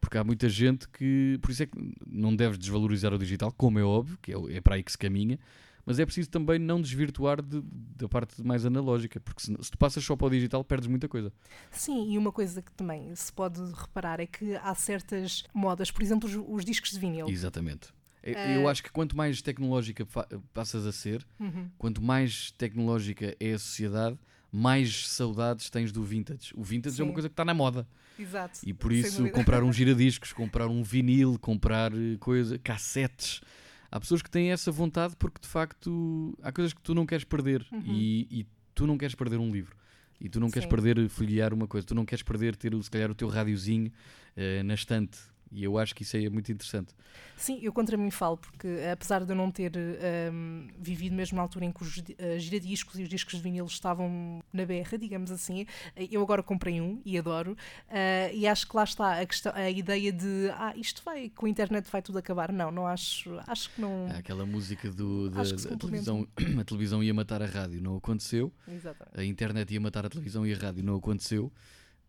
porque 0.00 0.16
há 0.18 0.24
muita 0.24 0.48
gente 0.48 0.88
que, 0.88 1.38
por 1.42 1.50
isso 1.50 1.62
é 1.62 1.66
que 1.66 1.94
não 2.06 2.34
deves 2.34 2.58
desvalorizar 2.58 3.12
o 3.12 3.18
digital, 3.18 3.52
como 3.52 3.78
é 3.78 3.84
óbvio, 3.84 4.18
que 4.22 4.32
é, 4.32 4.36
é 4.56 4.60
para 4.60 4.76
aí 4.76 4.82
que 4.82 4.90
se 4.92 4.98
caminha, 4.98 5.38
mas 5.86 5.98
é 5.98 6.06
preciso 6.06 6.30
também 6.30 6.58
não 6.58 6.80
desvirtuar 6.80 7.42
de- 7.42 7.62
da 7.96 8.08
parte 8.08 8.42
mais 8.42 8.64
analógica, 8.64 9.20
porque 9.20 9.42
se, 9.42 9.54
se 9.60 9.70
tu 9.70 9.76
passas 9.76 10.02
só 10.02 10.16
para 10.16 10.26
o 10.26 10.30
digital 10.30 10.64
perdes 10.64 10.88
muita 10.88 11.06
coisa. 11.06 11.30
Sim, 11.70 12.10
e 12.10 12.16
uma 12.16 12.32
coisa 12.32 12.62
que 12.62 12.72
também 12.72 13.14
se 13.14 13.30
pode 13.30 13.60
reparar 13.74 14.20
é 14.20 14.26
que 14.26 14.56
há 14.56 14.74
certas 14.74 15.44
modas, 15.52 15.90
por 15.90 16.02
exemplo, 16.02 16.26
os, 16.28 16.34
os 16.60 16.64
discos 16.64 16.92
de 16.92 16.98
vinil. 16.98 17.28
Exatamente. 17.28 17.88
Eu- 18.26 18.34
Eh, 18.38 18.56
Eu 18.56 18.68
acho 18.68 18.82
que 18.82 18.90
quanto 18.90 19.16
mais 19.16 19.42
tecnológica 19.42 20.06
passas 20.54 20.86
a 20.86 20.92
ser, 20.92 21.26
Uhum. 21.38 21.68
quanto 21.76 22.02
mais 22.02 22.50
tecnológica 22.52 23.36
é 23.38 23.52
a 23.52 23.58
sociedade, 23.58 24.18
mais 24.50 25.08
saudades 25.08 25.68
tens 25.68 25.92
do 25.92 26.02
vintage. 26.02 26.52
O 26.54 26.62
vintage 26.64 27.00
é 27.00 27.04
uma 27.04 27.10
Sim. 27.10 27.14
coisa 27.14 27.28
que 27.28 27.32
está 27.34 27.44
na 27.44 27.52
moda. 27.54 27.86
Exato. 28.18 28.60
E 28.64 28.72
por 28.72 28.92
isso 28.92 29.28
comprar 29.30 29.62
um 29.62 29.72
giradiscos, 29.72 30.32
comprar 30.32 30.68
um 30.68 30.82
vinil, 30.82 31.38
comprar 31.38 31.92
eh, 31.92 32.16
coisa, 32.18 32.58
cassetes. 32.58 33.40
Há 33.90 34.00
pessoas 34.00 34.22
que 34.22 34.30
têm 34.30 34.50
essa 34.52 34.72
vontade 34.72 35.14
porque 35.16 35.40
de 35.40 35.46
facto 35.48 36.36
há 36.42 36.50
coisas 36.50 36.72
que 36.72 36.80
tu 36.80 36.94
não 36.94 37.04
queres 37.06 37.24
perder 37.24 37.66
Uhum. 37.72 37.82
e, 37.84 38.26
e 38.40 38.46
tu 38.74 38.86
não 38.86 38.96
queres 38.96 39.14
perder 39.14 39.38
um 39.38 39.52
livro. 39.52 39.76
E 40.20 40.28
tu 40.28 40.38
não 40.40 40.48
queres 40.48 40.64
Sim. 40.64 40.70
perder 40.70 41.08
folhear 41.08 41.52
uma 41.52 41.66
coisa, 41.66 41.86
tu 41.86 41.94
não 41.94 42.04
queres 42.06 42.22
perder 42.22 42.56
ter 42.56 42.72
se 42.82 42.90
calhar 42.90 43.10
o 43.10 43.14
teu 43.14 43.28
rádiozinho 43.28 43.92
eh, 44.36 44.62
na 44.62 44.74
estante. 44.74 45.18
E 45.52 45.62
eu 45.62 45.78
acho 45.78 45.94
que 45.94 46.02
isso 46.02 46.16
aí 46.16 46.26
é 46.26 46.30
muito 46.30 46.50
interessante. 46.50 46.94
Sim, 47.36 47.58
eu 47.62 47.72
contra 47.72 47.96
mim 47.96 48.10
falo, 48.10 48.36
porque 48.36 48.68
apesar 48.92 49.24
de 49.24 49.32
eu 49.32 49.36
não 49.36 49.50
ter 49.50 49.72
hum, 50.32 50.68
vivido 50.78 51.14
mesmo 51.14 51.36
na 51.36 51.42
altura 51.42 51.64
em 51.64 51.72
que 51.72 51.82
os 51.82 52.02
eh, 52.18 52.38
giradiscos 52.38 52.98
e 52.98 53.02
os 53.02 53.08
discos 53.08 53.34
de 53.34 53.40
vinil 53.42 53.64
estavam 53.66 54.42
na 54.52 54.64
berra, 54.64 54.96
digamos 54.96 55.30
assim, 55.30 55.66
eu 56.10 56.22
agora 56.22 56.42
comprei 56.42 56.80
um 56.80 57.00
e 57.04 57.18
adoro, 57.18 57.56
eh, 57.88 58.30
e 58.34 58.46
acho 58.46 58.68
que 58.68 58.76
lá 58.76 58.84
está 58.84 59.20
a, 59.20 59.26
questão, 59.26 59.52
a 59.54 59.70
ideia 59.70 60.12
de 60.12 60.50
ah, 60.56 60.74
isto 60.76 61.02
vai, 61.04 61.28
com 61.28 61.46
a 61.46 61.48
internet 61.48 61.90
vai 61.90 62.02
tudo 62.02 62.18
acabar. 62.18 62.52
Não, 62.52 62.70
não 62.70 62.86
acho, 62.86 63.38
acho 63.46 63.70
que 63.70 63.80
não. 63.80 64.06
Há 64.10 64.18
aquela 64.18 64.46
música 64.46 64.90
do, 64.90 65.30
da, 65.30 65.42
da 65.42 65.76
televisão, 65.76 66.26
a 66.60 66.64
televisão 66.64 67.02
ia 67.02 67.14
matar 67.14 67.42
a 67.42 67.46
rádio, 67.46 67.80
não 67.80 67.96
aconteceu. 67.96 68.52
Exatamente. 68.66 69.20
a 69.20 69.24
internet 69.24 69.72
ia 69.72 69.80
matar 69.80 70.06
a 70.06 70.08
televisão 70.08 70.46
e 70.46 70.52
a 70.52 70.56
rádio, 70.56 70.84
não 70.84 70.96
aconteceu. 70.96 71.52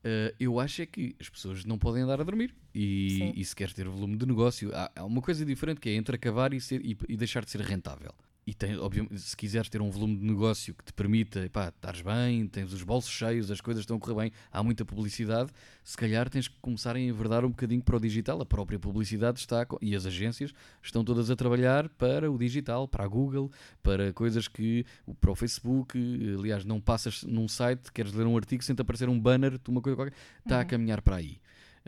Uh, 0.06 0.36
eu 0.40 0.60
acho 0.60 0.84
é 0.84 0.86
que 0.86 1.16
as 1.20 1.28
pessoas 1.28 1.66
não 1.66 1.80
podem 1.80 2.04
andar 2.04 2.22
a 2.22 2.24
dormir 2.24 2.54
e, 2.76 3.34
e 3.42 3.44
se 3.44 3.56
queres 3.56 3.74
ter 3.74 3.88
volume 3.88 4.16
de 4.16 4.26
negócio, 4.28 4.70
há, 4.72 4.92
há 4.98 5.04
uma 5.04 5.20
coisa 5.20 5.44
diferente 5.44 5.82
que 5.82 5.90
é 5.90 5.96
entre 5.96 6.16
acabar 6.16 6.54
e, 6.54 6.62
ser- 6.62 6.86
e- 6.86 6.96
e 7.10 7.18
deixar 7.18 7.44
de 7.44 7.50
ser 7.50 7.62
rentável. 7.62 8.14
E 8.48 8.54
tem, 8.54 8.78
obviamente, 8.78 9.18
se 9.20 9.36
quiseres 9.36 9.68
ter 9.70 9.82
um 9.82 9.90
volume 9.90 10.18
de 10.18 10.24
negócio 10.24 10.76
que 10.76 10.84
te 10.84 10.94
permita, 10.94 11.50
pá, 11.52 11.70
estares 11.70 12.02
bem, 12.02 12.46
tens 12.48 12.72
os 12.74 12.84
bolsos 12.84 13.10
cheios, 13.10 13.50
as 13.50 13.60
coisas 13.60 13.82
estão 13.82 13.98
a 13.98 14.00
correr 14.00 14.14
bem, 14.16 14.32
há 14.52 14.62
muita 14.62 14.86
publicidade, 14.86 15.50
se 15.84 15.98
calhar 15.98 16.30
tens 16.30 16.48
que 16.48 16.56
começar 16.62 16.96
a 16.96 17.00
enverdar 17.00 17.44
um 17.44 17.50
bocadinho 17.50 17.82
para 17.82 17.96
o 17.98 18.00
digital. 18.00 18.40
A 18.40 18.46
própria 18.46 18.78
publicidade 18.78 19.40
está, 19.40 19.64
a 19.64 19.68
e 19.82 19.96
as 19.96 20.06
agências 20.06 20.54
estão 20.84 21.04
todas 21.04 21.32
a 21.32 21.36
trabalhar 21.36 21.90
para 21.90 22.32
o 22.32 22.38
digital, 22.38 22.88
para 22.88 23.04
a 23.04 23.08
Google, 23.08 23.52
para 23.82 24.14
coisas 24.14 24.48
que, 24.48 24.86
para 25.20 25.32
o 25.32 25.36
Facebook, 25.36 25.98
aliás, 26.38 26.64
não 26.64 26.80
passas 26.80 27.24
num 27.24 27.48
site, 27.48 27.92
queres 27.92 28.14
ler 28.14 28.28
um 28.28 28.38
artigo, 28.38 28.64
sem 28.64 28.76
te 28.76 28.82
aparecer 28.84 29.10
um 29.10 29.20
banner 29.20 29.60
uma 29.68 29.82
coisa 29.82 29.96
qualquer, 29.96 30.14
está 30.44 30.58
a 30.58 30.62
Uhum. 30.62 30.68
caminhar 30.68 31.02
para 31.02 31.16
aí. 31.16 31.40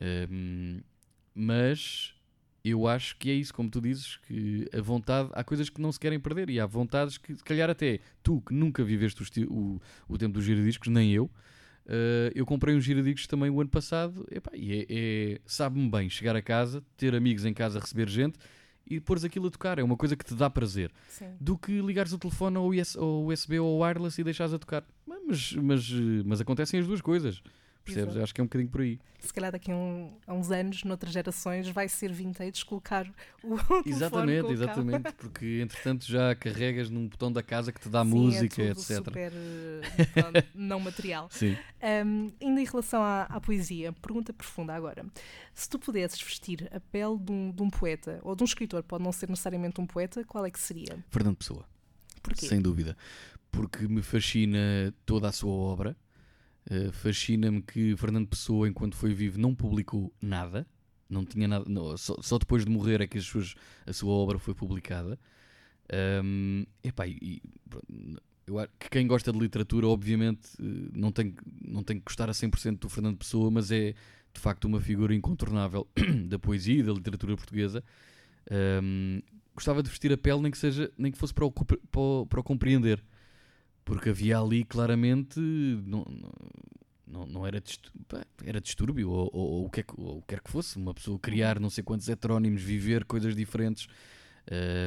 Hum, 0.01 0.81
mas 1.35 2.15
eu 2.69 2.87
acho 2.87 3.15
que 3.17 3.29
é 3.29 3.33
isso, 3.33 3.53
como 3.53 3.69
tu 3.69 3.79
dizes, 3.81 4.17
que 4.27 4.67
a 4.73 4.81
vontade, 4.81 5.29
há 5.33 5.43
coisas 5.43 5.69
que 5.69 5.79
não 5.81 5.91
se 5.91 5.99
querem 5.99 6.19
perder 6.19 6.49
e 6.49 6.59
há 6.59 6.65
vontades 6.65 7.17
que, 7.17 7.35
se 7.35 7.43
calhar, 7.43 7.69
até 7.69 7.99
tu 8.23 8.41
que 8.41 8.53
nunca 8.53 8.83
viveste 8.83 9.21
o, 9.45 9.53
o, 9.53 9.81
o 10.09 10.17
tempo 10.17 10.33
dos 10.35 10.43
giradiscos, 10.43 10.87
nem 10.87 11.11
eu. 11.13 11.29
eh, 11.87 12.31
eu 12.35 12.45
comprei 12.45 12.75
uns 12.75 12.83
giradiscos 12.83 13.27
também 13.27 13.49
o 13.49 13.61
ano 13.61 13.69
passado 13.69 14.27
epá, 14.31 14.51
e 14.53 14.73
é, 14.73 14.85
é- 14.89 15.41
sabe-me 15.45 15.89
bem 15.89 16.09
chegar 16.09 16.35
a 16.35 16.41
casa, 16.41 16.83
ter 16.97 17.15
amigos 17.15 17.45
em 17.45 17.53
casa, 17.53 17.79
receber 17.79 18.09
gente 18.09 18.37
e 18.89 18.99
pôres 18.99 19.23
aquilo 19.23 19.47
a 19.47 19.51
tocar. 19.51 19.79
É 19.79 19.83
uma 19.83 19.97
coisa 19.97 20.15
que 20.15 20.23
te 20.25 20.33
dá 20.35 20.49
prazer 20.49 20.91
Sim. 21.09 21.35
do 21.39 21.57
que 21.57 21.81
ligares 21.81 22.11
o 22.13 22.17
telefone 22.17 22.57
ao, 22.57 22.67
US, 22.69 22.95
ao 22.97 23.25
USB 23.25 23.59
ou 23.59 23.81
ao 23.81 23.87
wireless 23.87 24.19
e 24.19 24.23
deixares 24.23 24.53
a 24.53 24.59
tocar. 24.59 24.83
Mas, 25.05 25.53
mas, 25.53 25.89
mas 26.25 26.39
acontecem 26.41 26.79
as 26.79 26.87
duas 26.87 27.01
coisas. 27.01 27.41
Percebes? 27.87 28.09
Exato. 28.11 28.23
Acho 28.23 28.35
que 28.35 28.41
é 28.41 28.43
um 28.43 28.47
bocadinho 28.47 28.69
por 28.69 28.81
aí. 28.81 28.99
Se 29.19 29.33
calhar 29.33 29.51
daqui 29.51 29.71
a, 29.71 29.75
um- 29.75 30.13
a 30.27 30.33
uns 30.33 30.51
anos, 30.51 30.83
noutras 30.83 31.11
gerações, 31.11 31.67
vai 31.69 31.89
ser 31.89 32.11
vintage 32.13 32.63
colocar 32.63 33.05
o, 33.43 33.55
Exatamente, 33.85 34.41
cabo. 34.41 34.53
exatamente. 34.53 35.11
Porque 35.13 35.59
entretanto 35.61 36.05
já 36.05 36.35
carregas 36.35 36.89
num 36.89 37.07
botão 37.07 37.31
da 37.31 37.41
casa 37.41 37.71
que 37.71 37.79
te 37.79 37.89
dá 37.89 38.03
Sim, 38.03 38.09
música, 38.11 38.61
é 38.61 38.69
etc. 38.69 38.97
super 39.03 39.31
pronto, 40.13 40.47
não 40.53 40.79
material. 40.79 41.27
Sim. 41.31 41.57
Um, 42.05 42.27
ainda 42.41 42.61
em 42.61 42.65
relação 42.65 43.01
à, 43.01 43.23
à 43.23 43.41
poesia, 43.41 43.91
pergunta 43.93 44.31
profunda 44.31 44.73
agora. 44.75 45.05
Se 45.53 45.67
tu 45.67 45.79
pudesses 45.79 46.21
vestir 46.21 46.69
a 46.71 46.79
pele 46.79 47.17
de 47.17 47.31
um, 47.31 47.51
de 47.51 47.63
um 47.63 47.69
poeta 47.69 48.19
ou 48.23 48.35
de 48.35 48.43
um 48.43 48.45
escritor, 48.45 48.83
pode 48.83 49.03
não 49.03 49.11
ser 49.11 49.27
necessariamente 49.29 49.81
um 49.81 49.85
poeta, 49.87 50.23
qual 50.25 50.45
é 50.45 50.51
que 50.51 50.59
seria? 50.59 51.03
Fernando 51.09 51.37
Pessoa, 51.37 51.65
Porquê? 52.21 52.45
sem 52.45 52.61
dúvida. 52.61 52.95
Porque 53.51 53.87
me 53.87 54.01
fascina 54.03 54.93
toda 55.05 55.27
a 55.27 55.31
sua 55.31 55.51
obra. 55.51 55.97
Uh, 56.69 56.91
Fascina-me 56.91 57.61
que 57.61 57.95
Fernando 57.95 58.27
Pessoa, 58.27 58.67
enquanto 58.67 58.95
foi 58.95 59.13
vivo, 59.13 59.39
não 59.39 59.55
publicou 59.55 60.13
nada. 60.21 60.67
Não 61.09 61.23
tinha 61.25 61.47
nada. 61.47 61.63
não, 61.69 61.95
só, 61.95 62.17
só 62.21 62.37
depois 62.37 62.65
de 62.65 62.69
morrer 62.71 62.99
é 63.01 63.07
que 63.07 63.17
as 63.17 63.23
suas- 63.25 63.55
a 63.85 63.93
sua 63.93 64.11
obra 64.11 64.37
foi 64.37 64.53
publicada. 64.53 65.17
Um, 66.23 66.65
epá, 66.83 67.07
e- 67.07 67.41
eu 68.45 68.59
acho 68.59 68.69
que 68.77 68.89
quem 68.89 69.07
gosta 69.07 69.31
de 69.31 69.39
literatura, 69.39 69.87
obviamente, 69.87 70.49
eh, 70.59 70.89
não 70.93 71.11
tem, 71.11 71.33
não 71.65 71.81
tem 71.83 71.97
que 71.97 72.03
gostar 72.05 72.29
a 72.29 72.33
100% 72.33 72.79
do 72.81 72.89
Fernando 72.89 73.17
Pessoa, 73.17 73.49
mas 73.49 73.71
é 73.71 73.93
de 74.33 74.39
facto 74.41 74.65
uma 74.65 74.81
figura 74.81 75.15
incontornável 75.15 75.87
da 76.27 76.37
poesia 76.37 76.79
e 76.79 76.83
da 76.83 76.91
literatura 76.93 77.35
portuguesa. 77.37 77.81
Um, 78.51 79.21
gostava 79.55 79.81
de 79.81 79.89
vestir 79.89 80.11
a 80.11 80.17
pele, 80.17 80.41
nem 80.41 80.51
que, 80.51 80.57
seja, 80.57 80.91
nem 80.97 81.11
que 81.11 81.17
fosse 81.17 81.33
para 81.33 81.45
o, 81.45 81.51
para 81.51 81.77
o- 81.95 82.25
para 82.25 82.39
o 82.39 82.43
compreender, 82.43 83.01
porque 83.87 84.09
havia 84.09 84.37
ali 84.37 84.65
claramente. 84.65 85.39
Não, 85.39 86.05
não, 87.07 87.25
não, 87.25 87.47
era, 87.47 87.63
pá, 88.05 88.25
era 88.43 88.59
distúrbio, 88.59 89.09
ou, 89.09 89.29
ou, 89.31 89.49
ou 89.51 89.65
o 89.65 89.69
que 89.69 89.79
é 89.79 89.83
que, 89.83 89.93
ou 89.97 90.17
o 90.17 90.21
que 90.21 90.27
quer 90.27 90.41
que 90.41 90.51
fosse, 90.51 90.77
uma 90.77 90.93
pessoa 90.93 91.17
criar 91.17 91.57
não 91.57 91.69
sei 91.69 91.83
quantos 91.83 92.09
heterónimos, 92.09 92.61
viver 92.61 93.05
coisas 93.05 93.33
diferentes. 93.33 93.87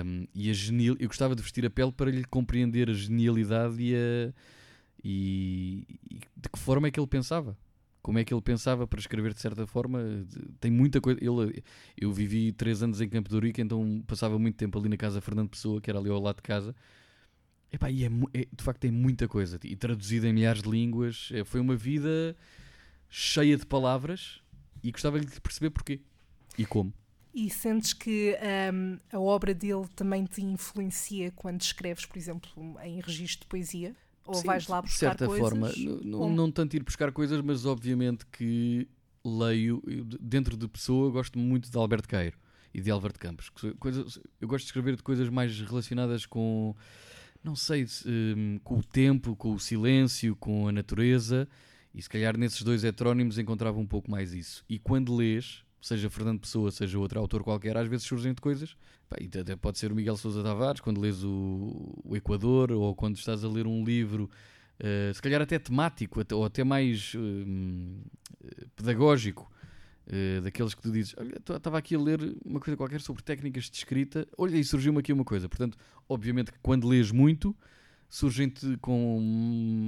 Um, 0.04 0.26
e 0.34 0.50
a 0.50 0.52
genial, 0.52 0.96
eu 1.00 1.08
gostava 1.08 1.34
de 1.34 1.42
vestir 1.42 1.64
a 1.64 1.70
pele 1.70 1.92
para 1.92 2.10
lhe 2.10 2.24
compreender 2.24 2.90
a 2.90 2.94
genialidade 2.94 3.76
e, 3.82 3.94
a, 3.94 4.32
e, 5.02 5.86
e 6.10 6.20
de 6.36 6.48
que 6.52 6.58
forma 6.58 6.88
é 6.88 6.90
que 6.90 7.00
ele 7.00 7.06
pensava. 7.06 7.56
Como 8.02 8.18
é 8.18 8.24
que 8.24 8.32
ele 8.32 8.40
pensava 8.42 8.86
para 8.86 9.00
escrever 9.00 9.32
de 9.32 9.40
certa 9.40 9.66
forma? 9.66 10.00
Tem 10.58 10.70
muita 10.70 11.00
coisa. 11.00 11.18
Ele, 11.22 11.62
eu 11.96 12.12
vivi 12.12 12.52
três 12.52 12.82
anos 12.82 13.00
em 13.00 13.08
Campo 13.08 13.34
Ourique, 13.34 13.60
então 13.62 14.02
passava 14.06 14.38
muito 14.38 14.56
tempo 14.56 14.78
ali 14.78 14.88
na 14.90 14.96
casa 14.96 15.20
Fernando 15.22 15.50
Pessoa, 15.50 15.80
que 15.80 15.90
era 15.90 15.98
ali 15.98 16.10
ao 16.10 16.20
lado 16.20 16.36
de 16.36 16.42
casa. 16.42 16.74
Epá, 17.72 17.90
e 17.90 18.04
é, 18.04 18.10
é- 18.34 18.46
de 18.52 18.62
facto 18.64 18.80
tem 18.80 18.90
muita 18.90 19.28
coisa 19.28 19.58
e 19.64 19.76
traduzida 19.76 20.28
em 20.28 20.32
milhares 20.32 20.62
de 20.62 20.68
línguas. 20.68 21.28
É, 21.32 21.44
foi 21.44 21.60
uma 21.60 21.76
vida 21.76 22.36
cheia 23.08 23.56
de 23.56 23.66
palavras 23.66 24.40
e 24.82 24.90
gostava 24.90 25.20
de 25.20 25.40
perceber 25.40 25.70
porquê 25.70 26.00
e 26.58 26.64
como. 26.66 26.92
E 27.32 27.48
sentes 27.48 27.92
que 27.92 28.36
um, 28.74 28.98
a 29.12 29.20
obra 29.20 29.54
dele 29.54 29.86
também 29.94 30.24
te 30.24 30.42
influencia 30.42 31.30
quando 31.36 31.60
escreves, 31.60 32.04
por 32.04 32.18
exemplo, 32.18 32.76
em 32.82 33.00
registro 33.00 33.42
de 33.42 33.46
poesia? 33.46 33.94
Ou 34.26 34.34
Sim, 34.34 34.46
vais 34.48 34.66
lá 34.66 34.80
de 34.80 34.88
buscar 34.88 35.10
certa 35.10 35.26
coisas? 35.26 35.48
forma, 35.48 35.68
n- 35.70 36.00
n- 36.04 36.14
ou- 36.14 36.30
não 36.30 36.50
tanto 36.50 36.74
ir 36.76 36.82
buscar 36.82 37.12
coisas, 37.12 37.40
mas 37.40 37.64
obviamente 37.64 38.26
que 38.26 38.88
leio 39.24 39.80
de- 39.86 40.18
dentro 40.20 40.56
de 40.56 40.66
pessoa 40.66 41.10
gosto 41.10 41.38
muito 41.38 41.70
de 41.70 41.76
Alberto 41.76 42.08
Cairo 42.08 42.36
e 42.74 42.80
de 42.80 42.90
de 42.90 43.18
Campos. 43.18 43.48
Coisas, 43.78 44.18
eu 44.40 44.48
gosto 44.48 44.64
de 44.64 44.68
escrever 44.68 44.96
de 44.96 45.02
coisas 45.02 45.28
mais 45.28 45.60
relacionadas 45.60 46.26
com 46.26 46.74
não 47.42 47.56
sei, 47.56 47.86
se, 47.86 48.08
hum, 48.08 48.58
com 48.62 48.78
o 48.78 48.82
tempo, 48.82 49.34
com 49.36 49.52
o 49.54 49.60
silêncio, 49.60 50.36
com 50.36 50.68
a 50.68 50.72
natureza, 50.72 51.48
e 51.94 52.00
se 52.02 52.08
calhar 52.08 52.36
nesses 52.36 52.62
dois 52.62 52.84
heterónimos 52.84 53.38
encontrava 53.38 53.78
um 53.78 53.86
pouco 53.86 54.10
mais 54.10 54.32
isso. 54.32 54.64
E 54.68 54.78
quando 54.78 55.14
lês, 55.14 55.64
seja 55.80 56.08
Fernando 56.10 56.40
Pessoa, 56.40 56.70
seja 56.70 56.98
outro 56.98 57.18
autor 57.18 57.42
qualquer, 57.42 57.76
às 57.76 57.88
vezes 57.88 58.06
surgem 58.06 58.32
de 58.34 58.40
coisas. 58.40 58.76
E 59.20 59.26
até 59.38 59.56
pode 59.56 59.78
ser 59.78 59.90
o 59.90 59.94
Miguel 59.96 60.16
Sousa 60.16 60.42
Tavares, 60.42 60.80
quando 60.80 61.00
lês 61.00 61.24
o, 61.24 62.00
o 62.04 62.16
Equador, 62.16 62.70
ou 62.70 62.94
quando 62.94 63.16
estás 63.16 63.42
a 63.42 63.48
ler 63.48 63.66
um 63.66 63.84
livro, 63.84 64.30
eh, 64.78 65.10
se 65.12 65.20
calhar 65.20 65.42
até 65.42 65.58
temático, 65.58 66.20
até- 66.20 66.34
ou 66.34 66.44
até 66.44 66.62
mais 66.62 67.12
hum, 67.16 68.00
eh, 68.44 68.66
pedagógico. 68.76 69.50
Eh, 70.12 70.40
daqueles 70.40 70.74
que 70.74 70.82
tu 70.82 70.90
dizes, 70.90 71.14
olha, 71.16 71.36
estava 71.38 71.78
aqui 71.78 71.94
a 71.94 71.98
ler 72.00 72.36
uma 72.44 72.58
coisa 72.58 72.76
qualquer 72.76 73.00
sobre 73.00 73.22
técnicas 73.22 73.70
de 73.70 73.76
escrita, 73.76 74.26
olha, 74.36 74.56
e 74.56 74.64
surgiu-me 74.64 74.98
aqui 74.98 75.12
uma 75.12 75.24
coisa. 75.24 75.48
Portanto, 75.48 75.78
obviamente 76.08 76.50
que 76.50 76.58
quando 76.60 76.88
lês 76.88 77.12
muito, 77.12 77.56
surgem-te 78.08 78.76
com 78.78 79.20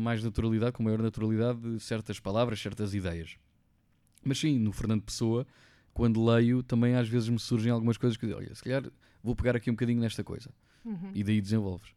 mais 0.05 0.23
naturalidade, 0.23 0.73
com 0.73 0.83
maior 0.85 1.03
naturalidade, 1.03 1.81
certas 1.81 2.21
palavras, 2.21 2.61
certas 2.61 2.95
ideias. 2.95 3.37
Mas 4.25 4.39
sim, 4.39 4.61
no 4.61 4.71
Fernando 4.71 5.03
Pessoa, 5.03 5.45
quando 5.93 6.25
leio, 6.25 6.63
também 6.63 6.95
às 6.95 7.09
vezes 7.09 7.29
me 7.29 7.41
surgem 7.41 7.73
algumas 7.73 7.99
coisas 7.99 8.17
que 8.17 8.25
eu 8.25 8.29
digo, 8.29 8.41
olha, 8.41 8.55
se 8.55 8.63
calhar 8.63 8.85
vou 9.25 9.35
pegar 9.35 9.57
aqui 9.57 9.71
um 9.71 9.75
bocadinho 9.75 10.01
nesta 10.01 10.23
coisa. 10.23 10.51
Uhum. 10.85 11.11
E 11.13 11.25
daí 11.25 11.41
desenvolves. 11.41 11.91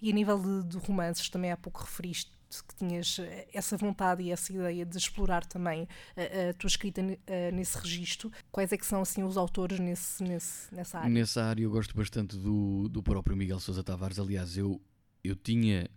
E 0.00 0.08
a 0.08 0.14
nível 0.14 0.38
de, 0.38 0.68
de 0.68 0.78
romances, 0.78 1.28
também 1.28 1.50
há 1.50 1.56
pouco 1.56 1.80
referiste 1.80 2.30
que 2.60 2.74
tinhas 2.74 3.18
eh, 3.20 3.48
essa 3.54 3.76
vontade 3.76 4.22
e 4.22 4.30
essa 4.30 4.52
ideia 4.52 4.84
de 4.84 4.98
explorar 4.98 5.46
também 5.46 5.88
a, 6.16 6.50
a 6.50 6.54
tua 6.54 6.68
escrita 6.68 7.00
ne- 7.00 7.18
eh, 7.26 7.50
nesse 7.52 7.78
registro. 7.78 8.30
Quais 8.50 8.72
é 8.72 8.76
que 8.76 8.84
são 8.84 9.00
assim 9.00 9.22
os 9.22 9.36
autores 9.36 9.78
nesse, 9.78 10.22
nesse, 10.22 10.74
nessa 10.74 10.98
área? 10.98 11.08
Nessa 11.10 11.44
área 11.44 11.62
eu 11.62 11.70
gosto 11.70 11.96
bastante 11.96 12.36
do, 12.36 12.88
do 12.88 13.02
próprio 13.02 13.36
Miguel 13.36 13.60
Sousa 13.60 13.82
Tavares. 13.82 14.18
Aliás, 14.18 14.56
eu, 14.56 14.80
eu 15.22 15.36
tinha. 15.36 15.88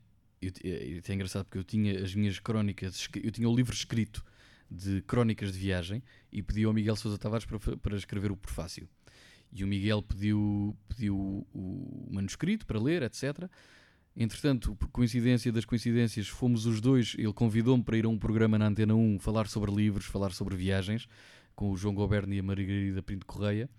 Eu, 0.41 0.51
é, 0.63 1.13
engraçado 1.13 1.45
porque 1.45 1.57
eu 1.57 1.63
tinha 1.63 2.03
as 2.03 2.13
minhas 2.13 2.39
crónicas, 2.39 3.09
eu 3.15 3.31
tinha 3.31 3.49
o 3.49 3.55
livro 3.55 3.73
escrito 3.73 4.23
de 4.69 5.01
crónicas 5.01 5.53
de 5.53 5.59
viagem 5.59 6.03
e 6.31 6.43
pedi 6.43 6.63
ao 6.63 6.73
Miguel 6.73 6.95
Sousa 6.95 7.17
Tavares 7.17 7.45
para, 7.45 7.59
para 7.77 7.97
escrever 7.97 8.31
o 8.31 8.37
prefácio. 8.37 8.87
E 9.51 9.63
o 9.63 9.67
Miguel 9.67 10.01
pediu, 10.01 10.75
pediu 10.87 11.47
o 11.53 12.07
manuscrito 12.11 12.65
para 12.65 12.79
ler, 12.79 13.03
etc. 13.03 13.49
Entretanto, 14.17 14.75
por 14.75 14.87
coincidência 14.89 15.51
das 15.51 15.65
coincidências, 15.65 16.27
fomos 16.27 16.65
os 16.65 16.79
dois. 16.79 17.15
Ele 17.17 17.33
convidou-me 17.33 17.83
para 17.83 17.97
ir 17.97 18.05
a 18.05 18.09
um 18.09 18.17
programa 18.17 18.57
na 18.57 18.67
Antena 18.67 18.95
1 18.95 19.19
falar 19.19 19.47
sobre 19.47 19.71
livros, 19.71 20.05
falar 20.05 20.31
sobre 20.31 20.55
viagens, 20.55 21.07
com 21.53 21.71
o 21.71 21.77
João 21.77 21.93
Goberno 21.93 22.33
e 22.33 22.39
a 22.39 22.43
Margarida 22.43 23.03
Pinto 23.03 23.25
Correia. 23.25 23.69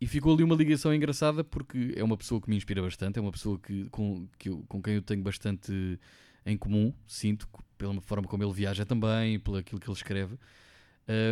E 0.00 0.06
ficou 0.06 0.34
ali 0.34 0.42
uma 0.42 0.56
ligação 0.56 0.92
engraçada 0.94 1.44
porque 1.44 1.92
é 1.94 2.02
uma 2.02 2.16
pessoa 2.16 2.40
que 2.40 2.48
me 2.48 2.56
inspira 2.56 2.82
bastante, 2.82 3.18
é 3.18 3.22
uma 3.22 3.30
pessoa 3.30 3.58
que, 3.58 3.84
com, 3.90 4.26
que 4.38 4.48
eu, 4.48 4.64
com 4.66 4.82
quem 4.82 4.94
eu 4.94 5.02
tenho 5.02 5.22
bastante 5.22 6.00
em 6.44 6.56
comum, 6.56 6.92
sinto, 7.06 7.46
pela 7.76 8.00
forma 8.00 8.26
como 8.26 8.42
ele 8.42 8.52
viaja 8.52 8.84
também, 8.84 9.38
pelo 9.38 9.58
aquilo 9.58 9.78
que 9.78 9.88
ele 9.88 9.96
escreve. 9.96 10.36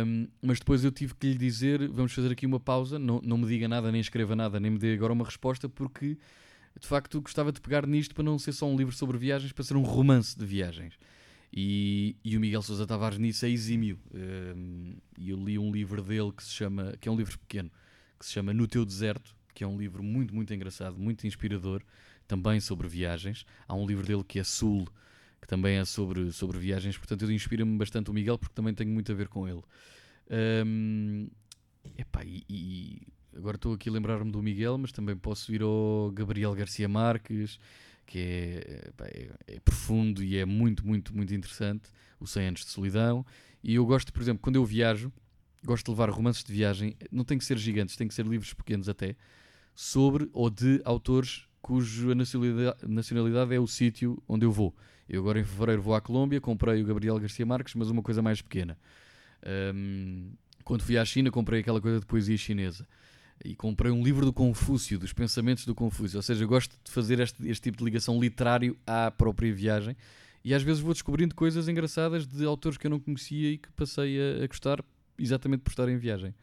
Um, 0.05 0.27
mas 0.41 0.59
depois 0.59 0.83
eu 0.83 0.91
tive 0.91 1.15
que 1.15 1.27
lhe 1.27 1.37
dizer: 1.37 1.87
vamos 1.89 2.13
fazer 2.13 2.31
aqui 2.31 2.45
uma 2.45 2.59
pausa, 2.59 2.99
não, 2.99 3.19
não 3.23 3.37
me 3.37 3.47
diga 3.47 3.67
nada, 3.67 3.91
nem 3.91 4.01
escreva 4.01 4.35
nada, 4.35 4.59
nem 4.59 4.71
me 4.71 4.77
dê 4.77 4.93
agora 4.93 5.13
uma 5.13 5.25
resposta, 5.25 5.67
porque 5.67 6.17
de 6.77 6.87
facto 6.87 7.21
gostava 7.21 7.51
de 7.51 7.61
pegar 7.61 7.85
nisto 7.87 8.13
para 8.13 8.23
não 8.23 8.37
ser 8.37 8.53
só 8.53 8.67
um 8.67 8.75
livro 8.75 8.93
sobre 8.93 9.17
viagens, 9.17 9.51
para 9.51 9.63
ser 9.63 9.75
um 9.75 9.83
romance 9.83 10.37
de 10.37 10.45
viagens. 10.45 10.97
E, 11.51 12.15
e 12.23 12.37
o 12.37 12.39
Miguel 12.39 12.61
Sousa 12.61 12.85
Tavares 12.85 13.17
nisso 13.17 13.45
é 13.45 13.49
exímio. 13.49 13.99
E 15.17 15.29
eu 15.29 15.43
li 15.43 15.57
um 15.57 15.71
livro 15.71 16.01
dele 16.01 16.31
que 16.31 16.43
se 16.43 16.51
chama, 16.51 16.95
que 16.99 17.09
é 17.09 17.11
um 17.11 17.15
livro 17.15 17.37
pequeno, 17.39 17.71
que 18.19 18.25
se 18.25 18.33
chama 18.33 18.53
No 18.53 18.67
Teu 18.67 18.85
Deserto, 18.85 19.35
que 19.53 19.63
é 19.63 19.67
um 19.67 19.77
livro 19.77 20.03
muito, 20.03 20.33
muito 20.33 20.53
engraçado, 20.53 20.97
muito 20.97 21.25
inspirador, 21.25 21.81
também 22.27 22.59
sobre 22.59 22.87
viagens. 22.87 23.45
Há 23.67 23.75
um 23.75 23.85
livro 23.85 24.05
dele 24.05 24.23
que 24.23 24.39
é 24.39 24.43
Sul, 24.43 24.87
que 25.41 25.47
também 25.47 25.77
é 25.77 25.85
sobre, 25.85 26.31
sobre 26.31 26.59
viagens, 26.59 26.97
portanto 26.97 27.23
eu 27.23 27.31
inspira-me 27.31 27.77
bastante 27.77 28.11
o 28.11 28.13
Miguel 28.13 28.37
porque 28.37 28.53
também 28.53 28.73
tenho 28.73 28.91
muito 28.91 29.11
a 29.11 29.15
ver 29.15 29.27
com 29.27 29.47
ele. 29.47 29.63
Um, 30.65 31.27
epá, 31.97 32.23
e, 32.23 32.43
e 32.47 33.01
agora 33.35 33.55
estou 33.55 33.73
aqui 33.73 33.89
a 33.89 33.91
lembrar-me 33.91 34.31
do 34.31 34.41
Miguel, 34.41 34.77
mas 34.77 34.91
também 34.91 35.15
posso 35.15 35.53
ir 35.53 35.61
ao 35.61 36.11
Gabriel 36.13 36.53
Garcia 36.53 36.87
Marques, 36.87 37.59
que 38.05 38.19
é, 38.19 38.91
é, 39.01 39.29
é, 39.47 39.59
profundo 39.59 40.23
e 40.23 40.37
é 40.37 40.45
muito, 40.45 40.85
muito, 40.85 41.15
muito 41.15 41.33
interessante. 41.33 41.89
O 42.19 42.27
100 42.27 42.47
anos 42.47 42.65
de 42.65 42.71
solidão. 42.71 43.25
E 43.63 43.75
eu 43.75 43.85
gosto, 43.85 44.11
por 44.11 44.21
exemplo, 44.21 44.41
quando 44.41 44.57
eu 44.57 44.65
viajo, 44.65 45.11
gosto 45.63 45.85
de 45.85 45.91
levar 45.91 46.09
romances 46.09 46.43
de 46.43 46.51
viagem, 46.51 46.95
não 47.11 47.23
tem 47.23 47.37
que 47.37 47.45
ser 47.45 47.57
gigantes, 47.57 47.95
tem 47.95 48.07
que 48.07 48.13
ser 48.13 48.25
livros 48.25 48.53
pequenos 48.53 48.89
até, 48.89 49.15
sobre 49.73 50.29
ou 50.33 50.49
de 50.49 50.81
autores 50.83 51.47
cuja 51.61 52.15
nacionalidade, 52.15 52.77
nacionalidade 52.87 53.53
é 53.53 53.59
o 53.59 53.67
sítio 53.67 54.21
onde 54.27 54.45
eu 54.45 54.51
vou. 54.51 54.75
Eu 55.07 55.21
agora 55.21 55.39
em 55.39 55.43
fevereiro 55.43 55.81
vou 55.81 55.95
à 55.95 56.01
Colômbia, 56.01 56.39
comprei 56.39 56.81
o 56.81 56.85
Gabriel 56.85 57.19
Garcia 57.19 57.45
Marques, 57.45 57.73
mas 57.75 57.89
uma 57.89 58.01
coisa 58.01 58.21
mais 58.21 58.41
pequena. 58.41 58.77
Um, 59.73 60.31
quando 60.63 60.83
fui 60.83 60.97
à 60.97 61.05
China, 61.05 61.31
comprei 61.31 61.61
aquela 61.61 61.81
coisa 61.81 61.99
de 61.99 62.05
poesia 62.05 62.37
chinesa. 62.37 62.87
E 63.43 63.55
comprei 63.55 63.91
um 63.91 64.03
livro 64.03 64.25
do 64.25 64.33
Confúcio, 64.33 64.99
dos 64.99 65.13
pensamentos 65.13 65.65
do 65.65 65.73
Confúcio. 65.73 66.17
Ou 66.17 66.23
seja, 66.23 66.45
gosto 66.45 66.75
de 66.83 66.91
fazer 66.91 67.19
este, 67.19 67.47
este 67.47 67.63
tipo 67.63 67.77
de 67.77 67.83
ligação 67.85 68.19
literário 68.19 68.77
à 68.85 69.09
própria 69.09 69.53
viagem. 69.53 69.95
E 70.43 70.53
às 70.53 70.63
vezes 70.63 70.81
vou 70.81 70.93
descobrindo 70.93 71.35
coisas 71.35 71.67
engraçadas 71.67 72.25
de 72.27 72.45
autores 72.45 72.77
que 72.77 72.87
eu 72.87 72.91
não 72.91 72.99
conhecia 72.99 73.51
e 73.51 73.57
que 73.57 73.69
passei 73.71 74.19
a, 74.19 74.43
a 74.43 74.47
gostar 74.47 74.83
exatamente 75.17 75.61
por 75.61 75.69
estar 75.69 75.87
em 75.89 75.97
viagem. 75.97 76.33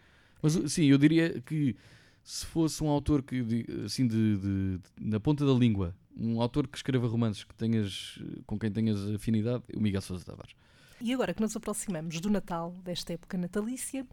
Mas 0.43 0.53
sim, 0.73 0.87
eu 0.87 0.99
diria 0.99 1.41
que 1.41 1.77
se 2.23 2.45
fosse 2.47 2.83
um 2.83 2.89
autor 2.89 3.23
que, 3.23 3.65
assim, 3.85 4.07
de, 4.07 4.37
de, 4.37 4.79
de, 4.79 4.81
na 5.01 5.21
ponta 5.21 5.47
da 5.47 5.53
língua, 5.53 5.95
um 6.17 6.41
autor 6.41 6.67
que 6.67 6.77
escreva 6.77 7.07
romances 7.07 7.45
que 7.45 7.55
tenhas, 7.55 8.19
com 8.47 8.59
quem 8.59 8.71
tenhas 8.71 8.99
afinidade, 9.15 9.63
o 9.75 9.81
Miguel 9.81 10.01
Sousa 10.01 10.25
Tavares. 10.25 10.55
E 11.01 11.13
agora 11.13 11.35
que 11.35 11.41
nos 11.41 11.57
aproximamos 11.57 12.21
do 12.21 12.31
Natal, 12.31 12.73
desta 12.83 13.13
época 13.13 13.37
natalícia, 13.37 14.07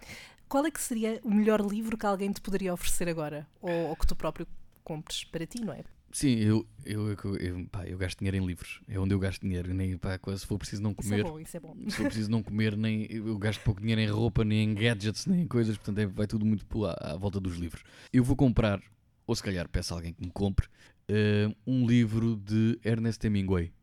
qual 0.47 0.65
é 0.65 0.71
que 0.71 0.81
seria 0.81 1.19
o 1.23 1.31
melhor 1.31 1.61
livro 1.61 1.97
que 1.97 2.05
alguém 2.05 2.31
te 2.31 2.41
poderia 2.41 2.73
oferecer 2.73 3.07
agora? 3.07 3.47
Ou, 3.61 3.89
ou 3.89 3.95
que 3.95 4.05
tu 4.05 4.15
próprio 4.15 4.47
compres 4.83 5.23
para 5.23 5.45
ti, 5.45 5.61
não 5.61 5.73
é? 5.73 5.83
Sim, 6.13 6.35
eu, 6.35 6.67
eu, 6.85 7.17
eu, 7.39 7.67
pá, 7.71 7.87
eu 7.87 7.97
gasto 7.97 8.19
dinheiro 8.19 8.37
em 8.37 8.45
livros. 8.45 8.81
É 8.87 8.99
onde 8.99 9.15
eu 9.15 9.19
gasto 9.19 9.41
dinheiro. 9.41 9.73
Nem, 9.73 9.97
pá, 9.97 10.19
se 10.37 10.45
for 10.45 10.59
preciso 10.59 10.83
não 10.83 10.93
comer. 10.93 11.21
Isso 11.21 11.27
é 11.27 11.31
bom, 11.31 11.39
isso 11.39 11.57
é 11.57 11.59
bom. 11.59 11.75
Se 11.89 11.97
for 11.97 12.03
preciso 12.03 12.29
não 12.29 12.43
comer, 12.43 12.77
nem, 12.77 13.11
eu 13.11 13.35
gasto 13.39 13.61
pouco 13.63 13.81
dinheiro 13.81 13.99
em 13.99 14.07
roupa, 14.07 14.45
nem 14.45 14.63
em 14.63 14.75
gadgets, 14.75 15.25
nem 15.25 15.41
em 15.41 15.47
coisas. 15.47 15.75
Portanto, 15.75 15.97
é, 15.97 16.05
vai 16.05 16.27
tudo 16.27 16.45
muito 16.45 16.85
à, 16.85 16.91
à, 17.13 17.17
volta 17.17 17.39
dos 17.39 17.57
livros. 17.57 17.83
Eu 18.11 18.23
vou 18.23 18.35
comprar, 18.35 18.79
ou 19.25 19.35
se 19.35 19.41
calhar 19.41 19.67
peço 19.67 19.91
a 19.91 19.97
alguém 19.97 20.13
que 20.13 20.23
me 20.23 20.29
compre, 20.29 20.67
uh, 21.09 21.55
um 21.65 21.87
livro 21.87 22.35
de 22.35 22.79
Ernest 22.85 23.25
Hemingway. 23.25 23.73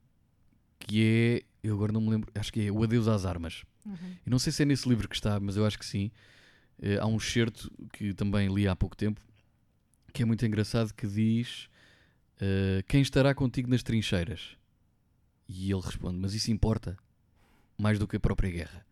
Que 0.79 1.43
é. 1.45 1.50
Eu 1.63 1.75
agora 1.75 1.93
não 1.93 2.01
me 2.01 2.11
lembro. 2.11 2.31
Acho 2.35 2.53
que 2.53 2.67
é 2.67 2.73
O 2.73 2.83
Adeus 2.83 3.09
às 3.09 3.25
Armas. 3.25 3.65
Uhum. 3.85 3.95
Eu 4.27 4.31
não 4.31 4.39
sei 4.39 4.53
se 4.53 4.63
é 4.63 4.67
nesse 4.67 4.89
livro 4.89 5.09
que 5.09 5.15
está, 5.15 5.39
mas 5.41 5.57
eu 5.57 5.67
acho 5.67 5.79
que 5.79 5.87
sim. 5.87 6.11
Uh, 6.79 7.01
há 7.01 7.07
um 7.07 7.17
excerto 7.17 7.71
que 7.93 8.15
também 8.15 8.53
li 8.53 8.67
há 8.67 8.75
pouco 8.75 8.97
tempo. 8.97 9.21
Que 10.13 10.23
é 10.23 10.25
muito 10.27 10.45
engraçado. 10.47 10.93
Que 10.95 11.07
diz 11.07 11.69
uh, 12.37 12.83
quem 12.89 13.03
estará 13.03 13.35
contigo 13.35 13.69
nas 13.69 13.83
trincheiras? 13.83 14.57
E 15.49 15.71
ele 15.71 15.83
responde, 15.83 16.19
mas 16.19 16.33
isso 16.33 16.51
importa 16.51 16.97
mais 17.77 17.99
do 17.99 18.07
que 18.07 18.17
a 18.17 18.21
própria 18.21 18.51
guerra. 18.51 18.87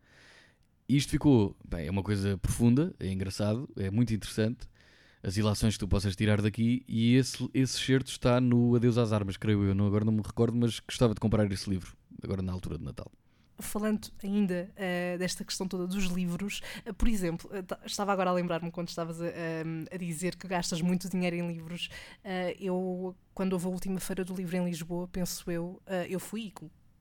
E 0.89 0.97
isto 0.97 1.11
ficou, 1.11 1.55
bem, 1.63 1.87
é 1.87 1.91
uma 1.91 2.01
coisa 2.01 2.37
profunda, 2.39 2.93
é 2.99 3.11
engraçado, 3.11 3.69
é 3.77 3.91
muito 3.91 4.13
interessante, 4.13 4.67
as 5.21 5.37
ilações 5.37 5.75
que 5.75 5.79
tu 5.79 5.87
possas 5.87 6.15
tirar 6.15 6.41
daqui, 6.41 6.83
e 6.87 7.13
esse, 7.13 7.47
esse 7.53 7.79
certo 7.79 8.07
está 8.07 8.41
no 8.41 8.75
Adeus 8.75 8.97
às 8.97 9.13
Armas, 9.13 9.37
creio 9.37 9.63
eu, 9.63 9.75
não, 9.75 9.85
agora 9.85 10.03
não 10.03 10.13
me 10.13 10.21
recordo, 10.25 10.57
mas 10.57 10.79
gostava 10.79 11.13
de 11.13 11.19
comprar 11.19 11.49
esse 11.51 11.69
livro, 11.69 11.95
agora 12.23 12.41
na 12.41 12.51
altura 12.53 12.77
de 12.77 12.83
Natal 12.83 13.11
falando 13.59 14.09
ainda 14.23 14.69
uh, 14.73 15.17
desta 15.17 15.43
questão 15.43 15.67
toda 15.67 15.85
dos 15.85 16.05
livros, 16.05 16.61
uh, 16.87 16.93
por 16.93 17.07
exemplo, 17.07 17.49
uh, 17.51 17.85
estava 17.85 18.11
agora 18.11 18.29
a 18.29 18.33
lembrar-me 18.33 18.71
quando 18.71 18.89
estavas 18.89 19.21
a, 19.21 19.25
a, 19.91 19.97
dizer 19.97 20.35
que 20.35 20.47
gastas 20.47 20.81
muito 20.81 21.09
dinheiro 21.09 21.35
em 21.35 21.47
livros. 21.47 21.89
eu, 22.59 23.15
quando 23.33 23.53
houve 23.53 23.65
a 23.65 23.69
última 23.69 23.99
feira 23.99 24.23
do 24.23 24.33
livro 24.33 24.57
em 24.57 24.65
Lisboa, 24.65 25.07
penso 25.07 25.49
eu, 25.51 25.81
eu 26.07 26.19
fui 26.19 26.47
e 26.47 26.53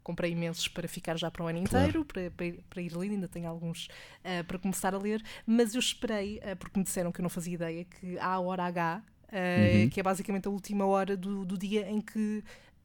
comprei 0.02 0.32
imensos 0.32 0.68
para 0.68 0.88
ficar 0.88 1.18
já 1.18 1.30
para 1.30 1.44
o 1.44 1.46
ano 1.46 1.58
inteiro, 1.58 2.04
claro. 2.04 2.30
para, 2.32 2.52
para, 2.68 2.82
ir 2.82 2.96
lendo, 2.96 3.12
ainda 3.12 3.28
tenho 3.28 3.48
alguns 3.48 3.88
para 4.46 4.58
começar 4.58 4.94
a 4.94 4.98
ler, 4.98 5.22
mas 5.46 5.74
eu 5.74 5.80
esperei, 5.80 6.40
porque 6.58 6.78
me 6.78 6.84
disseram 6.84 7.12
que 7.12 7.20
eu 7.20 7.22
não 7.22 7.30
fazia 7.30 7.54
ideia, 7.54 7.84
que 7.84 8.18
há 8.18 8.32
a 8.32 8.40
hora 8.40 8.64
H. 8.64 9.02
Uhum. 9.30 9.90
que 9.90 10.00
é 10.00 10.02
basicamente 10.02 10.48
a 10.48 10.50
última 10.50 10.86
hora 10.86 11.14
do, 11.14 11.44
do 11.44 11.58
dia 11.58 11.86
em 11.90 12.00
que 12.00 12.42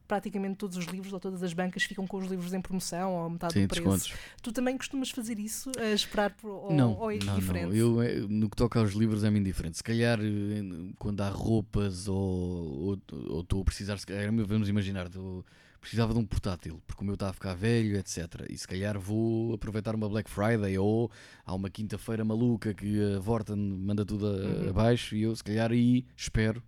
praticamente 0.08 0.56
todos 0.56 0.78
os 0.78 0.86
livros 0.86 1.14
ou 1.14 1.20
todas 1.20 1.42
as 1.44 1.54
bancas 1.54 1.84
ficam 1.84 2.06
com 2.06 2.18
os 2.18 2.28
livros 2.28 2.54
em 2.54 2.62
promoção 2.62 3.16
ou 3.16 3.30
metade 3.30 3.54
Sim, 3.54 3.62
do 3.64 3.68
preço. 3.68 3.84
Descontos. 3.84 4.14
Tu 4.42 4.52
também 4.52 4.78
costumas 4.78 5.10
fazer 5.10 5.40
isso, 5.40 5.72
a 5.78 5.92
esperar 5.92 6.32
por, 6.32 6.50
ou, 6.50 6.74
não, 6.74 6.94
ou 6.98 7.12
é 7.12 7.18
não, 7.24 7.36
diferente? 7.36 7.68
Não. 7.68 7.76
Eu, 7.76 8.02
eh, 8.02 8.16
no 8.28 8.50
que 8.50 8.56
toca 8.56 8.80
aos 8.80 8.94
livros 8.94 9.24
é-me 9.24 9.40
indiferente. 9.40 9.78
Se 9.78 9.84
calhar 9.84 10.20
eh, 10.20 10.94
quando 10.98 11.22
há 11.22 11.30
roupas 11.30 12.08
ou 12.08 13.00
estou 13.40 13.62
a 13.62 13.66
precisar, 13.66 13.98
se 13.98 14.06
calhar, 14.06 14.32
vamos 14.46 14.70
imaginar, 14.70 15.10
tô, 15.10 15.44
precisava 15.84 16.14
de 16.14 16.20
um 16.20 16.26
portátil, 16.26 16.82
porque 16.88 17.02
o 17.02 17.06
meu 17.06 17.16
está 17.16 17.30
a 17.30 17.34
ficar 17.34 17.54
velho, 17.56 17.98
etc. 17.98 18.46
E 18.50 18.58
se 18.58 18.66
calhar 18.66 18.98
vou 18.98 19.54
aproveitar 19.54 19.94
uma 19.94 20.08
Black 20.08 20.30
Friday 20.30 20.78
ou 20.78 21.12
há 21.46 21.54
uma 21.54 21.70
quinta-feira 21.70 22.24
maluca 22.24 22.74
que 22.74 23.16
a 23.16 23.20
Vorten 23.20 23.58
manda 23.58 24.06
tudo 24.06 24.26
uhum. 24.26 24.70
abaixo 24.70 25.14
e 25.14 25.24
eu 25.24 25.36
se 25.36 25.44
calhar 25.44 25.72
aí 25.72 26.06
espero. 26.16 26.64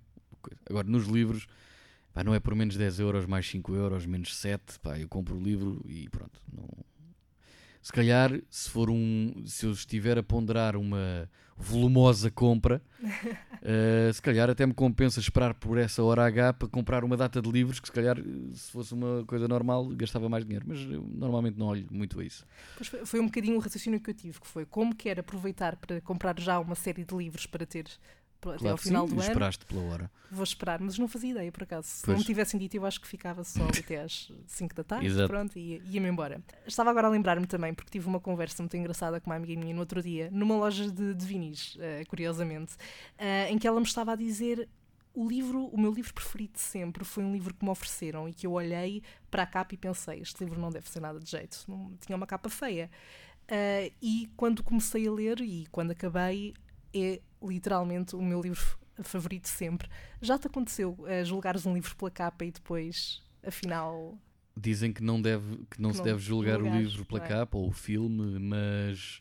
Agora 0.69 0.87
nos 0.87 1.07
livros 1.07 1.47
Pá, 2.15 2.23
não 2.23 2.33
é 2.33 2.39
por 2.39 2.55
menos 2.55 2.77
10 2.77 3.01
euros, 3.01 3.25
mais 3.25 3.45
5 3.45 3.75
euros, 3.75 4.05
menos 4.05 4.37
7. 4.37 4.79
Pá, 4.79 4.97
eu 4.97 5.05
compro 5.09 5.35
o 5.35 5.43
livro 5.43 5.81
e 5.85 6.07
pronto. 6.07 6.41
Não... 6.49 6.65
Se 7.81 7.91
calhar, 7.91 8.31
se 8.49 8.69
for 8.69 8.89
um. 8.89 9.43
Se 9.45 9.65
eu 9.65 9.73
estiver 9.73 10.17
a 10.17 10.23
ponderar 10.23 10.77
uma 10.77 11.29
volumosa 11.57 12.31
compra, 12.31 12.81
uh, 13.03 14.11
se 14.13 14.21
calhar 14.21 14.49
até 14.49 14.65
me 14.65 14.73
compensa 14.73 15.19
esperar 15.19 15.53
por 15.53 15.77
essa 15.77 16.01
hora 16.01 16.25
H 16.25 16.53
para 16.53 16.67
comprar 16.69 17.03
uma 17.03 17.17
data 17.17 17.41
de 17.41 17.51
livros 17.51 17.81
que 17.81 17.87
se 17.89 17.91
calhar, 17.91 18.17
se 18.53 18.71
fosse 18.71 18.93
uma 18.93 19.25
coisa 19.25 19.45
normal, 19.45 19.85
gastava 19.89 20.29
mais 20.29 20.45
dinheiro. 20.45 20.65
Mas 20.65 20.79
eu 20.79 21.05
normalmente 21.13 21.59
não 21.59 21.67
olho 21.67 21.85
muito 21.91 22.17
a 22.21 22.23
isso. 22.23 22.45
Pois 22.77 22.87
foi, 22.87 23.05
foi 23.05 23.19
um 23.19 23.25
bocadinho 23.25 23.57
o 23.57 23.59
raciocínio 23.59 23.99
que 23.99 24.09
eu 24.09 24.15
tive, 24.15 24.39
que 24.39 24.47
foi 24.47 24.65
como 24.65 24.95
quer 24.95 25.19
aproveitar 25.19 25.75
para 25.75 25.99
comprar 25.99 26.39
já 26.39 26.59
uma 26.59 26.75
série 26.75 27.03
de 27.03 27.13
livros 27.13 27.45
para 27.45 27.65
ter 27.65 27.85
claro 28.53 28.59
até 28.59 28.69
ao 28.71 28.77
final 28.77 29.07
sim, 29.07 29.15
do 29.15 29.21
ano. 29.21 29.29
esperaste 29.29 29.65
pela 29.65 29.81
hora. 29.81 30.11
Vou 30.31 30.43
esperar, 30.43 30.79
mas 30.79 30.97
não 30.97 31.07
fazia 31.07 31.31
ideia 31.31 31.51
por 31.51 31.63
acaso. 31.63 31.87
Se 31.87 32.03
pois. 32.03 32.15
não 32.15 32.19
me 32.19 32.25
tivessem 32.25 32.59
dito, 32.59 32.75
eu 32.75 32.85
acho 32.85 32.99
que 32.99 33.07
ficava 33.07 33.43
só 33.43 33.63
até 33.67 34.01
às 34.01 34.31
5 34.47 34.75
da 34.75 34.83
tarde 34.83 35.05
Exato. 35.05 35.27
pronto, 35.27 35.57
e 35.57 35.81
ia-me 35.85 36.09
embora. 36.09 36.41
Estava 36.65 36.89
agora 36.89 37.07
a 37.07 37.09
lembrar-me 37.09 37.47
também, 37.47 37.73
porque 37.73 37.91
tive 37.91 38.07
uma 38.07 38.19
conversa 38.19 38.61
muito 38.61 38.75
engraçada 38.75 39.19
com 39.19 39.29
uma 39.29 39.35
amiga 39.35 39.59
minha 39.59 39.73
no 39.73 39.79
outro 39.79 40.01
dia, 40.01 40.29
numa 40.31 40.55
loja 40.55 40.89
de, 40.91 41.13
de 41.13 41.25
vinis, 41.25 41.75
uh, 41.75 42.07
curiosamente, 42.07 42.73
uh, 42.73 43.51
em 43.51 43.57
que 43.57 43.67
ela 43.67 43.79
me 43.79 43.85
estava 43.85 44.13
a 44.13 44.15
dizer 44.15 44.67
o 45.15 45.27
livro, 45.27 45.65
o 45.67 45.79
meu 45.79 45.93
livro 45.93 46.13
preferido 46.13 46.53
de 46.53 46.59
sempre 46.59 47.05
foi 47.05 47.23
um 47.23 47.31
livro 47.31 47.53
que 47.53 47.63
me 47.63 47.71
ofereceram 47.71 48.27
e 48.27 48.33
que 48.33 48.45
eu 48.45 48.51
olhei 48.51 49.01
para 49.31 49.43
a 49.43 49.45
capa 49.45 49.73
e 49.73 49.77
pensei, 49.77 50.19
este 50.19 50.43
livro 50.43 50.59
não 50.59 50.69
deve 50.69 50.89
ser 50.89 50.99
nada 50.99 51.19
de 51.19 51.31
jeito, 51.31 51.63
não, 51.67 51.93
tinha 52.05 52.15
uma 52.15 52.27
capa 52.27 52.49
feia. 52.49 52.91
Uh, 53.45 53.93
e 54.01 54.29
quando 54.35 54.63
comecei 54.63 55.07
a 55.07 55.11
ler 55.11 55.39
e 55.39 55.67
quando 55.71 55.91
acabei, 55.91 56.53
é 56.95 57.21
literalmente 57.45 58.15
o 58.15 58.21
meu 58.21 58.41
livro 58.41 58.77
favorito 59.03 59.47
sempre. 59.47 59.89
Já 60.21 60.37
te 60.39 60.47
aconteceu 60.47 60.91
uh, 60.99 61.25
julgares 61.25 61.65
um 61.65 61.73
livro 61.73 61.95
pela 61.95 62.09
capa 62.11 62.45
e 62.45 62.51
depois, 62.51 63.21
afinal. 63.45 64.17
Dizem 64.57 64.93
que 64.93 65.03
não, 65.03 65.21
deve, 65.21 65.57
que 65.69 65.81
não 65.81 65.89
que 65.89 65.97
se 65.97 66.01
não 66.01 66.05
deve 66.05 66.19
julgar 66.19 66.61
o 66.61 66.69
livro 66.69 67.05
pela 67.05 67.19
é? 67.23 67.27
capa 67.27 67.57
ou 67.57 67.67
o 67.67 67.71
filme, 67.73 68.39
mas. 68.39 69.19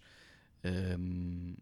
Um, 0.98 1.56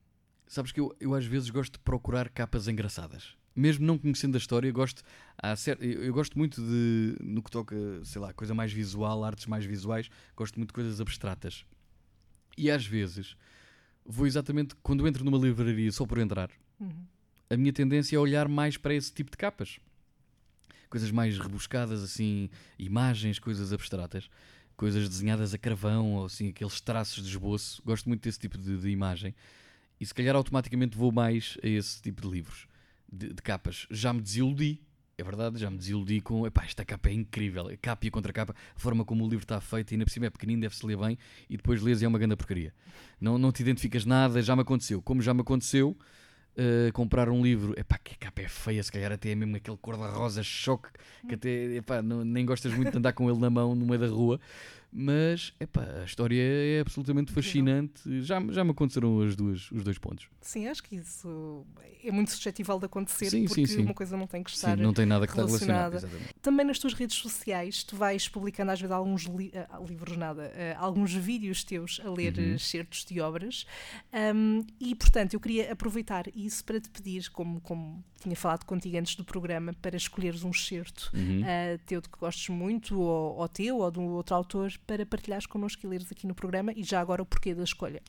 sabes 0.46 0.70
que 0.72 0.80
eu, 0.80 0.94
eu 1.00 1.14
às 1.14 1.24
vezes 1.24 1.50
gosto 1.50 1.72
de 1.74 1.78
procurar 1.80 2.28
capas 2.28 2.68
engraçadas. 2.68 3.34
mesmo 3.54 3.84
não 3.86 3.98
conhecendo 3.98 4.34
a 4.36 4.38
história, 4.38 4.70
gosto, 4.70 5.02
há 5.38 5.56
cer- 5.56 5.78
eu 5.80 6.04
eu 6.04 6.12
gosto 6.12 6.38
muito 6.38 6.60
de, 6.62 7.16
no 7.20 7.42
que 7.42 7.50
toca, 7.50 7.74
sei 8.04 8.20
lá, 8.20 8.32
coisa 8.32 8.54
mais 8.54 8.72
visual, 8.72 9.24
artes 9.24 9.46
mais 9.46 9.64
visuais, 9.64 10.08
gosto 10.36 10.56
muito 10.58 10.68
de 10.68 10.74
coisas 10.74 11.00
abstratas. 11.00 11.64
E 12.56 12.70
às 12.70 12.86
vezes 12.86 13.36
vou 14.04 14.26
exatamente 14.26 14.74
quando 14.82 15.06
entro 15.06 15.24
numa 15.24 15.38
livraria 15.38 15.90
só 15.92 16.04
por 16.06 16.18
entrar, 16.18 16.50
Uhum. 16.80 16.90
a 17.50 17.56
minha 17.56 17.72
tendência 17.72 18.16
é 18.16 18.18
olhar 18.18 18.48
mais 18.48 18.76
para 18.76 18.94
esse 18.94 19.12
tipo 19.12 19.30
de 19.30 19.36
capas. 19.36 19.78
Coisas 20.90 21.10
mais 21.10 21.38
rebuscadas, 21.38 22.02
assim, 22.02 22.50
imagens, 22.78 23.38
coisas 23.38 23.72
abstratas, 23.72 24.28
coisas 24.76 25.08
desenhadas 25.08 25.54
a 25.54 25.58
carvão, 25.58 26.14
ou 26.14 26.26
assim, 26.26 26.48
aqueles 26.48 26.80
traços 26.80 27.22
de 27.24 27.30
esboço. 27.30 27.80
Gosto 27.84 28.08
muito 28.08 28.22
desse 28.22 28.38
tipo 28.38 28.58
de, 28.58 28.76
de 28.78 28.88
imagem. 28.90 29.34
E 30.00 30.04
se 30.04 30.12
calhar 30.12 30.34
automaticamente 30.36 30.96
vou 30.96 31.10
mais 31.12 31.56
a 31.62 31.66
esse 31.68 32.02
tipo 32.02 32.20
de 32.20 32.28
livros, 32.28 32.66
de, 33.10 33.28
de 33.32 33.40
capas. 33.42 33.86
Já 33.90 34.12
me 34.12 34.20
desiludi, 34.20 34.80
é 35.16 35.22
verdade, 35.22 35.58
já 35.58 35.70
me 35.70 35.76
desiludi 35.76 36.20
com. 36.20 36.46
Epá, 36.46 36.64
esta 36.64 36.84
capa 36.84 37.08
é 37.08 37.12
incrível, 37.12 37.68
a 37.68 37.76
capa 37.76 38.06
e 38.06 38.08
a 38.08 38.10
contracapa, 38.10 38.54
a 38.74 38.78
forma 38.78 39.04
como 39.04 39.24
o 39.24 39.28
livro 39.28 39.44
está 39.44 39.60
feito, 39.60 39.92
e 39.92 39.94
ainda 39.94 40.04
por 40.04 40.10
cima 40.10 40.26
é 40.26 40.30
pequenino, 40.30 40.62
deve-se 40.62 40.84
ler 40.86 40.96
bem, 40.96 41.18
e 41.48 41.56
depois 41.56 41.82
lês 41.82 42.02
e 42.02 42.04
é 42.04 42.08
uma 42.08 42.18
grande 42.18 42.36
porcaria. 42.36 42.72
Não, 43.20 43.38
não 43.38 43.52
te 43.52 43.60
identificas 43.60 44.04
nada, 44.04 44.42
já 44.42 44.56
me 44.56 44.62
aconteceu. 44.62 45.02
Como 45.02 45.22
já 45.22 45.32
me 45.34 45.42
aconteceu, 45.42 45.96
uh, 46.56 46.92
comprar 46.92 47.28
um 47.28 47.42
livro, 47.42 47.78
epá, 47.78 47.98
que 47.98 48.14
a 48.14 48.16
capa 48.16 48.42
é 48.42 48.48
feia, 48.48 48.82
se 48.82 48.90
calhar 48.90 49.12
até 49.12 49.30
é 49.30 49.34
mesmo 49.34 49.56
aquele 49.56 49.76
cor-de-rosa 49.76 50.42
choque, 50.42 50.88
que 51.28 51.34
até, 51.34 51.76
epá, 51.76 52.02
não, 52.02 52.24
nem 52.24 52.44
gostas 52.44 52.72
muito 52.74 52.92
de 52.92 52.98
andar 52.98 53.12
com 53.12 53.30
ele 53.30 53.38
na 53.38 53.50
mão 53.50 53.74
no 53.74 53.86
meio 53.86 54.00
da 54.00 54.08
rua, 54.08 54.40
mas, 54.92 55.54
epá, 55.58 55.82
a 56.02 56.04
história 56.04 56.40
é 56.40 56.80
absolutamente 56.80 57.32
fascinante, 57.32 58.02
já, 58.22 58.38
já 58.50 58.62
me 58.62 58.72
aconteceram 58.72 59.20
as 59.22 59.34
duas, 59.34 59.70
os 59.72 59.82
dois 59.82 59.96
pontos. 59.98 60.28
Sim, 60.40 60.66
acho 60.68 60.82
que 60.82 60.96
isso 60.96 61.64
é 62.04 62.10
muito 62.12 62.30
suscetível 62.30 62.78
de 62.78 62.84
acontecer 62.86 63.30
Sim, 63.30 63.44
porque 63.46 63.66
sim, 63.66 63.74
sim. 63.76 63.82
uma 63.84 63.94
coisa 63.94 64.16
não 64.16 64.26
tem 64.26 64.42
que 64.42 64.50
estar. 64.50 64.76
Não 64.76 64.92
tem 64.92 65.06
nada 65.06 65.26
que 65.26 65.32
estar 65.32 65.44
relacionada. 65.46 65.98
relacionado. 65.98 66.34
Também 66.42 66.66
nas 66.66 66.78
tuas 66.78 66.92
redes 66.94 67.16
sociais, 67.16 67.82
tu 67.84 67.96
vais 67.96 68.28
publicando 68.28 68.70
às 68.72 68.80
vezes 68.80 68.92
alguns 68.92 69.22
li- 69.24 69.52
ah, 69.54 69.78
livros, 69.86 70.16
nada, 70.16 70.52
ah, 70.54 70.78
alguns 70.78 71.14
vídeos 71.14 71.64
teus 71.64 72.00
a 72.04 72.10
ler 72.10 72.36
Uhum. 72.36 72.54
eh, 72.54 72.58
certos 72.58 73.04
de 73.04 73.20
obras. 73.20 73.66
Ahm, 74.12 74.60
e, 74.80 74.94
portanto, 74.94 75.34
eu 75.34 75.40
queria 75.40 75.72
aproveitar 75.72 76.24
isso 76.36 76.64
para 76.64 76.80
te 76.80 76.90
pedir, 76.90 77.30
como, 77.30 77.60
como 77.60 78.04
tinha 78.20 78.36
falado 78.36 78.64
contigo 78.64 78.96
antes 78.98 79.14
do 79.16 79.24
programa, 79.24 79.72
para 79.80 79.96
escolheres 79.96 80.42
um 80.44 80.52
certo 80.52 81.10
Uhum. 81.14 81.42
ah, 81.44 81.78
teu 81.86 82.00
de 82.00 82.08
que 82.08 82.18
gostes 82.18 82.48
muito, 82.48 82.98
ou, 83.00 83.36
ou 83.38 83.48
teu, 83.48 83.78
ou 83.78 83.90
de 83.90 83.98
um 83.98 84.08
outro 84.10 84.34
autor, 84.34 84.72
para 84.86 85.06
partilhares 85.06 85.46
connosco 85.46 85.84
e 85.84 85.88
leres 85.88 86.10
aqui 86.10 86.26
no 86.26 86.34
programa. 86.34 86.72
E 86.74 86.82
já 86.82 87.00
agora 87.00 87.22
o 87.22 87.26
porquê 87.26 87.54
da 87.54 87.64
escolha. 87.64 88.02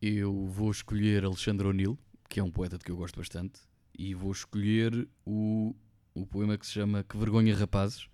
Eu 0.00 0.46
vou 0.46 0.70
escolher 0.70 1.24
Alexandre 1.24 1.66
O'Neill, 1.66 1.98
que 2.28 2.40
é 2.40 2.42
um 2.42 2.50
poeta 2.50 2.78
de 2.78 2.84
que 2.84 2.90
eu 2.90 2.96
gosto 2.96 3.18
bastante, 3.18 3.60
e 3.98 4.14
vou 4.14 4.32
escolher 4.32 5.06
o, 5.26 5.74
o 6.14 6.26
poema 6.26 6.56
que 6.56 6.66
se 6.66 6.72
chama 6.72 7.04
Que 7.04 7.16
Vergonha 7.18 7.54
Rapazes, 7.54 8.08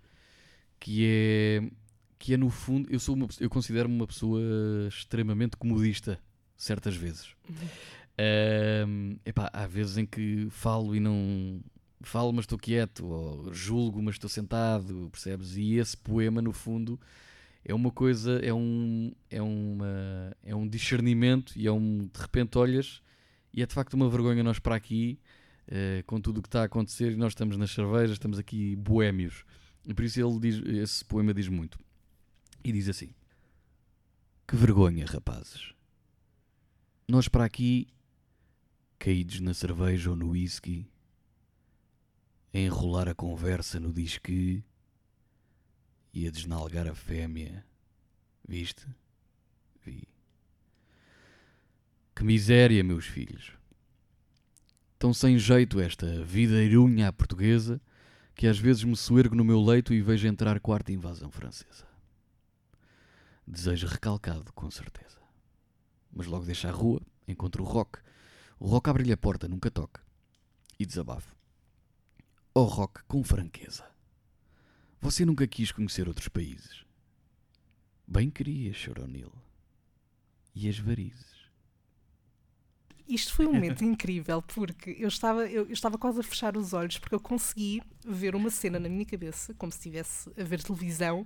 que 0.79 1.05
é, 1.05 1.69
que 2.19 2.33
é 2.33 2.37
no 2.37 2.49
fundo, 2.49 2.91
eu, 2.91 2.99
sou 2.99 3.15
uma, 3.15 3.27
eu 3.39 3.49
considero-me 3.49 3.95
uma 3.95 4.07
pessoa 4.07 4.41
extremamente 4.87 5.55
comodista, 5.55 6.19
certas 6.57 6.95
vezes. 6.95 7.35
Ahm, 8.17 9.17
epá, 9.23 9.49
há 9.53 9.67
vezes 9.67 9.97
em 9.97 10.05
que 10.05 10.47
falo 10.49 10.95
e 10.95 10.99
não. 10.99 11.61
Falo, 12.01 12.31
mas 12.31 12.43
estou 12.43 12.57
quieto, 12.57 13.05
ou 13.07 13.53
julgo, 13.53 14.01
mas 14.01 14.15
estou 14.15 14.29
sentado, 14.29 15.09
percebes? 15.11 15.55
E 15.55 15.75
esse 15.75 15.97
poema, 15.97 16.41
no 16.41 16.51
fundo, 16.51 16.99
é 17.63 17.73
uma 17.73 17.91
coisa, 17.91 18.39
é 18.39 18.53
um, 18.53 19.11
é 19.29 19.41
uma, 19.41 20.35
é 20.43 20.55
um 20.55 20.67
discernimento 20.67 21.53
e 21.55 21.67
é 21.67 21.71
um, 21.71 21.99
de 21.99 22.19
repente 22.19 22.57
olhas 22.57 23.01
e 23.53 23.61
é 23.61 23.65
de 23.65 23.73
facto 23.73 23.95
uma 23.95 24.09
vergonha 24.09 24.43
nós 24.43 24.59
para 24.59 24.75
aqui, 24.75 25.19
eh, 25.67 26.03
com 26.05 26.21
tudo 26.21 26.37
o 26.37 26.41
que 26.41 26.47
está 26.47 26.61
a 26.61 26.65
acontecer, 26.65 27.11
e 27.11 27.15
nós 27.15 27.31
estamos 27.31 27.57
nas 27.57 27.71
cervejas, 27.71 28.11
estamos 28.11 28.37
aqui 28.37 28.75
boémios. 28.75 29.43
E 29.85 29.93
por 29.93 30.05
isso 30.05 30.19
ele 30.19 30.39
diz, 30.39 30.63
esse 30.65 31.03
poema 31.03 31.33
diz 31.33 31.47
muito. 31.47 31.79
E 32.63 32.71
diz 32.71 32.87
assim: 32.87 33.15
Que 34.47 34.55
vergonha, 34.55 35.05
rapazes. 35.05 35.73
Nós 37.07 37.27
para 37.27 37.45
aqui, 37.45 37.87
caídos 38.99 39.39
na 39.39 39.53
cerveja 39.53 40.09
ou 40.09 40.15
no 40.15 40.29
whisky, 40.29 40.87
a 42.53 42.59
enrolar 42.59 43.07
a 43.07 43.15
conversa 43.15 43.79
no 43.79 43.91
diz 43.91 44.17
que 44.17 44.63
e 46.17 46.27
a 46.27 46.31
desnalgar 46.31 46.87
a 46.87 46.95
fêmea. 46.95 47.63
Viste? 48.47 48.87
Vi. 49.85 50.07
Que 52.15 52.23
miséria, 52.23 52.83
meus 52.83 53.05
filhos. 53.05 53.51
Tão 54.97 55.13
sem 55.13 55.37
jeito 55.37 55.79
esta 55.79 56.23
videirunha 56.23 57.07
à 57.07 57.13
portuguesa 57.13 57.79
que 58.33 58.47
às 58.47 58.57
vezes 58.57 58.83
me 58.83 58.97
soergo 58.97 59.35
no 59.35 59.45
meu 59.45 59.61
leito 59.63 59.93
e 59.93 60.01
vejo 60.01 60.27
entrar 60.27 60.59
quarta 60.59 60.91
invasão 60.91 61.29
francesa. 61.29 61.85
Desejo 63.45 63.85
recalcado, 63.85 64.51
com 64.53 64.71
certeza. 64.71 65.19
Mas 66.11 66.25
logo 66.25 66.45
deixo 66.45 66.67
a 66.67 66.71
rua, 66.71 66.99
encontro 67.27 67.63
o 67.63 67.67
Rock. 67.67 67.99
O 68.59 68.65
Rock 68.67 68.89
abre-lhe 68.89 69.13
a 69.13 69.17
porta, 69.17 69.47
nunca 69.47 69.69
toca. 69.69 70.01
E 70.79 70.85
desabafo. 70.85 71.35
Oh 72.55 72.63
Rock, 72.63 73.03
com 73.03 73.23
franqueza. 73.23 73.85
Você 75.01 75.25
nunca 75.25 75.47
quis 75.47 75.71
conhecer 75.71 76.07
outros 76.07 76.27
países? 76.27 76.83
Bem 78.07 78.29
queria. 78.29 78.73
O'Neill. 79.03 79.33
E 80.55 80.67
as 80.67 80.79
varizes? 80.79 81.37
Isto 83.07 83.33
foi 83.33 83.45
um 83.47 83.53
momento 83.53 83.83
incrível 83.83 84.41
porque 84.41 84.95
eu 84.99 85.07
estava, 85.07 85.45
eu, 85.47 85.65
eu 85.65 85.73
estava 85.73 85.97
quase 85.97 86.19
a 86.19 86.23
fechar 86.23 86.57
os 86.57 86.73
olhos 86.73 86.97
porque 86.97 87.15
eu 87.15 87.19
consegui 87.19 87.81
ver 88.05 88.35
uma 88.35 88.49
cena 88.49 88.79
na 88.79 88.89
minha 88.89 89.05
cabeça, 89.05 89.53
como 89.53 89.71
se 89.71 89.77
estivesse 89.77 90.29
a 90.37 90.43
ver 90.43 90.61
televisão, 90.63 91.25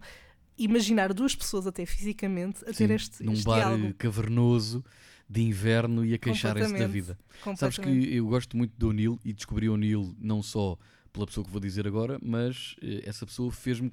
imaginar 0.57 1.13
duas 1.13 1.35
pessoas 1.35 1.65
até 1.65 1.85
fisicamente 1.85 2.63
a 2.63 2.73
ter 2.73 2.87
Sim, 2.87 2.93
este, 2.93 3.23
num 3.23 3.33
este 3.33 3.45
bar 3.45 3.57
diálogo. 3.57 3.93
cavernoso 3.95 4.83
de 5.29 5.41
inverno 5.41 6.03
e 6.05 6.13
a 6.13 6.17
queixarem-se 6.17 6.77
da 6.77 6.87
vida. 6.87 7.17
Sabes 7.55 7.77
que 7.77 8.15
eu 8.15 8.27
gosto 8.27 8.57
muito 8.57 8.73
de 8.77 8.85
O'Neill 8.85 9.19
e 9.23 9.31
descobri 9.31 9.69
O'Neill 9.69 10.13
não 10.19 10.43
só 10.43 10.77
pela 11.11 11.25
pessoa 11.25 11.45
que 11.45 11.51
vou 11.51 11.59
dizer 11.59 11.87
agora, 11.87 12.19
mas 12.21 12.75
eh, 12.81 13.01
essa 13.05 13.25
pessoa 13.25 13.51
fez-me 13.51 13.91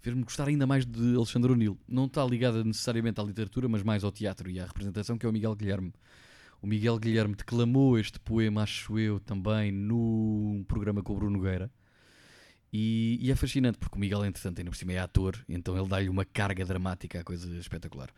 fez-me 0.00 0.24
gostar 0.24 0.48
ainda 0.48 0.66
mais 0.66 0.84
de 0.84 1.14
Alexandre 1.14 1.52
O'Neill. 1.52 1.78
Não 1.86 2.06
está 2.06 2.24
ligada 2.24 2.64
necessariamente 2.64 3.20
à 3.20 3.24
literatura, 3.24 3.68
mas 3.68 3.84
mais 3.84 4.02
ao 4.02 4.10
teatro 4.10 4.50
e 4.50 4.58
à 4.58 4.66
representação, 4.66 5.16
que 5.16 5.24
é 5.24 5.28
o 5.28 5.32
Miguel 5.32 5.54
Guilherme. 5.54 5.92
O 6.60 6.66
Miguel 6.66 6.98
Guilherme 6.98 7.36
declamou 7.36 7.96
este 7.98 8.18
poema, 8.18 8.62
acho 8.62 8.98
eu, 8.98 9.20
também 9.20 9.70
num 9.70 10.64
programa 10.66 11.02
com 11.02 11.12
o 11.12 11.16
Bruno 11.16 11.36
Nogueira. 11.36 11.70
E, 12.72 13.18
e 13.20 13.30
é 13.30 13.36
fascinante, 13.36 13.78
porque 13.78 13.96
o 13.96 13.98
Miguel, 13.98 14.24
entretanto, 14.24 14.58
ainda 14.58 14.70
por 14.70 14.76
cima 14.76 14.92
é 14.92 14.98
ator, 14.98 15.36
então 15.48 15.76
ele 15.76 15.88
dá-lhe 15.88 16.08
uma 16.08 16.24
carga 16.24 16.64
dramática 16.64 17.20
à 17.20 17.24
coisa 17.24 17.56
espetacular. 17.58 18.10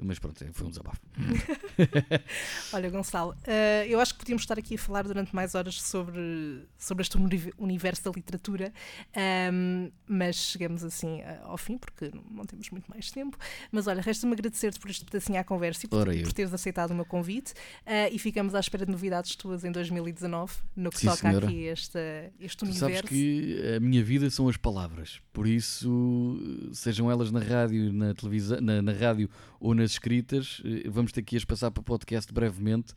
Mas 0.00 0.18
pronto, 0.18 0.44
foi 0.52 0.66
um 0.66 0.70
desabafo. 0.70 1.00
Olha, 2.72 2.88
Gonçalo, 2.90 3.34
eh, 3.44 3.86
eu 3.88 4.00
acho 4.00 4.12
que 4.14 4.20
podíamos 4.20 4.42
estar 4.42 4.58
aqui 4.58 4.74
a 4.74 4.78
falar 4.78 5.02
durante 5.04 5.34
mais 5.34 5.54
horas 5.54 5.80
sobre, 5.82 6.66
sobre 6.78 7.02
este 7.02 7.16
uni- 7.16 7.52
universo 7.58 8.04
da 8.04 8.10
literatura, 8.12 8.72
ahm, 9.16 9.90
mas 10.06 10.36
chegamos 10.36 10.84
assim 10.84 11.20
ao 11.42 11.56
fim, 11.58 11.78
porque 11.78 12.10
não 12.30 12.44
temos 12.44 12.70
muito 12.70 12.88
mais 12.88 13.10
tempo. 13.10 13.36
Mas 13.72 13.86
olha, 13.86 14.00
resta-me 14.00 14.32
agradecer-te 14.34 14.78
por 14.78 14.90
este 14.90 15.04
pedacinho 15.04 15.40
à 15.40 15.44
conversa 15.44 15.86
e 15.86 15.88
por, 15.88 16.04
por 16.06 16.32
teres 16.32 16.52
aceitado 16.52 16.90
o 16.92 16.94
meu 16.94 17.04
convite 17.04 17.54
eh, 17.84 18.10
e 18.12 18.18
ficamos 18.18 18.54
à 18.54 18.60
espera 18.60 18.84
de 18.86 18.92
novidades 18.92 19.34
tuas 19.34 19.64
em 19.64 19.72
2019, 19.72 20.52
no 20.76 20.90
que 20.90 20.98
Sim, 21.00 21.06
toca 21.06 21.16
senhora. 21.28 21.46
aqui 21.46 21.62
este, 21.64 21.98
este 22.38 22.56
Tu 22.58 22.64
universo. 22.66 22.94
sabes 22.96 23.08
que 23.08 23.74
a 23.76 23.80
minha 23.80 24.02
vida 24.04 24.30
são 24.30 24.48
as 24.48 24.56
palavras, 24.56 25.20
por 25.32 25.46
isso, 25.46 26.38
sejam 26.72 27.10
elas 27.10 27.30
na 27.32 27.40
rádio, 27.40 27.92
na 27.92 28.14
televisão, 28.14 28.60
na, 28.60 28.80
na 28.82 28.92
rádio 28.92 29.28
ou 29.60 29.74
escritas, 29.92 30.62
eh, 30.64 30.88
vamos 30.88 31.12
ter 31.12 31.22
que 31.22 31.36
as 31.36 31.44
passar 31.44 31.70
para 31.70 31.82
podcast 31.82 32.32
brevemente, 32.32 32.92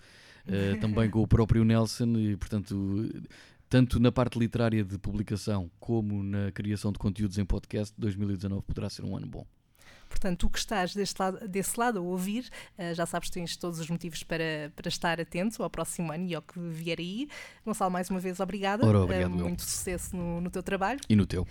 eh, 0.48 0.76
também 0.76 1.10
com 1.10 1.22
o 1.22 1.28
próprio 1.28 1.64
Nelson, 1.64 2.18
e 2.18 2.38
portanto, 2.38 3.10
tanto 3.70 4.00
na 4.00 4.12
parte 4.12 4.38
literária 4.38 4.84
de 4.84 4.98
publicação 4.98 5.70
como 5.80 6.24
na 6.24 6.52
criação 6.52 6.92
de 6.92 7.00
conteúdos 7.00 7.38
em 7.38 7.46
podcast, 7.46 7.94
2019 7.98 8.64
poderá 8.64 8.90
ser 8.90 9.04
um 9.06 9.16
ano 9.16 9.28
bom. 9.28 9.46
Portanto, 10.12 10.40
tu 10.40 10.50
que 10.50 10.60
estás 10.60 10.94
deste 10.94 11.20
lado, 11.20 11.48
desse 11.48 11.80
lado 11.80 12.00
a 12.00 12.02
ouvir, 12.02 12.50
eh, 12.78 12.94
já 12.94 13.06
sabes 13.06 13.30
que 13.30 13.36
tens 13.36 13.56
todos 13.58 13.80
os 13.80 13.90
motivos 13.90 14.22
para, 14.24 14.72
para 14.76 14.88
estar 14.90 15.20
atento 15.20 15.64
ao 15.64 15.70
próximo 15.70 16.12
ano 16.12 16.28
e 16.28 16.36
ao 16.36 16.42
que 16.42 16.60
vier 16.60 17.00
aí. 17.00 17.28
Gonçalo, 17.66 17.90
mais 17.90 18.10
uma 18.10 18.20
vez, 18.20 18.40
obrigada. 18.40 18.86
Ora, 18.86 18.98
Eh, 18.98 19.02
obrigado 19.02 19.32
eu. 19.40 19.46
muito 19.46 19.62
sucesso 19.64 20.16
no, 20.16 20.42
no 20.42 20.50
teu 20.52 20.62
trabalho. 20.62 21.00
E 21.10 21.16
no 21.16 21.26
teu? 21.26 21.44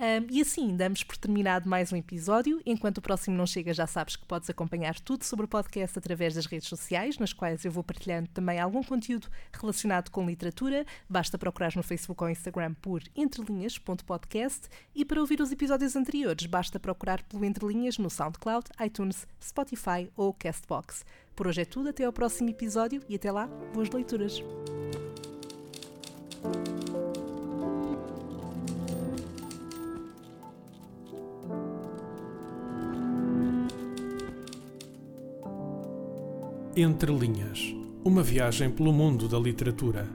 Um, 0.00 0.26
e 0.30 0.40
assim, 0.40 0.74
damos 0.76 1.02
por 1.04 1.16
terminado 1.16 1.68
mais 1.68 1.92
um 1.92 1.96
episódio. 1.96 2.60
Enquanto 2.64 2.98
o 2.98 3.02
próximo 3.02 3.36
não 3.36 3.46
chega, 3.46 3.72
já 3.74 3.86
sabes 3.86 4.16
que 4.16 4.24
podes 4.26 4.48
acompanhar 4.48 4.98
tudo 5.00 5.24
sobre 5.24 5.44
o 5.44 5.48
podcast 5.48 5.98
através 5.98 6.34
das 6.34 6.46
redes 6.46 6.68
sociais, 6.68 7.18
nas 7.18 7.32
quais 7.32 7.64
eu 7.64 7.70
vou 7.70 7.84
partilhando 7.84 8.28
também 8.30 8.58
algum 8.58 8.82
conteúdo 8.82 9.28
relacionado 9.52 10.10
com 10.10 10.26
literatura. 10.26 10.86
Basta 11.08 11.36
procurar 11.36 11.74
no 11.76 11.82
Facebook 11.82 12.22
ou 12.22 12.30
Instagram 12.30 12.74
por 12.74 13.02
entrelinhas.podcast 13.14 14.68
e 14.94 15.04
para 15.04 15.20
ouvir 15.20 15.40
os 15.40 15.52
episódios 15.52 15.94
anteriores, 15.96 16.46
basta 16.46 16.78
procurar 16.80 17.22
pelo 17.24 17.44
Entre 17.44 17.66
Linhas 17.66 17.97
no 18.00 18.10
SoundCloud, 18.10 18.66
iTunes, 18.84 19.26
Spotify 19.42 20.10
ou 20.16 20.32
Castbox. 20.32 21.04
Por 21.34 21.46
hoje 21.46 21.62
é 21.62 21.64
tudo, 21.64 21.88
até 21.88 22.04
ao 22.04 22.12
próximo 22.12 22.50
episódio 22.50 23.02
e 23.08 23.14
até 23.14 23.30
lá, 23.30 23.46
boas 23.72 23.90
leituras! 23.90 24.42
Entre 36.76 37.10
Linhas 37.10 37.74
Uma 38.04 38.22
viagem 38.22 38.70
pelo 38.70 38.92
mundo 38.92 39.28
da 39.28 39.36
literatura 39.36 40.08